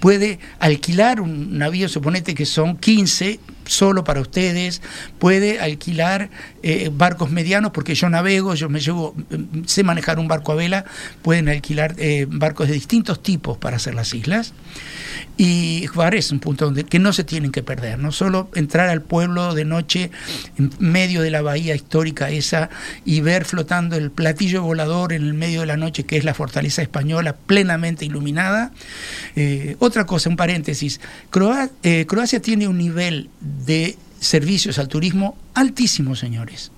Puede 0.00 0.38
alquilar 0.58 1.20
un 1.20 1.58
navío, 1.58 1.88
suponete 1.88 2.34
que 2.34 2.46
son 2.46 2.76
15 2.76 3.40
solo 3.66 4.04
para 4.04 4.20
ustedes, 4.20 4.82
puede 5.18 5.60
alquilar 5.60 6.30
eh, 6.68 6.90
barcos 6.92 7.30
medianos, 7.30 7.70
porque 7.70 7.94
yo 7.94 8.08
navego, 8.08 8.56
yo 8.56 8.68
me 8.68 8.80
llevo, 8.80 9.14
mm, 9.14 9.66
sé 9.66 9.84
manejar 9.84 10.18
un 10.18 10.26
barco 10.26 10.50
a 10.50 10.56
vela, 10.56 10.84
pueden 11.22 11.48
alquilar 11.48 11.94
eh, 11.96 12.26
barcos 12.28 12.66
de 12.66 12.74
distintos 12.74 13.22
tipos 13.22 13.56
para 13.56 13.76
hacer 13.76 13.94
las 13.94 14.12
islas. 14.12 14.52
Y 15.36 15.86
Juárez 15.86 16.24
es 16.24 16.32
un 16.32 16.40
punto 16.40 16.64
donde 16.64 16.82
que 16.82 16.98
no 16.98 17.12
se 17.12 17.22
tienen 17.22 17.52
que 17.52 17.62
perder, 17.62 18.00
no 18.00 18.10
solo 18.10 18.50
entrar 18.56 18.88
al 18.88 19.00
pueblo 19.00 19.54
de 19.54 19.64
noche 19.64 20.10
en 20.58 20.72
medio 20.80 21.22
de 21.22 21.30
la 21.30 21.40
bahía 21.40 21.72
histórica 21.72 22.30
esa 22.30 22.68
y 23.04 23.20
ver 23.20 23.44
flotando 23.44 23.94
el 23.94 24.10
platillo 24.10 24.64
volador 24.64 25.12
en 25.12 25.22
el 25.22 25.34
medio 25.34 25.60
de 25.60 25.66
la 25.66 25.76
noche 25.76 26.02
que 26.02 26.16
es 26.16 26.24
la 26.24 26.34
fortaleza 26.34 26.82
española 26.82 27.36
plenamente 27.36 28.04
iluminada. 28.04 28.72
Eh, 29.36 29.76
otra 29.78 30.04
cosa, 30.04 30.30
un 30.30 30.36
paréntesis, 30.36 31.00
Croacia 31.30 32.42
tiene 32.42 32.66
un 32.66 32.78
nivel 32.78 33.30
de 33.40 33.96
servicios 34.26 34.78
al 34.78 34.88
turismo 34.88 35.36
altísimo, 35.54 36.14
señores 36.14 36.70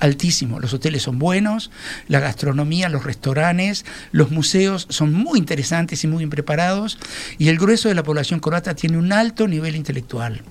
altísimo. 0.00 0.60
Los 0.60 0.72
hoteles 0.74 1.02
son 1.02 1.18
buenos, 1.18 1.70
la 2.08 2.20
gastronomía, 2.20 2.88
los 2.88 3.04
restaurantes, 3.04 3.84
los 4.12 4.30
museos 4.30 4.86
son 4.90 5.12
muy 5.12 5.38
interesantes 5.38 6.02
y 6.04 6.06
muy 6.06 6.18
bien 6.18 6.30
preparados 6.30 6.98
y 7.38 7.48
el 7.48 7.58
grueso 7.58 7.88
de 7.88 7.94
la 7.94 8.02
población 8.02 8.40
croata 8.40 8.74
tiene 8.74 8.98
un 8.98 9.12
alto 9.12 9.48
nivel 9.48 9.76
intelectual. 9.76 10.42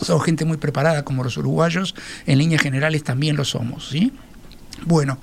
Son 0.00 0.20
gente 0.20 0.44
muy 0.44 0.58
preparada 0.58 1.04
como 1.04 1.24
los 1.24 1.36
uruguayos, 1.36 1.94
en 2.26 2.38
líneas 2.38 2.62
generales 2.62 3.02
también 3.02 3.36
lo 3.36 3.44
somos, 3.44 3.88
¿sí? 3.88 4.12
Bueno, 4.84 5.18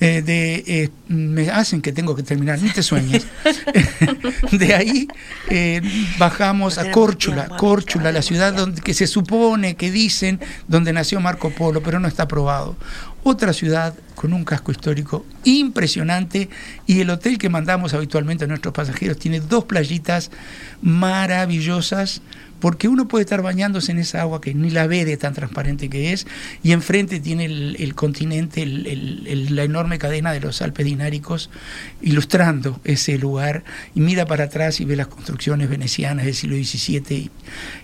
eh, 0.00 0.22
de, 0.22 0.64
eh, 0.66 0.90
me 1.08 1.50
hacen 1.50 1.82
que 1.82 1.92
tengo 1.92 2.14
que 2.14 2.22
terminar, 2.22 2.60
ni 2.60 2.70
te 2.70 2.82
sueñes. 2.82 3.26
de 4.52 4.74
ahí 4.74 5.08
eh, 5.50 5.80
bajamos 6.18 6.78
a 6.78 6.90
Córchula, 6.90 7.48
Córchula, 7.48 8.12
la 8.12 8.22
ciudad 8.22 8.52
donde, 8.52 8.80
que 8.80 8.94
se 8.94 9.06
supone, 9.06 9.76
que 9.76 9.90
dicen, 9.90 10.40
donde 10.68 10.92
nació 10.92 11.20
Marco 11.20 11.50
Polo, 11.50 11.82
pero 11.82 12.00
no 12.00 12.08
está 12.08 12.28
probado. 12.28 12.76
Otra 13.22 13.52
ciudad 13.52 13.94
con 14.14 14.32
un 14.32 14.44
casco 14.44 14.72
histórico 14.72 15.24
impresionante 15.44 16.48
y 16.86 17.00
el 17.00 17.10
hotel 17.10 17.38
que 17.38 17.48
mandamos 17.48 17.94
habitualmente 17.94 18.44
a 18.44 18.48
nuestros 18.48 18.74
pasajeros 18.74 19.18
tiene 19.18 19.40
dos 19.40 19.64
playitas 19.64 20.30
maravillosas 20.82 22.22
porque 22.64 22.88
uno 22.88 23.08
puede 23.08 23.24
estar 23.24 23.42
bañándose 23.42 23.92
en 23.92 23.98
esa 23.98 24.22
agua 24.22 24.40
que 24.40 24.54
ni 24.54 24.70
la 24.70 24.86
ve 24.86 25.04
de 25.04 25.18
tan 25.18 25.34
transparente 25.34 25.90
que 25.90 26.14
es, 26.14 26.26
y 26.62 26.72
enfrente 26.72 27.20
tiene 27.20 27.44
el, 27.44 27.94
continente, 27.94 28.64
la 28.64 29.64
enorme 29.64 29.98
cadena 29.98 30.32
de 30.32 30.40
los 30.40 30.62
Alpes 30.62 30.86
dináricos, 30.86 31.50
ilustrando 32.00 32.80
ese 32.84 33.18
lugar, 33.18 33.64
y 33.94 34.00
mira 34.00 34.24
para 34.24 34.44
atrás 34.44 34.80
y 34.80 34.86
ve 34.86 34.96
las 34.96 35.08
construcciones 35.08 35.68
venecianas 35.68 36.24
del 36.24 36.34
siglo 36.34 36.56
XVII, 36.56 37.30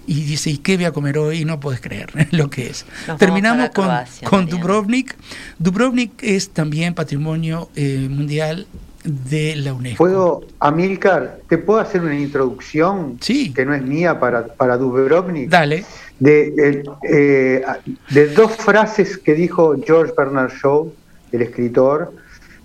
y, 0.06 0.14
dice, 0.22 0.48
¿y 0.48 0.56
qué 0.56 0.76
voy 0.76 0.86
a 0.86 0.92
comer 0.92 1.18
hoy? 1.18 1.42
Y 1.42 1.44
no 1.44 1.60
puedes 1.60 1.82
creer 1.82 2.10
lo 2.30 2.48
que 2.48 2.68
es. 2.70 2.86
Terminamos 3.18 3.68
con, 3.74 3.90
con 4.24 4.46
Dubrovnik. 4.46 5.14
Dubrovnik 5.58 6.19
es 6.22 6.50
también 6.50 6.94
patrimonio 6.94 7.68
eh, 7.76 8.08
mundial 8.10 8.66
de 9.04 9.56
la 9.56 9.72
UNESCO. 9.72 10.04
¿Puedo, 10.04 10.42
Amilcar, 10.58 11.40
te 11.48 11.58
puedo 11.58 11.80
hacer 11.80 12.02
una 12.02 12.18
introducción 12.18 13.18
sí. 13.20 13.52
que 13.52 13.64
no 13.64 13.74
es 13.74 13.82
mía 13.82 14.20
para, 14.20 14.46
para 14.46 14.76
Dubrovnik? 14.76 15.48
Dale. 15.48 15.84
De, 16.18 16.84
eh, 17.08 17.64
de 18.10 18.26
dos 18.34 18.52
frases 18.56 19.16
que 19.16 19.34
dijo 19.34 19.74
George 19.82 20.12
Bernard 20.16 20.52
Shaw, 20.52 20.92
el 21.32 21.42
escritor, 21.42 22.12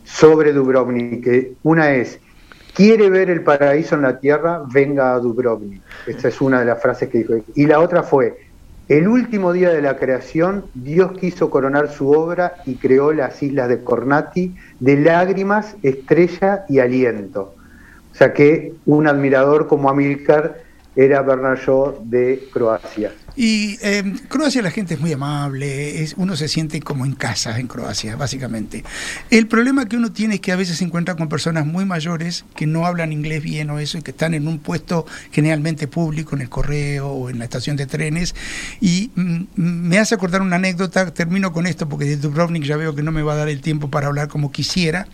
sobre 0.03 0.51
Dubrovnik. 0.51 1.55
Una 1.63 1.93
es, 1.93 2.19
quiere 2.73 3.09
ver 3.09 3.29
el 3.29 3.41
paraíso 3.41 3.95
en 3.95 4.01
la 4.01 4.19
tierra, 4.19 4.61
venga 4.71 5.13
a 5.13 5.19
Dubrovnik. 5.19 5.81
Esta 6.05 6.27
es 6.27 6.41
una 6.41 6.59
de 6.59 6.65
las 6.65 6.81
frases 6.81 7.09
que 7.09 7.19
dijo. 7.19 7.33
Y 7.55 7.65
la 7.65 7.79
otra 7.79 8.03
fue, 8.03 8.44
el 8.87 9.07
último 9.07 9.51
día 9.51 9.69
de 9.71 9.81
la 9.81 9.97
creación, 9.97 10.65
Dios 10.75 11.13
quiso 11.17 11.49
coronar 11.49 11.89
su 11.89 12.11
obra 12.11 12.57
y 12.65 12.75
creó 12.75 13.13
las 13.13 13.41
islas 13.41 13.67
de 13.67 13.83
Cornati 13.83 14.55
de 14.79 14.97
lágrimas, 14.97 15.75
estrella 15.81 16.65
y 16.69 16.79
aliento. 16.79 17.55
O 18.11 18.15
sea 18.15 18.33
que 18.33 18.73
un 18.85 19.07
admirador 19.07 19.67
como 19.67 19.89
Amílcar 19.89 20.59
era 20.95 21.21
Bernard 21.23 21.59
de 22.03 22.47
Croacia. 22.53 23.11
Y 23.35 23.77
em, 23.81 24.17
Croacia 24.17 24.61
la 24.61 24.71
gente 24.71 24.93
es 24.93 24.99
muy 24.99 25.11
amable, 25.11 26.01
es, 26.01 26.13
uno 26.17 26.35
se 26.35 26.47
siente 26.47 26.79
como 26.81 27.05
en 27.05 27.13
casa 27.15 27.59
en 27.59 27.67
Croacia, 27.67 28.15
básicamente. 28.15 28.83
El 29.29 29.47
problema 29.47 29.87
que 29.87 29.97
uno 29.97 30.11
tiene 30.11 30.35
es 30.35 30.41
que 30.41 30.51
a 30.51 30.55
veces 30.55 30.77
se 30.77 30.85
encuentra 30.85 31.15
con 31.15 31.27
personas 31.27 31.65
muy 31.65 31.85
mayores 31.85 32.45
que 32.55 32.65
no 32.65 32.85
hablan 32.85 33.11
inglés 33.11 33.43
bien 33.43 33.69
o 33.69 33.79
eso, 33.79 33.97
y 33.97 34.01
que 34.01 34.11
están 34.11 34.33
en 34.33 34.47
un 34.47 34.59
puesto 34.59 35.05
generalmente 35.31 35.87
público, 35.87 36.35
en 36.35 36.41
el 36.41 36.49
correo 36.49 37.09
o 37.09 37.29
en 37.29 37.39
la 37.39 37.45
estación 37.45 37.75
de 37.75 37.85
trenes. 37.85 38.35
Y 38.79 39.11
mm, 39.15 39.43
me 39.55 39.99
hace 39.99 40.15
acordar 40.15 40.41
una 40.41 40.55
anécdota, 40.55 41.13
termino 41.13 41.51
con 41.51 41.67
esto 41.67 41.89
porque 41.89 42.05
de 42.05 42.17
Dubrovnik 42.17 42.63
ya 42.63 42.77
veo 42.77 42.95
que 42.95 43.03
no 43.03 43.11
me 43.11 43.21
va 43.21 43.33
a 43.33 43.37
dar 43.37 43.49
el 43.49 43.61
tiempo 43.61 43.89
para 43.89 44.07
hablar 44.07 44.29
como 44.29 44.51
quisiera, 44.51 45.07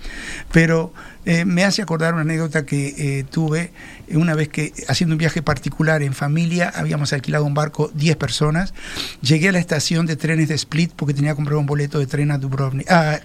pero 0.52 0.94
eh, 1.26 1.46
me 1.46 1.64
hace 1.64 1.82
acordar 1.82 2.14
una 2.14 2.24
anécdota 2.24 2.66
que 2.66 2.96
eh, 2.98 3.24
tuve 3.24 3.72
una 4.12 4.34
vez 4.34 4.50
que 4.50 4.74
haciendo 4.88 5.14
un 5.14 5.20
viaje 5.20 5.42
particular 5.42 6.02
en 6.02 6.14
familia, 6.14 6.72
habíamos 6.74 7.14
alquilado 7.14 7.46
un 7.46 7.54
barco 7.54 7.92
10 7.94 8.18
personas, 8.18 8.74
llegué 9.22 9.50
a 9.50 9.52
la 9.52 9.60
estación 9.60 10.06
de 10.06 10.16
trenes 10.16 10.50
de 10.50 10.56
Split 10.56 10.92
porque 10.96 11.14
tenía 11.14 11.32
que 11.32 11.36
comprar 11.36 11.58
un 11.58 11.66
boleto 11.66 12.00
de 12.00 12.08
tren 12.08 12.32
a 12.32 12.38
Dubrovnik, 12.38 12.90
a, 12.90 13.22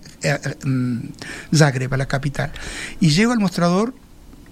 mm, 0.65 0.99
Zagreb, 1.55 1.93
a 1.93 1.97
la 1.97 2.07
capital. 2.07 2.53
Y 3.01 3.11
llego 3.11 3.33
al 3.33 3.41
mostrador 3.41 3.95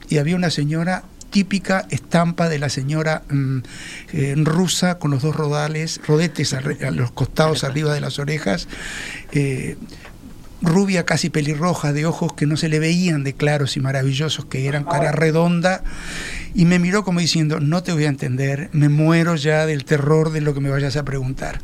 y 0.09 0.19
había 0.19 0.37
una 0.37 0.51
señora 0.51 1.05
típica 1.31 1.87
estampa 1.91 2.49
de 2.49 2.59
la 2.59 2.69
señora 2.69 3.23
mm, 3.29 3.59
eh, 4.13 4.35
rusa 4.39 4.99
con 4.99 5.11
los 5.11 5.23
dos 5.23 5.35
rodales, 5.35 6.01
rodetes 6.07 6.55
a, 6.55 6.61
los 6.91 7.11
costados 7.11 7.65
arriba 7.65 7.93
de 7.93 8.01
las 8.01 8.19
orejas 8.19 8.69
rubia 10.65 11.05
casi 11.05 11.31
pelirroja, 11.31 11.93
de 11.93 12.07
ojos 12.07 12.33
que 12.33 12.47
no 12.47 12.57
se 12.57 12.69
le 12.69 12.79
veían 12.79 13.25
de 13.25 13.35
claros 13.35 13.77
y 13.77 13.81
maravillosos, 13.81 14.47
que 14.47 14.67
eran 14.67 14.85
cara 14.85 15.13
redonda, 15.13 15.83
y 16.55 16.65
me 16.65 16.79
miró 16.79 17.05
como 17.05 17.21
diciendo, 17.21 17.61
no 17.61 17.83
te 17.83 17.93
voy 17.93 18.05
a 18.05 18.09
entender, 18.09 18.71
me 18.73 18.89
muero 18.89 19.37
ya 19.37 19.67
del 19.67 19.85
terror 19.85 20.31
de 20.31 20.41
lo 20.41 20.55
que 20.55 20.61
me 20.61 20.71
vayas 20.71 20.97
a 20.97 21.05
preguntar. 21.05 21.61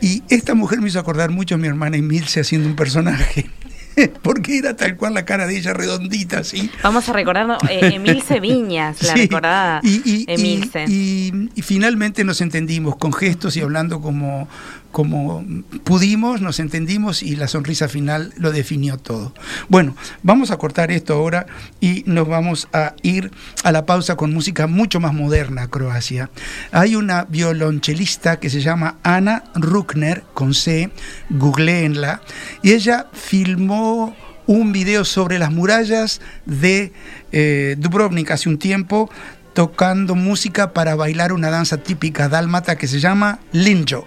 Y 0.00 0.22
esta 0.28 0.54
mujer 0.54 0.80
me 0.80 0.88
hizo 0.88 0.98
acordar 0.98 1.30
mucho 1.30 1.54
a 1.54 1.58
mi 1.58 1.66
hermana 1.66 1.96
Emilce 1.96 2.40
haciendo 2.40 2.68
un 2.68 2.76
personaje. 2.76 3.50
porque 4.22 4.58
era 4.58 4.76
tal 4.76 4.96
cual 4.96 5.14
la 5.14 5.24
cara 5.24 5.46
de 5.46 5.56
ella 5.56 5.72
redondita, 5.72 6.38
así. 6.38 6.70
Vamos 6.82 7.08
a 7.08 7.12
recordar 7.12 7.58
eh, 7.70 7.92
Emilce 7.94 8.40
Viñas, 8.40 9.02
la 9.02 9.14
recordada 9.14 9.80
y, 9.82 10.24
Emilce. 10.28 10.84
y, 10.88 11.50
finalmente 11.62 12.24
nos 12.24 12.40
entendimos 12.40 12.96
con 12.96 13.12
gestos 13.12 13.56
y 13.56 13.60
hablando 13.60 14.00
como, 14.00 14.48
como 14.94 15.44
pudimos, 15.82 16.40
nos 16.40 16.60
entendimos 16.60 17.24
y 17.24 17.34
la 17.34 17.48
sonrisa 17.48 17.88
final 17.88 18.32
lo 18.36 18.52
definió 18.52 18.96
todo. 18.96 19.34
Bueno, 19.68 19.96
vamos 20.22 20.52
a 20.52 20.56
cortar 20.56 20.92
esto 20.92 21.14
ahora 21.14 21.46
y 21.80 22.04
nos 22.06 22.28
vamos 22.28 22.68
a 22.72 22.94
ir 23.02 23.32
a 23.64 23.72
la 23.72 23.86
pausa 23.86 24.14
con 24.14 24.32
música 24.32 24.68
mucho 24.68 25.00
más 25.00 25.12
moderna, 25.12 25.66
Croacia. 25.66 26.30
Hay 26.70 26.94
una 26.94 27.24
violonchelista 27.24 28.38
que 28.38 28.50
se 28.50 28.60
llama 28.60 28.98
Ana 29.02 29.42
Ruckner, 29.56 30.22
con 30.32 30.54
C, 30.54 30.90
googleenla, 31.28 32.20
y 32.62 32.70
ella 32.70 33.08
filmó 33.12 34.14
un 34.46 34.70
video 34.70 35.04
sobre 35.04 35.40
las 35.40 35.50
murallas 35.50 36.20
de 36.46 36.92
eh, 37.32 37.74
Dubrovnik 37.80 38.30
hace 38.30 38.48
un 38.48 38.58
tiempo, 38.58 39.10
tocando 39.54 40.14
música 40.14 40.72
para 40.72 40.94
bailar 40.94 41.32
una 41.32 41.50
danza 41.50 41.78
típica 41.78 42.28
dálmata 42.28 42.76
que 42.76 42.86
se 42.86 43.00
llama 43.00 43.40
Linjo. 43.50 44.06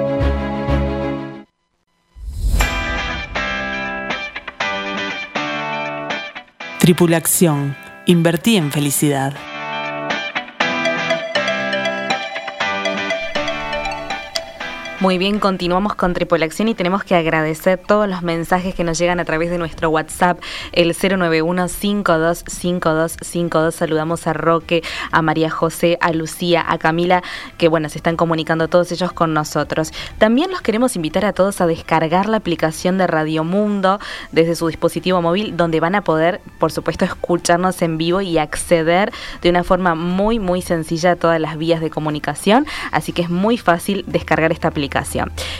Tripulación, 6.81 7.75
invertí 8.07 8.57
en 8.57 8.71
felicidad. 8.71 9.35
Muy 15.01 15.17
bien, 15.17 15.39
continuamos 15.39 15.95
con 15.95 16.13
Tripulación 16.13 16.67
y 16.67 16.75
tenemos 16.75 17.03
que 17.03 17.15
agradecer 17.15 17.79
todos 17.79 18.07
los 18.07 18.21
mensajes 18.21 18.75
que 18.75 18.83
nos 18.83 18.99
llegan 18.99 19.19
a 19.19 19.25
través 19.25 19.49
de 19.49 19.57
nuestro 19.57 19.89
WhatsApp, 19.89 20.39
el 20.73 20.93
091-525252. 20.93 23.71
Saludamos 23.71 24.27
a 24.27 24.33
Roque, 24.33 24.83
a 25.11 25.23
María 25.23 25.49
José, 25.49 25.97
a 26.01 26.13
Lucía, 26.13 26.63
a 26.67 26.77
Camila, 26.77 27.23
que 27.57 27.67
bueno, 27.67 27.89
se 27.89 27.97
están 27.97 28.15
comunicando 28.15 28.67
todos 28.67 28.91
ellos 28.91 29.11
con 29.11 29.33
nosotros. 29.33 29.91
También 30.19 30.51
los 30.51 30.61
queremos 30.61 30.95
invitar 30.95 31.25
a 31.25 31.33
todos 31.33 31.61
a 31.61 31.65
descargar 31.65 32.29
la 32.29 32.37
aplicación 32.37 32.99
de 32.99 33.07
Radio 33.07 33.43
Mundo 33.43 33.99
desde 34.31 34.55
su 34.55 34.67
dispositivo 34.67 35.19
móvil, 35.19 35.57
donde 35.57 35.79
van 35.79 35.95
a 35.95 36.03
poder, 36.03 36.41
por 36.59 36.71
supuesto, 36.71 37.05
escucharnos 37.05 37.81
en 37.81 37.97
vivo 37.97 38.21
y 38.21 38.37
acceder 38.37 39.11
de 39.41 39.49
una 39.49 39.63
forma 39.63 39.95
muy, 39.95 40.37
muy 40.37 40.61
sencilla 40.61 41.13
a 41.13 41.15
todas 41.15 41.41
las 41.41 41.57
vías 41.57 41.81
de 41.81 41.89
comunicación. 41.89 42.67
Así 42.91 43.13
que 43.13 43.23
es 43.23 43.31
muy 43.31 43.57
fácil 43.57 44.05
descargar 44.05 44.51
esta 44.51 44.67
aplicación. 44.67 44.90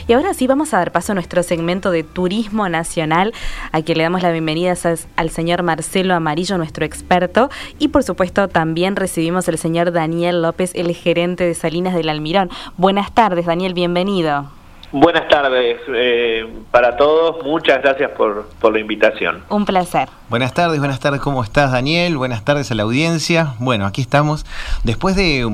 Y 0.07 0.13
ahora 0.13 0.33
sí 0.33 0.45
vamos 0.45 0.73
a 0.73 0.77
dar 0.77 0.91
paso 0.91 1.13
a 1.13 1.15
nuestro 1.15 1.41
segmento 1.41 1.89
de 1.89 2.03
turismo 2.03 2.67
nacional, 2.67 3.33
a 3.71 3.81
quien 3.81 3.97
le 3.97 4.03
damos 4.03 4.23
la 4.23 4.31
bienvenida 4.31 4.73
al 5.15 5.29
señor 5.29 5.63
Marcelo 5.63 6.13
Amarillo, 6.13 6.57
nuestro 6.57 6.85
experto, 6.85 7.49
y 7.79 7.87
por 7.87 8.03
supuesto 8.03 8.49
también 8.49 8.95
recibimos 8.95 9.47
al 9.47 9.57
señor 9.57 9.93
Daniel 9.93 10.41
López, 10.41 10.73
el 10.75 10.93
gerente 10.93 11.45
de 11.45 11.53
Salinas 11.53 11.95
del 11.95 12.09
Almirón. 12.09 12.49
Buenas 12.77 13.13
tardes, 13.13 13.45
Daniel, 13.45 13.73
bienvenido. 13.73 14.49
Buenas 14.93 15.29
tardes 15.29 15.77
eh, 15.87 16.45
para 16.69 16.97
todos, 16.97 17.45
muchas 17.45 17.81
gracias 17.81 18.11
por, 18.11 18.49
por, 18.59 18.73
la 18.73 18.79
invitación. 18.79 19.41
Un 19.49 19.63
placer. 19.63 20.09
Buenas 20.27 20.53
tardes, 20.53 20.79
buenas 20.79 20.99
tardes, 20.99 21.21
¿cómo 21.21 21.41
estás 21.41 21.71
Daniel? 21.71 22.17
Buenas 22.17 22.43
tardes 22.43 22.69
a 22.71 22.75
la 22.75 22.83
audiencia. 22.83 23.53
Bueno, 23.59 23.85
aquí 23.85 24.01
estamos. 24.01 24.45
Después 24.83 25.15
de 25.15 25.49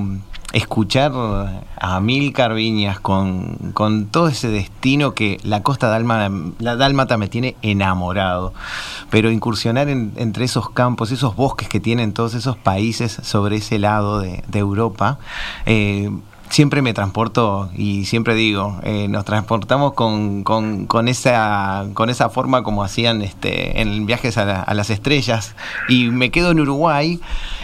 escuchar 0.54 1.12
a 1.78 2.00
Mil 2.00 2.34
Viñas 2.56 3.00
con, 3.00 3.72
con, 3.74 4.08
todo 4.08 4.30
ese 4.30 4.50
destino 4.50 5.14
que 5.14 5.40
la 5.44 5.62
costa 5.62 5.88
dálmata, 5.88 6.32
la 6.60 6.76
dálmata 6.76 7.18
me 7.18 7.28
tiene 7.28 7.56
enamorado. 7.62 8.54
Pero 9.10 9.32
incursionar 9.32 9.90
entre 9.90 10.46
esos 10.46 10.70
campos, 10.70 11.12
esos 11.12 11.36
bosques 11.36 11.68
que 11.68 11.80
tienen 11.80 12.14
todos 12.14 12.34
esos 12.34 12.58
países 12.58 13.12
sobre 13.24 13.58
ese 13.58 13.80
lado 13.80 14.20
de, 14.20 14.44
Europa, 14.54 15.20
eh, 15.66 16.10
siempre 16.58 16.82
me 16.82 16.92
transporto 16.92 17.70
y 17.78 18.06
siempre 18.06 18.34
digo, 18.34 18.80
eh, 18.82 19.08
nos 19.10 19.26
transportamos 19.26 19.94
con, 19.94 20.44
con, 20.44 21.08
esa, 21.08 21.86
con 21.94 22.10
esa 22.10 22.32
forma 22.32 22.64
como 22.64 22.84
hacían 22.84 23.22
este, 23.22 23.80
en 23.80 24.08
viajes 24.08 24.40
a, 24.40 24.64
a, 24.64 24.74
las 24.74 24.90
estrellas. 24.90 25.56
Y 25.88 26.10
me 26.10 26.32
quedo 26.32 26.50
en 26.50 26.60
Uruguay 26.60 27.20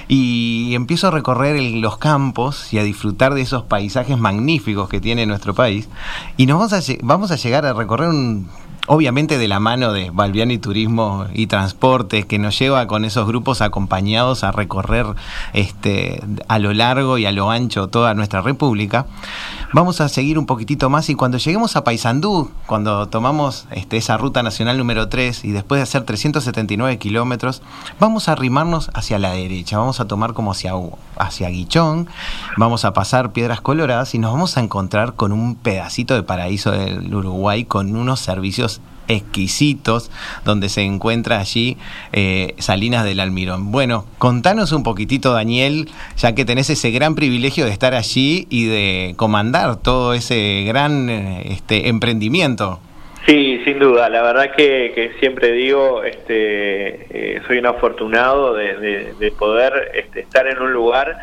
y 0.07 0.75
empiezo 0.75 1.07
a 1.07 1.11
recorrer 1.11 1.59
los 1.59 1.97
campos 1.97 2.71
y 2.71 2.77
a 2.77 2.83
disfrutar 2.83 3.33
de 3.33 3.41
esos 3.41 3.63
paisajes 3.63 4.19
magníficos 4.19 4.89
que 4.89 5.01
tiene 5.01 5.25
nuestro 5.25 5.55
país. 5.55 5.89
Y 6.37 6.45
nos 6.45 6.59
vamos 6.59 6.73
a, 6.73 6.93
vamos 7.01 7.31
a 7.31 7.35
llegar 7.35 7.65
a 7.65 7.73
recorrer 7.73 8.09
un 8.09 8.47
obviamente 8.88 9.38
de 9.38 9.47
la 9.47 9.59
mano 9.59 9.93
de 9.93 10.09
Balbiani 10.11 10.57
Turismo 10.57 11.25
y 11.34 11.47
Transporte, 11.47 12.23
que 12.23 12.39
nos 12.39 12.57
lleva 12.57 12.88
con 12.88 13.05
esos 13.05 13.27
grupos 13.27 13.61
acompañados 13.61 14.43
a 14.43 14.51
recorrer 14.51 15.05
este, 15.53 16.21
a 16.47 16.59
lo 16.59 16.73
largo 16.73 17.17
y 17.17 17.25
a 17.25 17.31
lo 17.31 17.49
ancho 17.49 17.88
toda 17.88 18.13
nuestra 18.13 18.41
república. 18.41 19.05
Vamos 19.76 20.01
a 20.01 20.07
seguir 20.07 20.38
un 20.38 20.45
poquitito 20.45 20.91
más 20.91 21.09
y 21.09 21.15
cuando 21.15 21.39
lleguemos 21.39 21.76
a 21.76 21.84
Paysandú, 21.84 22.51
cuando 22.67 23.07
tomamos 23.07 23.65
este, 23.71 23.97
esa 23.97 24.17
ruta 24.17 24.43
nacional 24.43 24.78
número 24.78 25.09
3 25.09 25.45
y 25.45 25.51
después 25.51 25.80
de 25.80 25.84
hacer 25.84 26.03
379 26.03 26.99
kilómetros, 26.99 27.63
vamos 27.99 28.30
a 28.30 28.34
arrimarnos 28.34 28.91
hacia 28.93 29.17
la 29.17 29.32
derecha, 29.32 29.80
vamos 29.80 29.99
a 29.99 30.05
tomar 30.05 30.34
como 30.34 30.51
hacia, 30.51 30.74
hacia 31.17 31.49
Guichón, 31.49 32.07
vamos 32.55 32.86
a 32.86 32.93
pasar 32.93 33.32
Piedras 33.32 33.61
Coloradas 33.61 34.13
y 34.13 34.19
nos 34.19 34.32
vamos 34.32 34.57
a 34.57 34.59
encontrar 34.59 35.15
con 35.15 35.32
un 35.32 35.55
pedacito 35.55 36.13
de 36.13 36.21
paraíso 36.21 36.69
del 36.69 37.11
Uruguay 37.11 37.65
con 37.65 37.95
unos 37.95 38.19
servicios 38.19 38.80
exquisitos 39.08 40.12
donde 40.45 40.70
se 40.70 40.82
encuentra 40.82 41.39
allí 41.39 41.78
eh, 42.12 42.54
Salinas 42.58 43.04
del 43.06 43.20
Almirón. 43.20 43.72
Bueno, 43.72 44.06
contanos 44.18 44.72
un 44.72 44.84
poquitito, 44.84 45.34
Daniel, 45.34 45.89
ya 46.18 46.36
que 46.36 46.45
tenés 46.45 46.70
ese 46.70 46.91
gran 46.91 47.16
privilegio 47.16 47.66
de 47.66 47.72
estar 47.72 47.93
allí 47.93 48.47
y 48.49 48.66
de 48.66 49.14
comandar 49.18 49.78
todo 49.78 50.14
ese 50.14 50.64
gran 50.66 51.10
este, 51.10 51.89
emprendimiento. 51.89 52.80
Sí, 53.26 53.62
sin 53.64 53.80
duda. 53.80 54.10
La 54.10 54.22
verdad 54.22 54.51
que, 54.56 55.14
siempre 55.20 55.54
digo, 55.54 56.04
este, 56.04 57.36
eh, 57.36 57.41
soy 57.47 57.60
un 57.60 57.68
afortunado 57.68 58.54
de, 58.54 59.34
poder 59.39 59.91
este, 59.93 60.22
estar 60.22 60.45
en 60.47 60.62
un 60.62 60.74
lugar 60.74 61.18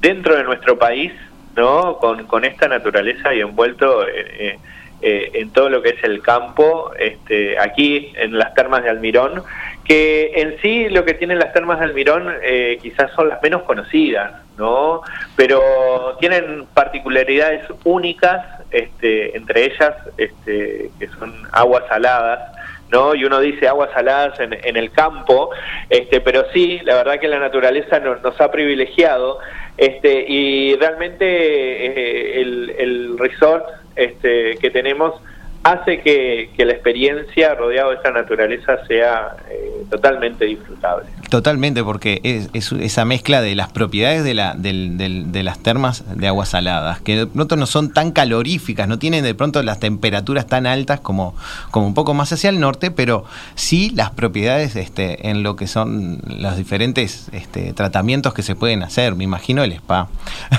dentro 0.00 0.36
de 0.36 0.44
nuestro 0.44 0.78
país, 0.78 1.10
¿no? 1.56 1.96
Con, 1.98 2.26
con 2.26 2.44
esta 2.44 2.68
naturaleza 2.68 3.34
y 3.34 3.40
envuelto. 3.40 4.06
Eh, 4.06 4.58
eh, 5.00 5.30
en 5.34 5.50
todo 5.52 5.68
lo 5.68 5.80
que 5.80 5.90
es 5.90 6.02
el 6.02 6.20
campo, 6.22 6.90
este, 6.98 7.56
aquí 7.56 8.12
en 8.16 8.36
las 8.36 8.52
termas 8.54 8.82
de 8.82 8.90
Almirón, 8.90 9.44
que 9.84 10.32
en 10.34 10.60
sí 10.60 10.88
lo 10.88 11.04
que 11.04 11.14
tienen 11.14 11.38
las 11.38 11.52
termas 11.52 11.78
de 11.78 11.84
Almirón 11.84 12.34
eh, 12.42 12.80
quizás 12.82 13.12
son 13.12 13.28
las 13.28 13.40
menos 13.40 13.62
conocidas, 13.62 14.32
¿no? 14.56 15.02
Pero 15.36 16.16
tienen 16.18 16.66
particularidades 16.74 17.62
únicas, 17.84 18.44
este, 18.72 19.36
entre 19.36 19.66
ellas 19.66 19.94
este, 20.16 20.90
que 20.98 21.06
son 21.18 21.32
aguas 21.52 21.84
saladas, 21.88 22.56
¿no? 22.90 23.14
Y 23.14 23.24
uno 23.24 23.38
dice 23.38 23.68
aguas 23.68 23.90
saladas 23.94 24.40
en, 24.40 24.76
el 24.76 24.90
campo, 24.90 25.50
este, 25.90 26.20
pero 26.20 26.44
sí, 26.52 26.80
la 26.82 26.96
verdad 26.96 27.20
que 27.20 27.28
la 27.28 27.38
naturaleza 27.38 28.00
nos, 28.00 28.40
ha 28.40 28.50
privilegiado, 28.50 29.38
este, 29.76 30.24
y 30.26 30.74
realmente 30.74 31.24
eh, 31.24 32.40
el 32.40 33.16
resort 33.16 33.77
este, 33.98 34.56
que 34.58 34.70
tenemos 34.70 35.14
hace 35.62 36.00
que, 36.00 36.50
la 36.58 36.72
experiencia 36.72 37.54
rodeado 37.54 37.90
de 37.90 37.96
esta 37.96 38.10
naturaleza 38.10 38.84
sea 38.86 39.36
eh, 39.50 39.84
totalmente 39.90 40.44
disfrutable. 40.44 41.06
Totalmente, 41.30 41.82
porque 41.82 42.20
es, 42.22 42.72
esa 42.72 43.04
mezcla 43.04 43.40
de 43.40 43.54
las 43.54 43.70
propiedades 43.70 44.24
de 44.24 44.34
las 44.34 45.62
termas 45.62 46.04
de 46.16 46.26
aguas 46.26 46.50
saladas, 46.50 47.00
que 47.00 47.16
de 47.16 47.26
pronto 47.26 47.56
no 47.56 47.66
son 47.66 47.92
tan 47.92 48.12
caloríficas, 48.12 48.88
no 48.88 48.98
tienen 48.98 49.24
de 49.24 49.34
pronto 49.34 49.62
las 49.62 49.78
temperaturas 49.80 50.46
tan 50.46 50.66
altas 50.66 51.00
como, 51.00 51.34
como 51.70 51.86
un 51.86 51.94
poco 51.94 52.14
más 52.14 52.32
hacia 52.32 52.50
el 52.50 52.60
norte, 52.60 52.90
pero 52.90 53.24
sí 53.54 53.90
las 53.94 54.10
propiedades 54.10 54.76
este, 54.76 55.28
en 55.28 55.42
lo 55.42 55.56
que 55.56 55.66
son 55.66 56.20
los 56.26 56.56
diferentes 56.56 57.28
este, 57.32 57.72
tratamientos 57.72 58.32
que 58.32 58.42
se 58.42 58.54
pueden 58.54 58.82
hacer, 58.82 59.14
me 59.14 59.24
imagino 59.24 59.62
el 59.62 59.72
spa. 59.72 60.08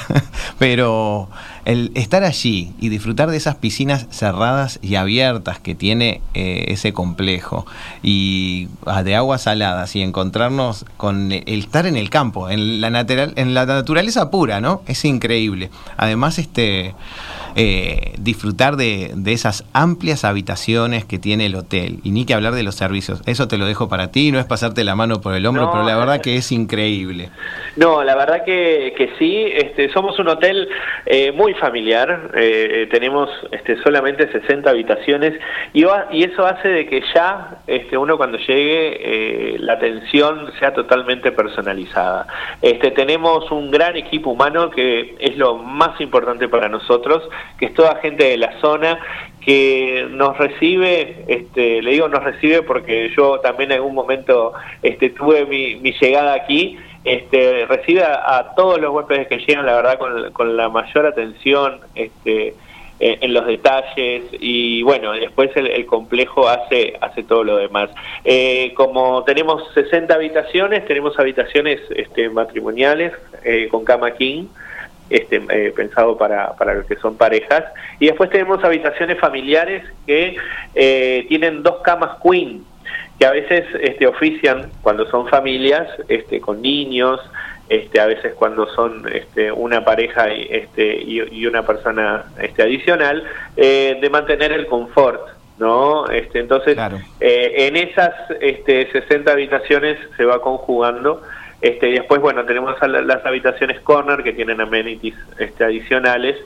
pero 0.60 1.30
el 1.70 1.92
estar 1.94 2.24
allí 2.24 2.74
y 2.80 2.90
disfrutar 2.90 3.30
de 3.30 3.38
esas 3.38 3.54
piscinas 3.54 4.08
cerradas 4.10 4.80
y 4.82 4.96
abiertas 4.96 5.60
que 5.60 5.76
tiene 5.76 6.20
eh, 6.34 6.66
ese 6.70 6.94
complejo 6.94 7.68
y 8.02 8.70
ah, 8.88 9.04
de 9.04 9.16
aguas 9.16 9.44
saladas 9.44 9.96
y 9.96 10.02
encontrarnos 10.02 10.88
con 10.98 11.32
el 11.32 11.44
estar 11.46 11.86
en 11.86 11.96
el 11.96 12.10
campo, 12.10 12.50
en 12.50 12.82
la, 12.82 12.90
natural, 12.90 13.34
en 13.36 13.54
la 13.54 13.68
naturaleza 13.68 14.32
pura, 14.32 14.62
¿no? 14.62 14.82
Es 14.88 15.06
increíble. 15.06 15.70
Además, 15.96 16.40
este 16.40 16.96
eh, 17.56 18.14
disfrutar 18.20 18.76
de, 18.76 19.14
esas 19.26 19.66
amplias 19.74 20.26
habitaciones 20.26 21.06
que 21.06 21.20
tiene 21.20 21.46
el 21.46 21.56
hotel. 21.56 22.00
Y 22.04 22.12
ni 22.12 22.26
que 22.26 22.34
hablar 22.34 22.54
de 22.54 22.64
los 22.64 22.76
servicios. 22.76 23.22
Eso 23.26 23.48
te 23.48 23.58
lo 23.58 23.66
dejo 23.66 23.90
para 23.90 24.12
ti, 24.12 24.32
no 24.32 24.40
es 24.40 24.46
pasarte 24.46 24.84
la 24.84 24.96
mano 24.96 25.22
por 25.22 25.34
el 25.34 25.46
hombro, 25.46 25.70
pero 25.72 25.84
la 25.84 25.98
verdad 25.98 26.22
que 26.22 26.36
es 26.36 26.52
increíble. 26.52 27.30
No, 27.76 28.04
la 28.04 28.16
verdad 28.16 28.44
que, 28.44 28.94
que 28.98 29.12
sí. 29.18 29.46
Este, 29.54 29.92
somos 29.92 30.18
un 30.20 30.30
hotel 30.30 30.68
eh, 31.06 31.32
muy 31.32 31.54
familiar. 31.54 32.32
Eh, 32.36 32.88
tenemos 32.92 33.30
este, 33.52 33.82
solamente 33.84 34.32
60 34.32 34.70
habitaciones 34.70 35.34
y, 35.74 35.86
y 36.12 36.24
eso 36.24 36.46
hace 36.46 36.68
de 36.68 36.86
que 36.88 37.04
ya 37.14 37.60
este, 37.68 37.98
uno 37.98 38.18
cuando 38.18 38.38
llegue 38.38 39.58
la 39.60 39.74
atención 39.74 40.52
sea 40.60 40.74
totalmente 40.74 41.32
personalizada. 41.32 42.28
Este, 42.62 42.92
tenemos 42.92 43.50
un 43.52 43.72
gran 43.72 43.96
equipo 43.96 44.32
humano 44.32 44.70
que 44.70 45.16
es 45.20 45.38
lo 45.38 45.56
más 45.56 46.00
importante 46.02 46.48
para 46.48 46.70
nosotros 46.70 47.24
que 47.58 47.68
es 47.68 47.74
toda 47.74 47.98
gente 47.98 48.24
de 48.24 48.38
la 48.38 48.60
zona 48.60 49.00
que 49.42 50.08
nos 50.10 50.38
recibe, 50.38 51.24
este, 51.28 51.82
le 51.82 51.92
digo 51.92 52.08
nos 52.08 52.24
recibe 52.24 52.62
porque 52.62 53.12
yo 53.16 53.40
también 53.40 53.72
en 53.72 53.78
algún 53.78 53.96
momento 53.96 54.54
este, 54.84 55.10
tuve 55.10 55.46
mi, 55.46 55.76
mi 55.78 55.94
llegada 55.94 56.34
aquí, 56.34 56.78
este, 57.04 57.66
recibe 57.66 58.04
a, 58.04 58.54
todos 58.56 58.80
los 58.80 58.94
huéspedes 58.94 59.28
que 59.28 59.38
llegan, 59.38 59.66
la 59.66 59.76
verdad, 59.76 59.98
con, 60.34 60.58
la 60.58 60.70
mayor 60.70 61.06
atención, 61.06 61.80
este, 61.96 62.54
eh, 63.00 63.18
en 63.22 63.34
los 63.34 63.48
detalles 63.48 64.24
y 64.34 64.84
bueno, 64.84 65.14
después 65.14 65.52
el, 65.56 65.86
complejo 65.86 66.50
hace, 66.50 66.98
hace 67.00 67.24
todo 67.24 67.46
lo 67.46 67.56
demás. 67.56 67.90
Eh, 68.26 68.74
como 68.76 69.24
tenemos 69.24 69.64
60 69.74 70.14
habitaciones, 70.14 70.86
tenemos 70.86 71.18
habitaciones 71.18 71.80
este, 71.96 72.30
matrimoniales 72.30 73.14
eh, 73.46 73.70
con 73.72 73.86
cama 73.86 74.12
king, 74.12 74.48
este, 75.10 75.40
pensado 75.72 76.18
para, 76.18 76.54
para 76.56 76.74
los 76.74 76.86
que 76.86 76.96
son 76.98 77.16
parejas, 77.16 77.66
y 78.00 78.08
después 78.08 78.30
tenemos 78.30 78.64
habitaciones 78.64 79.20
familiares 79.20 79.84
que 80.06 80.38
tienen 81.28 81.64
dos 81.64 81.82
camas 81.84 82.18
queen, 82.24 82.64
que 83.20 83.26
a 83.26 83.32
veces 83.32 83.66
este, 83.82 84.08
ofician 84.08 84.72
cuando 84.82 85.06
son 85.10 85.28
familias 85.28 85.88
este, 86.08 86.40
con 86.40 86.62
niños, 86.62 87.20
este, 87.68 88.00
a 88.00 88.08
veces 88.08 88.34
cuando 88.34 88.66
son 88.74 89.08
este, 89.14 89.52
una 89.52 89.86
pareja 89.86 90.34
y, 90.34 90.48
este, 90.50 91.04
y, 91.04 91.46
una 91.46 91.66
persona 91.66 92.26
este, 92.42 92.64
adicional, 92.64 93.24
eh, 93.58 93.98
de 94.02 94.10
mantener 94.10 94.52
el 94.54 94.66
confort. 94.66 95.22
¿no? 95.60 96.08
Este, 96.10 96.40
entonces, 96.40 96.78
eh, 97.20 97.68
en 97.68 97.76
esas 97.76 98.14
este, 98.40 98.90
60 98.92 99.30
habitaciones 99.32 99.98
se 100.16 100.24
va 100.24 100.42
conjugando. 100.42 101.22
Este, 101.62 101.90
y 101.90 101.94
después, 101.94 102.22
bueno, 102.22 102.46
tenemos 102.46 102.76
las 102.82 103.26
habitaciones 103.26 103.82
corner 103.82 104.24
que 104.24 104.34
tienen 104.34 104.62
amenities 104.62 105.16
este, 105.38 105.66
adicionales 105.66 106.38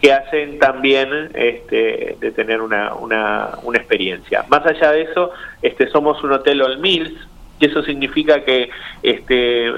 que 0.00 0.12
hacen 0.12 0.58
también 0.58 1.30
este, 1.34 2.16
de 2.18 2.32
tener 2.32 2.60
una, 2.60 2.94
una, 2.94 3.50
una 3.62 3.78
experiencia. 3.78 4.44
Más 4.48 4.66
allá 4.66 4.92
de 4.92 5.02
eso, 5.02 5.30
este, 5.60 5.88
somos 5.88 6.22
un 6.24 6.32
hotel 6.32 6.62
all 6.62 6.78
meals, 6.78 7.12
y 7.60 7.66
eso 7.66 7.82
significa 7.84 8.42
que 8.44 8.70
este, 9.02 9.70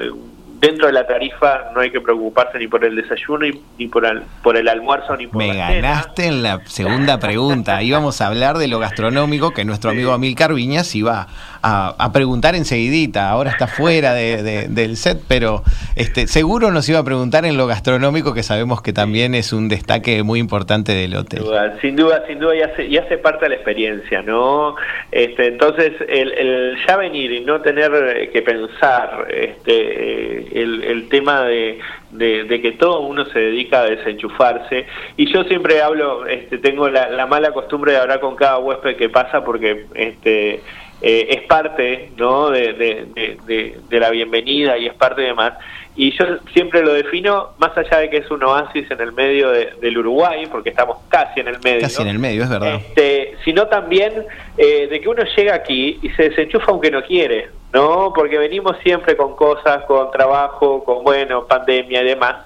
dentro 0.61 0.86
de 0.86 0.95
la 0.95 1.07
tarifa 1.07 1.70
no 1.74 1.80
hay 1.80 1.90
que 1.90 2.01
preocuparse 2.01 2.59
ni 2.59 2.68
por 2.68 2.82
el 2.84 2.97
desayuno, 2.97 3.45
ni, 3.78 3.86
por, 3.88 4.07
el, 4.07 4.22
por 4.42 4.57
el 4.57 4.68
almuerzo, 4.68 5.14
ni 5.16 5.26
por 5.26 5.36
Me 5.36 5.55
ganaste 5.55 6.26
en 6.26 6.42
la 6.42 6.61
segunda 6.64 7.18
pregunta. 7.18 7.82
Íbamos 7.82 8.22
a 8.22 8.28
hablar 8.28 8.57
de 8.57 8.68
lo 8.68 8.78
gastronómico 8.78 9.51
que 9.51 9.66
nuestro 9.66 9.90
amigo 9.90 10.12
Amilcar 10.12 10.55
Viñas 10.55 10.95
iba 10.95 11.26
a, 11.67 12.11
preguntar 12.12 12.55
enseguidita. 12.55 13.31
Ahora 13.31 13.51
está 13.51 13.67
fuera 13.67 14.12
de, 14.12 14.69
del 14.69 14.97
set, 14.97 15.21
pero 15.27 15.62
este, 15.97 16.27
seguro 16.27 16.71
nos 16.71 16.89
iba 16.89 16.99
a 16.99 17.05
preguntar 17.05 17.47
en 17.47 17.57
lo 17.57 17.67
gastronómico, 17.67 18.35
que 18.35 18.43
sabemos 18.43 18.83
que 18.83 18.93
también 18.93 19.35
es 19.35 19.53
un 19.53 19.69
destaque 19.69 20.23
muy 20.23 20.41
importante 20.41 20.93
del 20.93 21.17
hotel. 21.17 21.43
Sin 21.81 21.97
duda, 21.97 22.23
sin 22.27 22.39
duda, 22.39 22.55
y 22.55 22.97
hace, 22.99 23.19
parte 23.19 23.47
de 23.47 23.51
la 23.51 23.55
experiencia, 23.55 24.23
¿no? 24.23 24.77
Este, 25.11 25.47
entonces, 25.47 25.93
el, 26.07 26.77
ya 26.87 26.97
venir 26.97 27.33
y 27.33 27.41
no 27.41 27.61
tener 27.62 28.31
que 28.31 28.43
pensar 28.43 29.27
este, 29.31 30.61
el, 30.61 31.09
tema 31.09 31.45
de, 31.45 31.79
de, 32.11 32.61
que 32.61 32.73
todo 32.73 33.01
uno 33.01 33.25
se 33.27 33.39
dedica 33.39 33.81
a 33.81 33.85
desenchufarse. 33.85 34.87
Y 35.17 35.33
yo 35.33 35.45
siempre 35.45 35.81
hablo, 35.81 36.27
este, 36.27 36.59
tengo 36.59 36.89
la, 36.91 37.09
la, 37.09 37.27
mala 37.27 37.53
costumbre 37.53 37.93
de 37.93 37.99
hablar 37.99 38.21
con 38.21 38.37
cada 38.37 38.59
huésped 38.59 38.97
que 38.97 39.09
pasa 39.09 39.45
porque 39.45 39.87
este, 39.95 40.61
eh, 41.07 41.37
es 41.37 41.43
parte 41.43 42.09
¿no? 42.17 42.49
De, 42.49 42.73
de, 42.73 44.01
la 44.01 44.09
bienvenida 44.09 44.79
y 44.79 44.87
es 44.87 44.95
parte 44.95 45.21
de 45.21 45.35
más. 45.35 45.53
Y 45.97 46.13
yo 46.13 46.25
siempre 46.55 46.83
lo 46.83 46.95
defino, 46.95 47.51
más 47.59 47.77
allá 47.77 47.99
de 47.99 48.09
que 48.09 48.17
es 48.17 48.31
un 48.31 48.43
oasis 48.43 48.91
en 48.91 49.01
el 49.01 49.13
medio 49.13 49.51
del 49.51 49.99
Uruguay, 49.99 50.47
porque 50.51 50.71
estamos 50.71 50.97
casi 51.11 51.41
en 51.41 51.49
el 51.49 51.59
medio. 51.63 51.83
Casi 51.83 52.01
en 52.01 52.09
el 52.09 52.19
medio, 52.19 52.45
es 52.45 52.49
verdad. 52.49 52.77
Este, 52.77 53.37
sino 53.45 53.69
también 53.69 54.25
eh, 54.57 54.89
de 54.89 55.01
que 55.03 55.09
uno 55.09 55.23
llega 55.37 55.55
aquí 55.55 55.99
y 56.01 56.09
se 56.11 56.31
desenchufa 56.31 56.73
aunque 56.73 56.91
no 56.91 57.03
quiere, 57.03 57.51
¿no? 57.75 58.11
Porque 58.15 58.39
venimos 58.39 58.79
siempre 58.83 59.15
con 59.15 59.37
cosas, 59.37 59.85
con 59.85 60.11
trabajo, 60.11 60.83
con, 60.85 61.05
bueno, 61.05 61.47
pandemia 61.47 62.01
y 62.01 62.07
demás. 62.07 62.37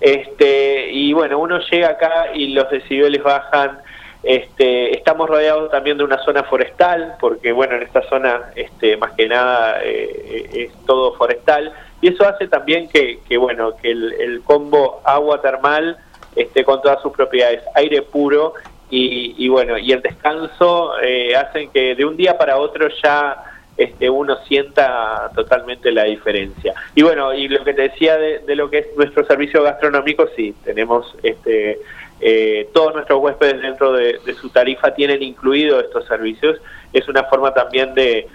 Este, 0.00 0.90
y 0.90 1.12
bueno, 1.12 1.38
uno 1.38 1.60
llega 1.60 1.90
acá 1.90 2.30
y 2.34 2.48
los 2.48 2.68
decibeles 2.70 3.22
bajan 3.22 3.78
este, 4.22 4.96
estamos 4.96 5.28
rodeados 5.28 5.70
también 5.70 5.96
de 5.96 6.04
una 6.04 6.18
zona 6.24 6.44
forestal, 6.44 7.16
porque 7.20 7.52
bueno, 7.52 7.76
en 7.76 7.82
esta 7.82 8.02
zona 8.08 8.50
este, 8.54 8.96
más 8.96 9.12
que 9.12 9.28
nada 9.28 9.80
eh, 9.82 10.50
es 10.52 10.86
todo 10.86 11.14
forestal, 11.14 11.72
y 12.02 12.08
eso 12.08 12.26
hace 12.26 12.48
también 12.48 12.88
que, 12.88 13.18
bueno, 13.36 13.76
que 13.76 13.90
el, 13.90 14.42
combo 14.44 15.00
agua 15.04 15.40
termal 15.40 15.98
esté 16.36 16.64
con 16.64 16.80
todas 16.82 17.00
sus 17.02 17.12
propiedades, 17.12 17.62
aire 17.74 18.02
puro 18.02 18.54
y, 18.92 19.48
bueno, 19.48 19.78
y 19.78 19.92
el 19.92 20.02
descanso 20.02 20.98
eh, 21.00 21.36
hacen 21.36 21.70
que 21.70 21.94
de 21.94 22.04
un 22.04 22.16
día 22.16 22.36
para 22.36 22.56
otro 22.56 22.88
ya 23.02 23.44
este, 23.76 24.10
uno 24.10 24.36
sienta 24.48 25.30
totalmente 25.34 25.92
la 25.92 26.04
diferencia. 26.04 26.74
Y 26.94 27.02
bueno, 27.02 27.32
y 27.32 27.48
lo 27.48 27.62
que 27.62 27.72
te 27.72 27.82
decía 27.82 28.16
de, 28.16 28.40
de 28.40 28.56
lo 28.56 28.68
que 28.68 28.78
es 28.78 28.88
nuestro 28.96 29.24
servicio 29.26 29.62
gastronómico, 29.62 30.26
sí, 30.34 30.54
tenemos 30.64 31.14
este 31.22 31.78
eh, 32.20 32.68
todos 32.72 32.94
nuestros 32.94 33.20
huéspedes 33.20 33.62
dentro 33.62 33.92
de, 33.92 34.20
su 34.40 34.50
tarifa 34.50 34.94
tienen 34.94 35.22
incluido 35.22 35.80
estos 35.80 36.06
servicios. 36.06 36.58
Es 36.92 37.08
una 37.08 37.24
forma 37.24 37.54
también 37.54 37.94
de, 37.94 38.26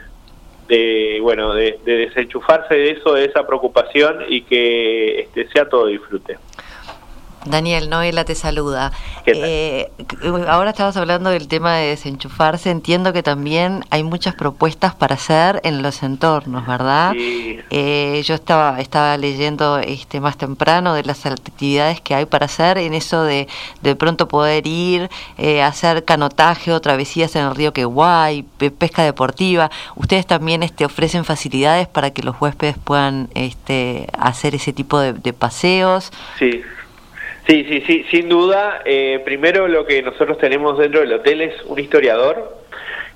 de 0.68 1.20
bueno, 1.22 1.54
de, 1.54 1.80
de, 1.86 1.98
desenchufarse 1.98 2.74
de 2.74 2.92
eso, 2.92 3.14
de 3.14 3.26
esa 3.26 3.46
preocupación 3.46 4.24
y 4.28 4.42
que 4.42 5.22
este, 5.22 5.48
sea 5.50 5.70
todo 5.70 5.88
disfrute. 5.88 6.38
Daniel, 7.46 7.90
Noela 7.90 8.26
te 8.26 8.36
saluda. 8.36 8.92
Eh, 9.26 9.90
ahora 10.48 10.72
estabas 10.72 10.98
hablando 10.98 11.30
del 11.30 11.48
tema 11.48 11.76
de 11.76 11.88
desenchufarse. 11.90 12.72
Entiendo 12.72 13.14
que 13.14 13.24
también 13.24 13.86
hay 13.92 14.04
muchas 14.04 14.36
propuestas 14.36 14.96
para 14.96 15.16
hacer 15.16 15.62
en 15.64 15.82
los 15.82 16.04
entornos, 16.04 16.66
¿verdad? 16.66 17.14
Eh, 17.16 18.22
yo 18.26 18.36
estaba 18.36 18.80
estaba 18.80 19.18
leyendo 19.18 19.78
este 19.80 20.20
más 20.20 20.38
temprano 20.38 20.94
de 20.94 21.04
las 21.04 21.26
actividades 21.26 22.02
que 22.02 22.16
hay 22.16 22.26
para 22.26 22.46
hacer 22.46 22.78
en 22.78 22.94
eso 22.94 23.24
de 23.24 23.48
de 23.82 23.96
pronto 23.96 24.28
poder 24.28 24.66
ir, 24.68 25.10
eh, 25.38 25.62
hacer 25.62 26.04
canotaje 26.06 26.72
o 26.72 26.82
travesías 26.82 27.36
en 27.36 27.46
el 27.46 27.56
río 27.56 27.74
Queguay, 27.74 28.44
pesca 28.78 29.04
deportiva. 29.04 29.70
Ustedes 29.96 30.26
también 30.26 30.64
este, 30.64 30.86
ofrecen 30.86 31.26
facilidades 31.26 31.88
para 31.88 32.12
que 32.12 32.24
los 32.24 32.36
huéspedes 32.40 32.78
puedan 32.78 33.30
este, 33.36 34.08
hacer 34.18 34.56
ese 34.56 34.74
tipo 34.74 35.00
de, 35.00 35.14
de 35.14 35.34
paseos. 35.34 36.12
Sí. 36.40 36.62
Sí, 37.48 37.64
sí, 37.70 37.84
sí, 37.86 38.06
sin 38.10 38.28
duda. 38.28 38.82
Eh, 38.86 39.22
primero 39.24 39.68
lo 39.68 39.86
que 39.86 40.02
nosotros 40.02 40.38
tenemos 40.40 40.78
dentro 40.78 41.02
del 41.02 41.14
hotel 41.14 41.42
es 41.42 41.64
un 41.66 41.78
historiador 41.78 42.58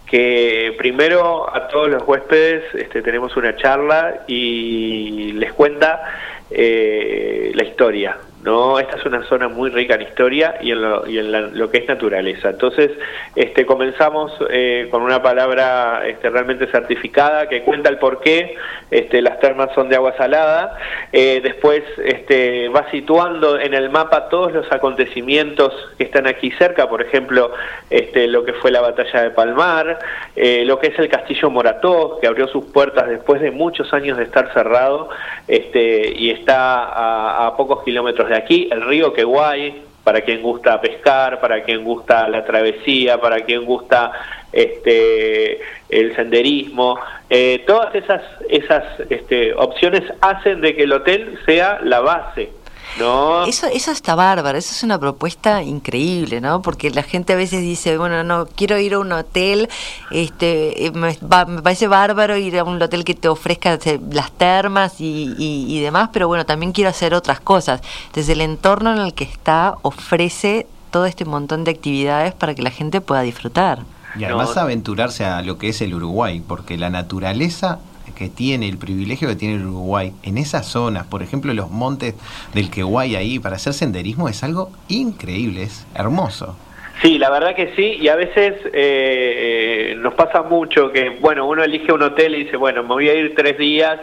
que 0.06 0.76
primero 0.78 1.54
a 1.56 1.68
todos 1.68 1.90
los 1.90 2.08
huéspedes 2.08 2.64
este, 2.74 3.02
tenemos 3.02 3.36
una 3.38 3.56
charla 3.56 4.24
y 4.28 5.34
les 5.34 5.54
cuenta 5.54 6.04
eh, 6.50 7.52
la 7.54 7.64
historia, 7.64 8.18
¿no? 8.44 8.80
Esta 8.80 8.98
es 8.98 9.06
una 9.06 9.24
zona 9.24 9.50
muy 9.50 9.70
rica 9.70 9.96
en 9.96 10.04
historia 10.04 10.56
y 10.62 10.72
en 10.72 10.82
lo, 10.82 11.08
y 11.08 11.18
en 11.18 11.58
lo 11.58 11.70
que 11.70 11.80
es 11.80 11.88
naturaleza. 11.88 12.50
Entonces, 12.50 12.92
este, 13.36 13.66
comenzamos 13.66 14.32
eh, 14.50 14.88
con 14.90 15.02
una 15.02 15.22
palabra 15.22 16.04
este, 16.08 16.30
realmente 16.30 16.68
certificada 16.68 17.50
que 17.50 17.64
cuenta 17.64 17.90
el 17.90 17.98
por 17.98 18.22
qué 18.22 18.56
este, 18.92 19.22
las 19.22 19.40
termas 19.40 19.70
son 19.76 19.90
de 19.90 19.98
agua 19.98 20.16
salada. 20.18 20.78
Eh, 21.12 21.42
después 21.44 21.84
este, 22.04 22.70
va 22.70 22.90
situando 22.92 23.60
en 23.60 23.74
el 23.74 23.90
mapa 23.90 24.30
todos 24.30 24.54
los 24.54 24.72
acontecimientos 24.72 25.74
que 25.98 26.06
están 26.06 26.28
aquí 26.28 26.52
cerca, 26.52 26.88
por 26.88 27.02
ejemplo, 27.02 27.52
este, 27.90 28.28
lo 28.28 28.46
que 28.46 28.54
fue 28.54 28.72
la 28.72 28.82
batalla 28.82 29.24
de 29.24 29.32
Palmar, 29.32 30.00
eh, 30.36 30.64
lo 30.66 30.80
que 30.80 30.88
es 30.88 31.00
el 31.00 31.10
castillo 31.10 31.50
Morató, 31.50 32.20
que 32.22 32.28
abrió 32.28 32.48
sus 32.48 32.66
puertas 32.66 33.10
después 33.10 33.42
de 33.42 33.52
muchos 33.52 33.94
años 33.94 34.18
de 34.18 34.24
estar 34.24 34.54
cerrado 34.54 35.10
este, 35.48 36.14
y 36.16 36.30
está 36.32 36.84
a, 36.86 37.48
a 37.48 37.58
pocos 37.58 37.84
kilómetros 37.84 38.29
de 38.30 38.36
aquí, 38.36 38.70
el 38.72 38.82
río 38.82 39.14
Queguay, 39.14 39.84
para 40.04 40.22
quien 40.22 40.42
gusta 40.42 40.80
pescar, 40.82 41.40
para 41.40 41.64
quien 41.64 41.84
gusta 41.84 42.28
la 42.28 42.44
travesía, 42.46 43.20
para 43.20 43.42
quien 43.42 43.66
gusta 43.66 44.12
este 44.52 45.60
el 45.90 46.16
senderismo, 46.16 47.00
eh, 47.30 47.64
todas 47.68 47.94
esas 47.94 48.22
esas 48.50 48.84
este, 49.10 49.54
opciones 49.54 50.04
hacen 50.22 50.62
de 50.62 50.76
que 50.76 50.84
el 50.84 50.94
hotel 50.94 51.38
sea 51.46 51.80
la 51.84 52.00
base 52.00 52.50
no. 52.98 53.46
Eso, 53.46 53.68
eso 53.68 53.92
está 53.92 54.16
bárbaro, 54.16 54.58
eso 54.58 54.72
es 54.72 54.84
una 54.84 55.00
propuesta 55.00 55.62
increíble, 55.62 56.42
¿no? 56.42 56.62
Porque 56.62 56.90
la 56.90 57.04
gente 57.04 57.34
a 57.34 57.36
veces 57.36 57.62
dice, 57.62 57.98
bueno, 57.98 58.24
no, 58.24 58.48
quiero 58.48 58.80
ir 58.80 58.96
a 58.96 59.00
un 59.00 59.12
hotel, 59.12 59.70
este, 60.12 60.86
eh, 60.86 60.92
me, 60.92 61.14
parece 61.14 61.88
bárbaro 61.88 62.38
ir 62.38 62.58
a 62.58 62.64
un 62.64 62.82
hotel 62.82 63.04
que 63.04 63.14
te 63.14 63.28
ofrezca 63.28 63.78
las 64.12 64.32
termas 64.32 65.00
y, 65.00 65.36
y, 65.38 65.80
demás, 65.82 66.10
pero 66.12 66.28
bueno, 66.28 66.46
también 66.46 66.72
quiero 66.72 66.90
hacer 66.90 67.14
otras 67.14 67.40
cosas. 67.40 67.82
Entonces 68.08 68.30
el 68.30 68.42
entorno 68.42 68.94
en 68.94 69.00
el 69.00 69.14
que 69.14 69.24
está 69.24 69.76
ofrece 69.82 70.68
todo 70.92 71.06
este 71.06 71.26
montón 71.26 71.64
de 71.64 71.72
actividades 71.72 72.34
para 72.34 72.56
que 72.56 72.62
la 72.62 72.72
gente 72.72 73.02
pueda 73.02 73.22
disfrutar. 73.22 73.84
Y 74.18 74.24
además 74.24 74.58
aventurarse 74.58 75.24
a 75.26 75.42
lo 75.44 75.58
que 75.58 75.70
es 75.70 75.82
el 75.82 75.94
Uruguay, 75.94 76.42
porque 76.46 76.78
la 76.78 76.90
naturaleza 76.90 77.80
que 78.20 78.28
tiene, 78.28 78.68
el 78.68 78.78
privilegio 78.78 79.30
que 79.30 79.36
tiene 79.38 79.56
el 79.56 79.66
Uruguay 79.66 80.12
en 80.24 80.38
esas 80.38 80.68
zonas, 80.68 81.08
por 81.08 81.24
ejemplo 81.24 81.54
los 81.54 81.72
montes 81.72 82.16
del 82.54 82.70
Queguay 82.70 83.16
ahí, 83.16 83.40
para 83.40 83.56
hacer 83.56 83.74
senderismo 83.74 84.28
es 84.28 84.44
algo 84.44 84.72
increíble, 84.90 85.64
es 85.64 85.88
hermoso. 85.96 86.58
Sí, 87.02 87.18
la 87.18 87.30
verdad 87.30 87.56
que 87.56 87.74
sí, 87.78 87.98
y 88.02 88.10
a 88.10 88.18
veces 88.18 88.56
eh, 88.74 89.96
nos 90.00 90.16
pasa 90.16 90.44
mucho 90.44 90.92
que, 90.92 91.12
bueno, 91.22 91.48
uno 91.48 91.64
elige 91.64 91.94
un 91.94 92.02
hotel 92.02 92.36
y 92.36 92.44
dice, 92.44 92.58
bueno, 92.58 92.84
me 92.84 92.90
voy 92.90 93.08
a 93.08 93.14
ir 93.14 93.34
tres 93.36 93.58
días 93.58 93.98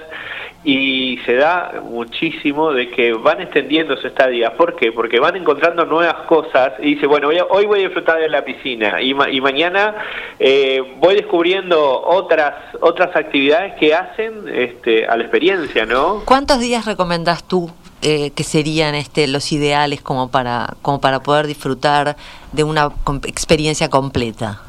y 0.64 1.18
se 1.24 1.34
da 1.34 1.80
muchísimo 1.82 2.72
de 2.72 2.90
que 2.90 3.12
van 3.12 3.40
extendiendo 3.40 3.96
su 3.96 4.08
estadía. 4.08 4.56
¿Por 4.56 4.74
qué? 4.74 4.90
Porque 4.90 5.20
van 5.20 5.36
encontrando 5.36 5.84
nuevas 5.84 6.26
cosas 6.26 6.72
y 6.80 6.94
dice, 6.94 7.06
bueno, 7.06 7.28
hoy 7.50 7.66
voy 7.66 7.80
a 7.80 7.82
disfrutar 7.82 8.18
de 8.18 8.28
la 8.28 8.44
piscina 8.44 9.00
y, 9.00 9.10
y 9.10 9.40
mañana 9.40 9.94
eh, 10.38 10.82
voy 10.98 11.14
descubriendo 11.14 12.02
otras 12.02 12.54
otras 12.80 13.14
actividades 13.14 13.74
que 13.74 13.94
hacen 13.94 14.44
este, 14.52 15.06
a 15.06 15.16
la 15.16 15.22
experiencia, 15.22 15.86
¿no? 15.86 16.22
¿Cuántos 16.24 16.60
días 16.60 16.84
recomendás 16.84 17.44
tú 17.44 17.70
eh, 18.02 18.30
que 18.32 18.44
serían 18.44 18.94
este, 18.94 19.26
los 19.26 19.52
ideales 19.52 20.02
como 20.02 20.30
para, 20.30 20.74
como 20.82 21.00
para 21.00 21.20
poder 21.20 21.46
disfrutar 21.46 22.16
de 22.52 22.64
una 22.64 22.90
experiencia 23.26 23.88
completa? 23.88 24.60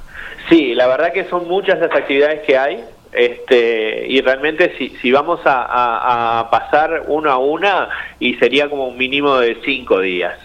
Sí, 0.50 0.74
la 0.74 0.88
verdad 0.88 1.12
que 1.12 1.26
son 1.26 1.48
muchas 1.48 1.80
las 1.80 1.92
actividades 1.92 2.42
que 2.46 2.58
hay. 2.58 2.84
Este, 3.18 4.06
y 4.08 4.22
realmente 4.22 4.76
si, 4.78 4.90
si 5.02 5.12
vamos 5.12 5.40
a, 5.46 6.48
pasar 6.52 7.06
uno 7.08 7.32
a 7.32 7.38
una, 7.38 7.90
y 8.20 8.36
sería 8.36 8.70
como 8.70 8.88
un 8.88 8.98
mínimo 8.98 9.38
de 9.38 9.58
cinco 9.66 10.00
días. 10.00 10.38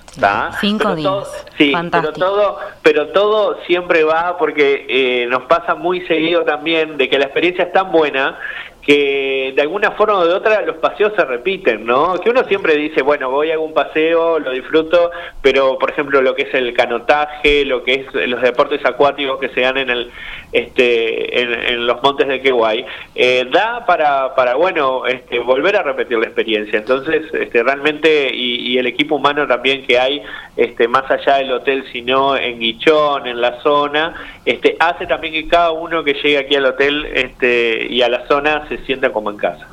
Cinco 0.60 0.94
días. 0.94 1.46
sí, 1.58 1.72
pero 1.90 2.12
todo, 2.12 2.58
pero 2.82 3.08
todo 3.08 3.58
siempre 3.66 4.04
va 4.04 4.36
porque 4.38 4.86
eh, 4.88 5.26
nos 5.26 5.42
pasa 5.42 5.74
muy 5.74 6.00
seguido 6.06 6.44
también 6.44 6.96
de 6.96 7.08
que 7.08 7.18
la 7.18 7.26
experiencia 7.26 7.64
es 7.64 7.72
tan 7.72 7.92
buena 7.92 8.38
que 8.82 9.52
de 9.54 9.62
alguna 9.62 9.92
forma 9.92 10.18
o 10.18 10.26
de 10.26 10.34
otra 10.34 10.62
los 10.62 10.76
paseos 10.76 11.12
se 11.16 11.24
repiten, 11.24 11.86
¿no? 11.86 12.14
Que 12.14 12.30
uno 12.30 12.42
siempre 12.44 12.76
dice, 12.76 13.02
bueno, 13.02 13.30
voy 13.30 13.52
a 13.52 13.58
un 13.58 13.72
paseo, 13.72 14.40
lo 14.40 14.50
disfruto, 14.50 15.12
pero 15.40 15.78
por 15.78 15.90
ejemplo 15.90 16.20
lo 16.20 16.34
que 16.34 16.42
es 16.42 16.54
el 16.54 16.74
canotaje, 16.74 17.64
lo 17.64 17.84
que 17.84 17.94
es 17.94 18.28
los 18.28 18.42
deportes 18.42 18.84
acuáticos 18.84 19.38
que 19.38 19.50
se 19.50 19.60
dan 19.60 19.78
en 19.78 19.90
el 19.90 20.10
este 20.52 21.42
en, 21.42 21.86
los 21.86 22.02
montes 22.02 22.26
de 22.28 22.40
Queguay, 22.42 22.84
eh, 23.14 23.46
da 23.50 23.86
para, 23.86 24.34
para 24.34 24.54
bueno, 24.54 25.06
este, 25.06 25.38
volver 25.38 25.76
a 25.76 25.82
repetir 25.82 26.18
la 26.18 26.26
experiencia. 26.26 26.78
Entonces, 26.78 27.22
este, 27.32 27.62
realmente 27.62 28.34
y, 28.34 28.76
el 28.78 28.86
equipo 28.86 29.16
humano 29.16 29.46
también 29.46 29.86
que 29.86 29.98
hay 29.98 30.22
este 30.56 30.88
más 30.88 31.08
allá 31.10 31.36
del 31.36 31.52
hotel, 31.52 31.84
sino 31.92 32.36
en 32.36 32.58
Guichón, 32.58 33.26
en 33.26 33.40
la 33.40 33.60
zona, 33.62 34.14
este 34.44 34.76
hace 34.80 35.06
también 35.06 35.32
que 35.34 35.46
cada 35.46 35.70
uno 35.72 36.02
que 36.02 36.14
llegue 36.14 36.38
aquí 36.38 36.56
al 36.56 36.66
hotel 36.66 37.06
este 37.14 37.86
y 37.88 38.02
a 38.02 38.08
la 38.08 38.26
zona 38.26 38.66
se 38.76 38.84
sienta 38.84 39.12
como 39.12 39.30
en 39.30 39.36
casa. 39.36 39.66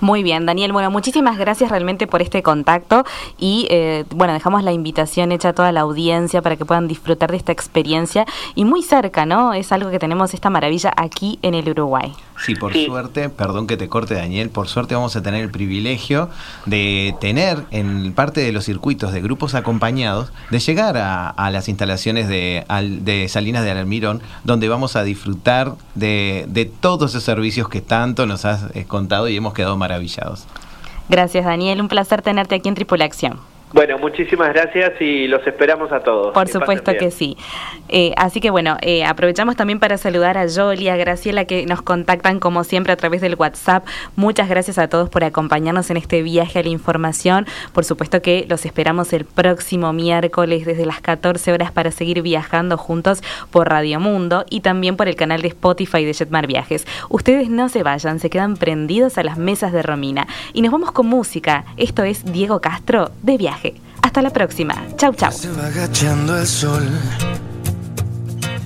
Muy 0.00 0.22
bien, 0.22 0.46
Daniel. 0.46 0.72
Bueno, 0.72 0.90
muchísimas 0.92 1.38
gracias 1.38 1.70
realmente 1.70 2.06
por 2.06 2.22
este 2.22 2.42
contacto 2.42 3.04
y 3.36 3.66
eh, 3.68 4.04
bueno, 4.10 4.32
dejamos 4.32 4.62
la 4.62 4.72
invitación 4.72 5.32
hecha 5.32 5.48
a 5.48 5.52
toda 5.52 5.72
la 5.72 5.80
audiencia 5.80 6.40
para 6.40 6.56
que 6.56 6.64
puedan 6.64 6.86
disfrutar 6.86 7.32
de 7.32 7.36
esta 7.36 7.50
experiencia 7.50 8.24
y 8.54 8.64
muy 8.64 8.82
cerca, 8.82 9.26
¿no? 9.26 9.54
Es 9.54 9.72
algo 9.72 9.90
que 9.90 9.98
tenemos 9.98 10.34
esta 10.34 10.50
maravilla 10.50 10.92
aquí 10.96 11.40
en 11.42 11.54
el 11.54 11.68
Uruguay. 11.68 12.12
Sí, 12.44 12.54
por 12.54 12.72
suerte, 12.72 13.28
perdón 13.28 13.66
que 13.66 13.76
te 13.76 13.88
corte 13.88 14.14
Daniel, 14.14 14.50
por 14.50 14.68
suerte 14.68 14.94
vamos 14.94 15.16
a 15.16 15.22
tener 15.22 15.42
el 15.42 15.50
privilegio 15.50 16.30
de 16.66 17.14
tener 17.20 17.64
en 17.70 18.12
parte 18.12 18.40
de 18.40 18.52
los 18.52 18.64
circuitos 18.64 19.12
de 19.12 19.20
grupos 19.20 19.54
acompañados, 19.54 20.32
de 20.50 20.58
llegar 20.60 20.96
a, 20.96 21.50
las 21.50 21.68
instalaciones 21.68 22.28
de, 22.28 22.64
de, 23.00 23.28
Salinas 23.28 23.64
de 23.64 23.70
Almirón, 23.70 24.22
donde 24.44 24.68
vamos 24.68 24.96
a 24.96 25.02
disfrutar 25.02 25.74
de, 25.94 26.46
de 26.48 26.64
todos 26.64 27.10
esos 27.10 27.24
servicios 27.24 27.68
que 27.68 27.80
tanto 27.80 28.26
nos 28.26 28.44
has 28.44 28.66
eh, 28.74 28.84
contado 28.84 29.28
y 29.28 29.36
hemos 29.36 29.54
quedado 29.54 29.76
maravillados. 29.76 30.46
Gracias 31.08 31.44
Daniel, 31.44 31.80
un 31.80 31.88
placer 31.88 32.22
tenerte 32.22 32.54
aquí 32.54 32.68
en 32.68 32.74
Tripulación. 32.74 33.38
Bueno, 33.72 33.98
muchísimas 33.98 34.48
gracias 34.54 34.98
y 35.00 35.28
los 35.28 35.46
esperamos 35.46 35.92
a 35.92 36.00
todos. 36.00 36.32
Por 36.32 36.48
supuesto 36.48 36.92
que 36.96 37.10
sí. 37.10 37.36
Eh, 37.90 38.12
así 38.16 38.40
que 38.40 38.50
bueno, 38.50 38.78
eh, 38.80 39.04
aprovechamos 39.04 39.56
también 39.56 39.78
para 39.78 39.98
saludar 39.98 40.38
a 40.38 40.46
Yoli, 40.46 40.88
a 40.88 40.96
Graciela 40.96 41.44
que 41.44 41.66
nos 41.66 41.82
contactan 41.82 42.40
como 42.40 42.64
siempre 42.64 42.94
a 42.94 42.96
través 42.96 43.20
del 43.20 43.34
WhatsApp. 43.34 43.86
Muchas 44.16 44.48
gracias 44.48 44.78
a 44.78 44.88
todos 44.88 45.10
por 45.10 45.22
acompañarnos 45.22 45.90
en 45.90 45.98
este 45.98 46.22
viaje 46.22 46.60
a 46.60 46.62
la 46.62 46.70
información. 46.70 47.46
Por 47.74 47.84
supuesto 47.84 48.22
que 48.22 48.46
los 48.48 48.64
esperamos 48.64 49.12
el 49.12 49.26
próximo 49.26 49.92
miércoles 49.92 50.64
desde 50.64 50.86
las 50.86 51.00
14 51.02 51.52
horas 51.52 51.70
para 51.70 51.90
seguir 51.90 52.22
viajando 52.22 52.78
juntos 52.78 53.22
por 53.50 53.68
Radio 53.68 54.00
Mundo 54.00 54.46
y 54.48 54.60
también 54.60 54.96
por 54.96 55.08
el 55.08 55.16
canal 55.16 55.42
de 55.42 55.48
Spotify 55.48 56.04
de 56.06 56.14
Jetmar 56.14 56.46
Viajes. 56.46 56.86
Ustedes 57.10 57.50
no 57.50 57.68
se 57.68 57.82
vayan, 57.82 58.18
se 58.18 58.30
quedan 58.30 58.56
prendidos 58.56 59.18
a 59.18 59.22
las 59.22 59.36
mesas 59.36 59.72
de 59.72 59.82
Romina. 59.82 60.26
Y 60.54 60.62
nos 60.62 60.72
vamos 60.72 60.92
con 60.92 61.06
música. 61.06 61.64
Esto 61.76 62.02
es 62.04 62.24
Diego 62.32 62.60
Castro 62.60 63.10
de 63.22 63.36
Viaje. 63.36 63.57
Hasta 64.02 64.22
la 64.22 64.30
próxima. 64.30 64.74
Chau, 64.96 65.14
chau. 65.14 65.32
Se 65.32 65.50
va 65.50 65.66
agachando 65.66 66.38
el 66.38 66.46
sol 66.46 66.88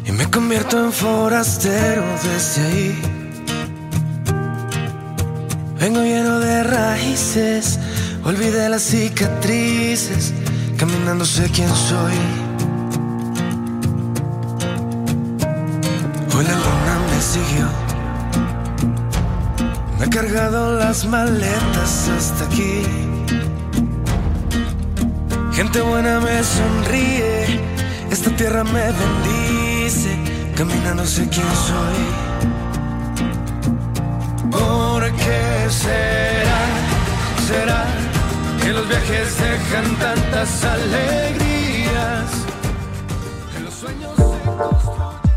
y 0.04 0.12
me 0.12 0.30
convierto 0.30 0.84
en 0.84 0.92
forastero 0.92 2.04
desde 2.22 2.62
ahí. 2.66 3.02
Vengo 5.80 6.00
lleno 6.00 6.38
de 6.38 6.62
raíces, 6.62 7.78
olvidé 8.24 8.68
las 8.68 8.82
cicatrices, 8.82 10.32
caminando 10.76 11.24
sé 11.24 11.50
quién 11.52 11.68
soy. 11.68 12.14
Hoy 16.36 16.44
la 16.44 16.54
luna 16.54 16.94
me 17.10 17.20
siguió, 17.20 17.66
me 19.98 20.04
ha 20.04 20.10
cargado 20.10 20.76
las 20.78 21.04
maletas 21.04 22.08
hasta 22.16 22.44
aquí. 22.44 22.82
Gente 25.52 25.82
buena 25.82 26.18
me 26.18 26.42
sonríe, 26.42 27.60
esta 28.10 28.30
tierra 28.36 28.64
me 28.64 28.80
bendice, 28.90 30.16
caminando 30.56 31.04
sé 31.04 31.28
quién 31.28 31.46
soy. 31.46 32.42
¿Por 34.50 35.12
qué 35.12 35.68
será, 35.68 36.58
será 37.46 37.84
que 38.62 38.72
los 38.72 38.88
viajes 38.88 39.38
dejan 39.38 39.96
tantas 39.96 40.64
alegrías? 40.64 42.30
Que 43.54 43.60
los 43.60 43.74
sueños 43.74 44.10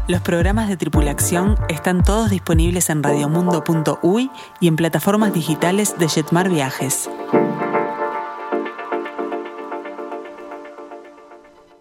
Los 0.08 0.22
programas 0.22 0.70
de 0.70 0.78
tripulación 0.78 1.58
están 1.68 2.04
todos 2.04 2.30
disponibles 2.30 2.90
en 2.90 3.04
radiomundo.uy 3.04 4.32
y 4.62 4.68
en 4.70 4.76
plataformas 4.78 5.34
digitales 5.34 5.96
de 6.00 6.08
Jetmar 6.08 6.48
Viajes. 6.48 7.10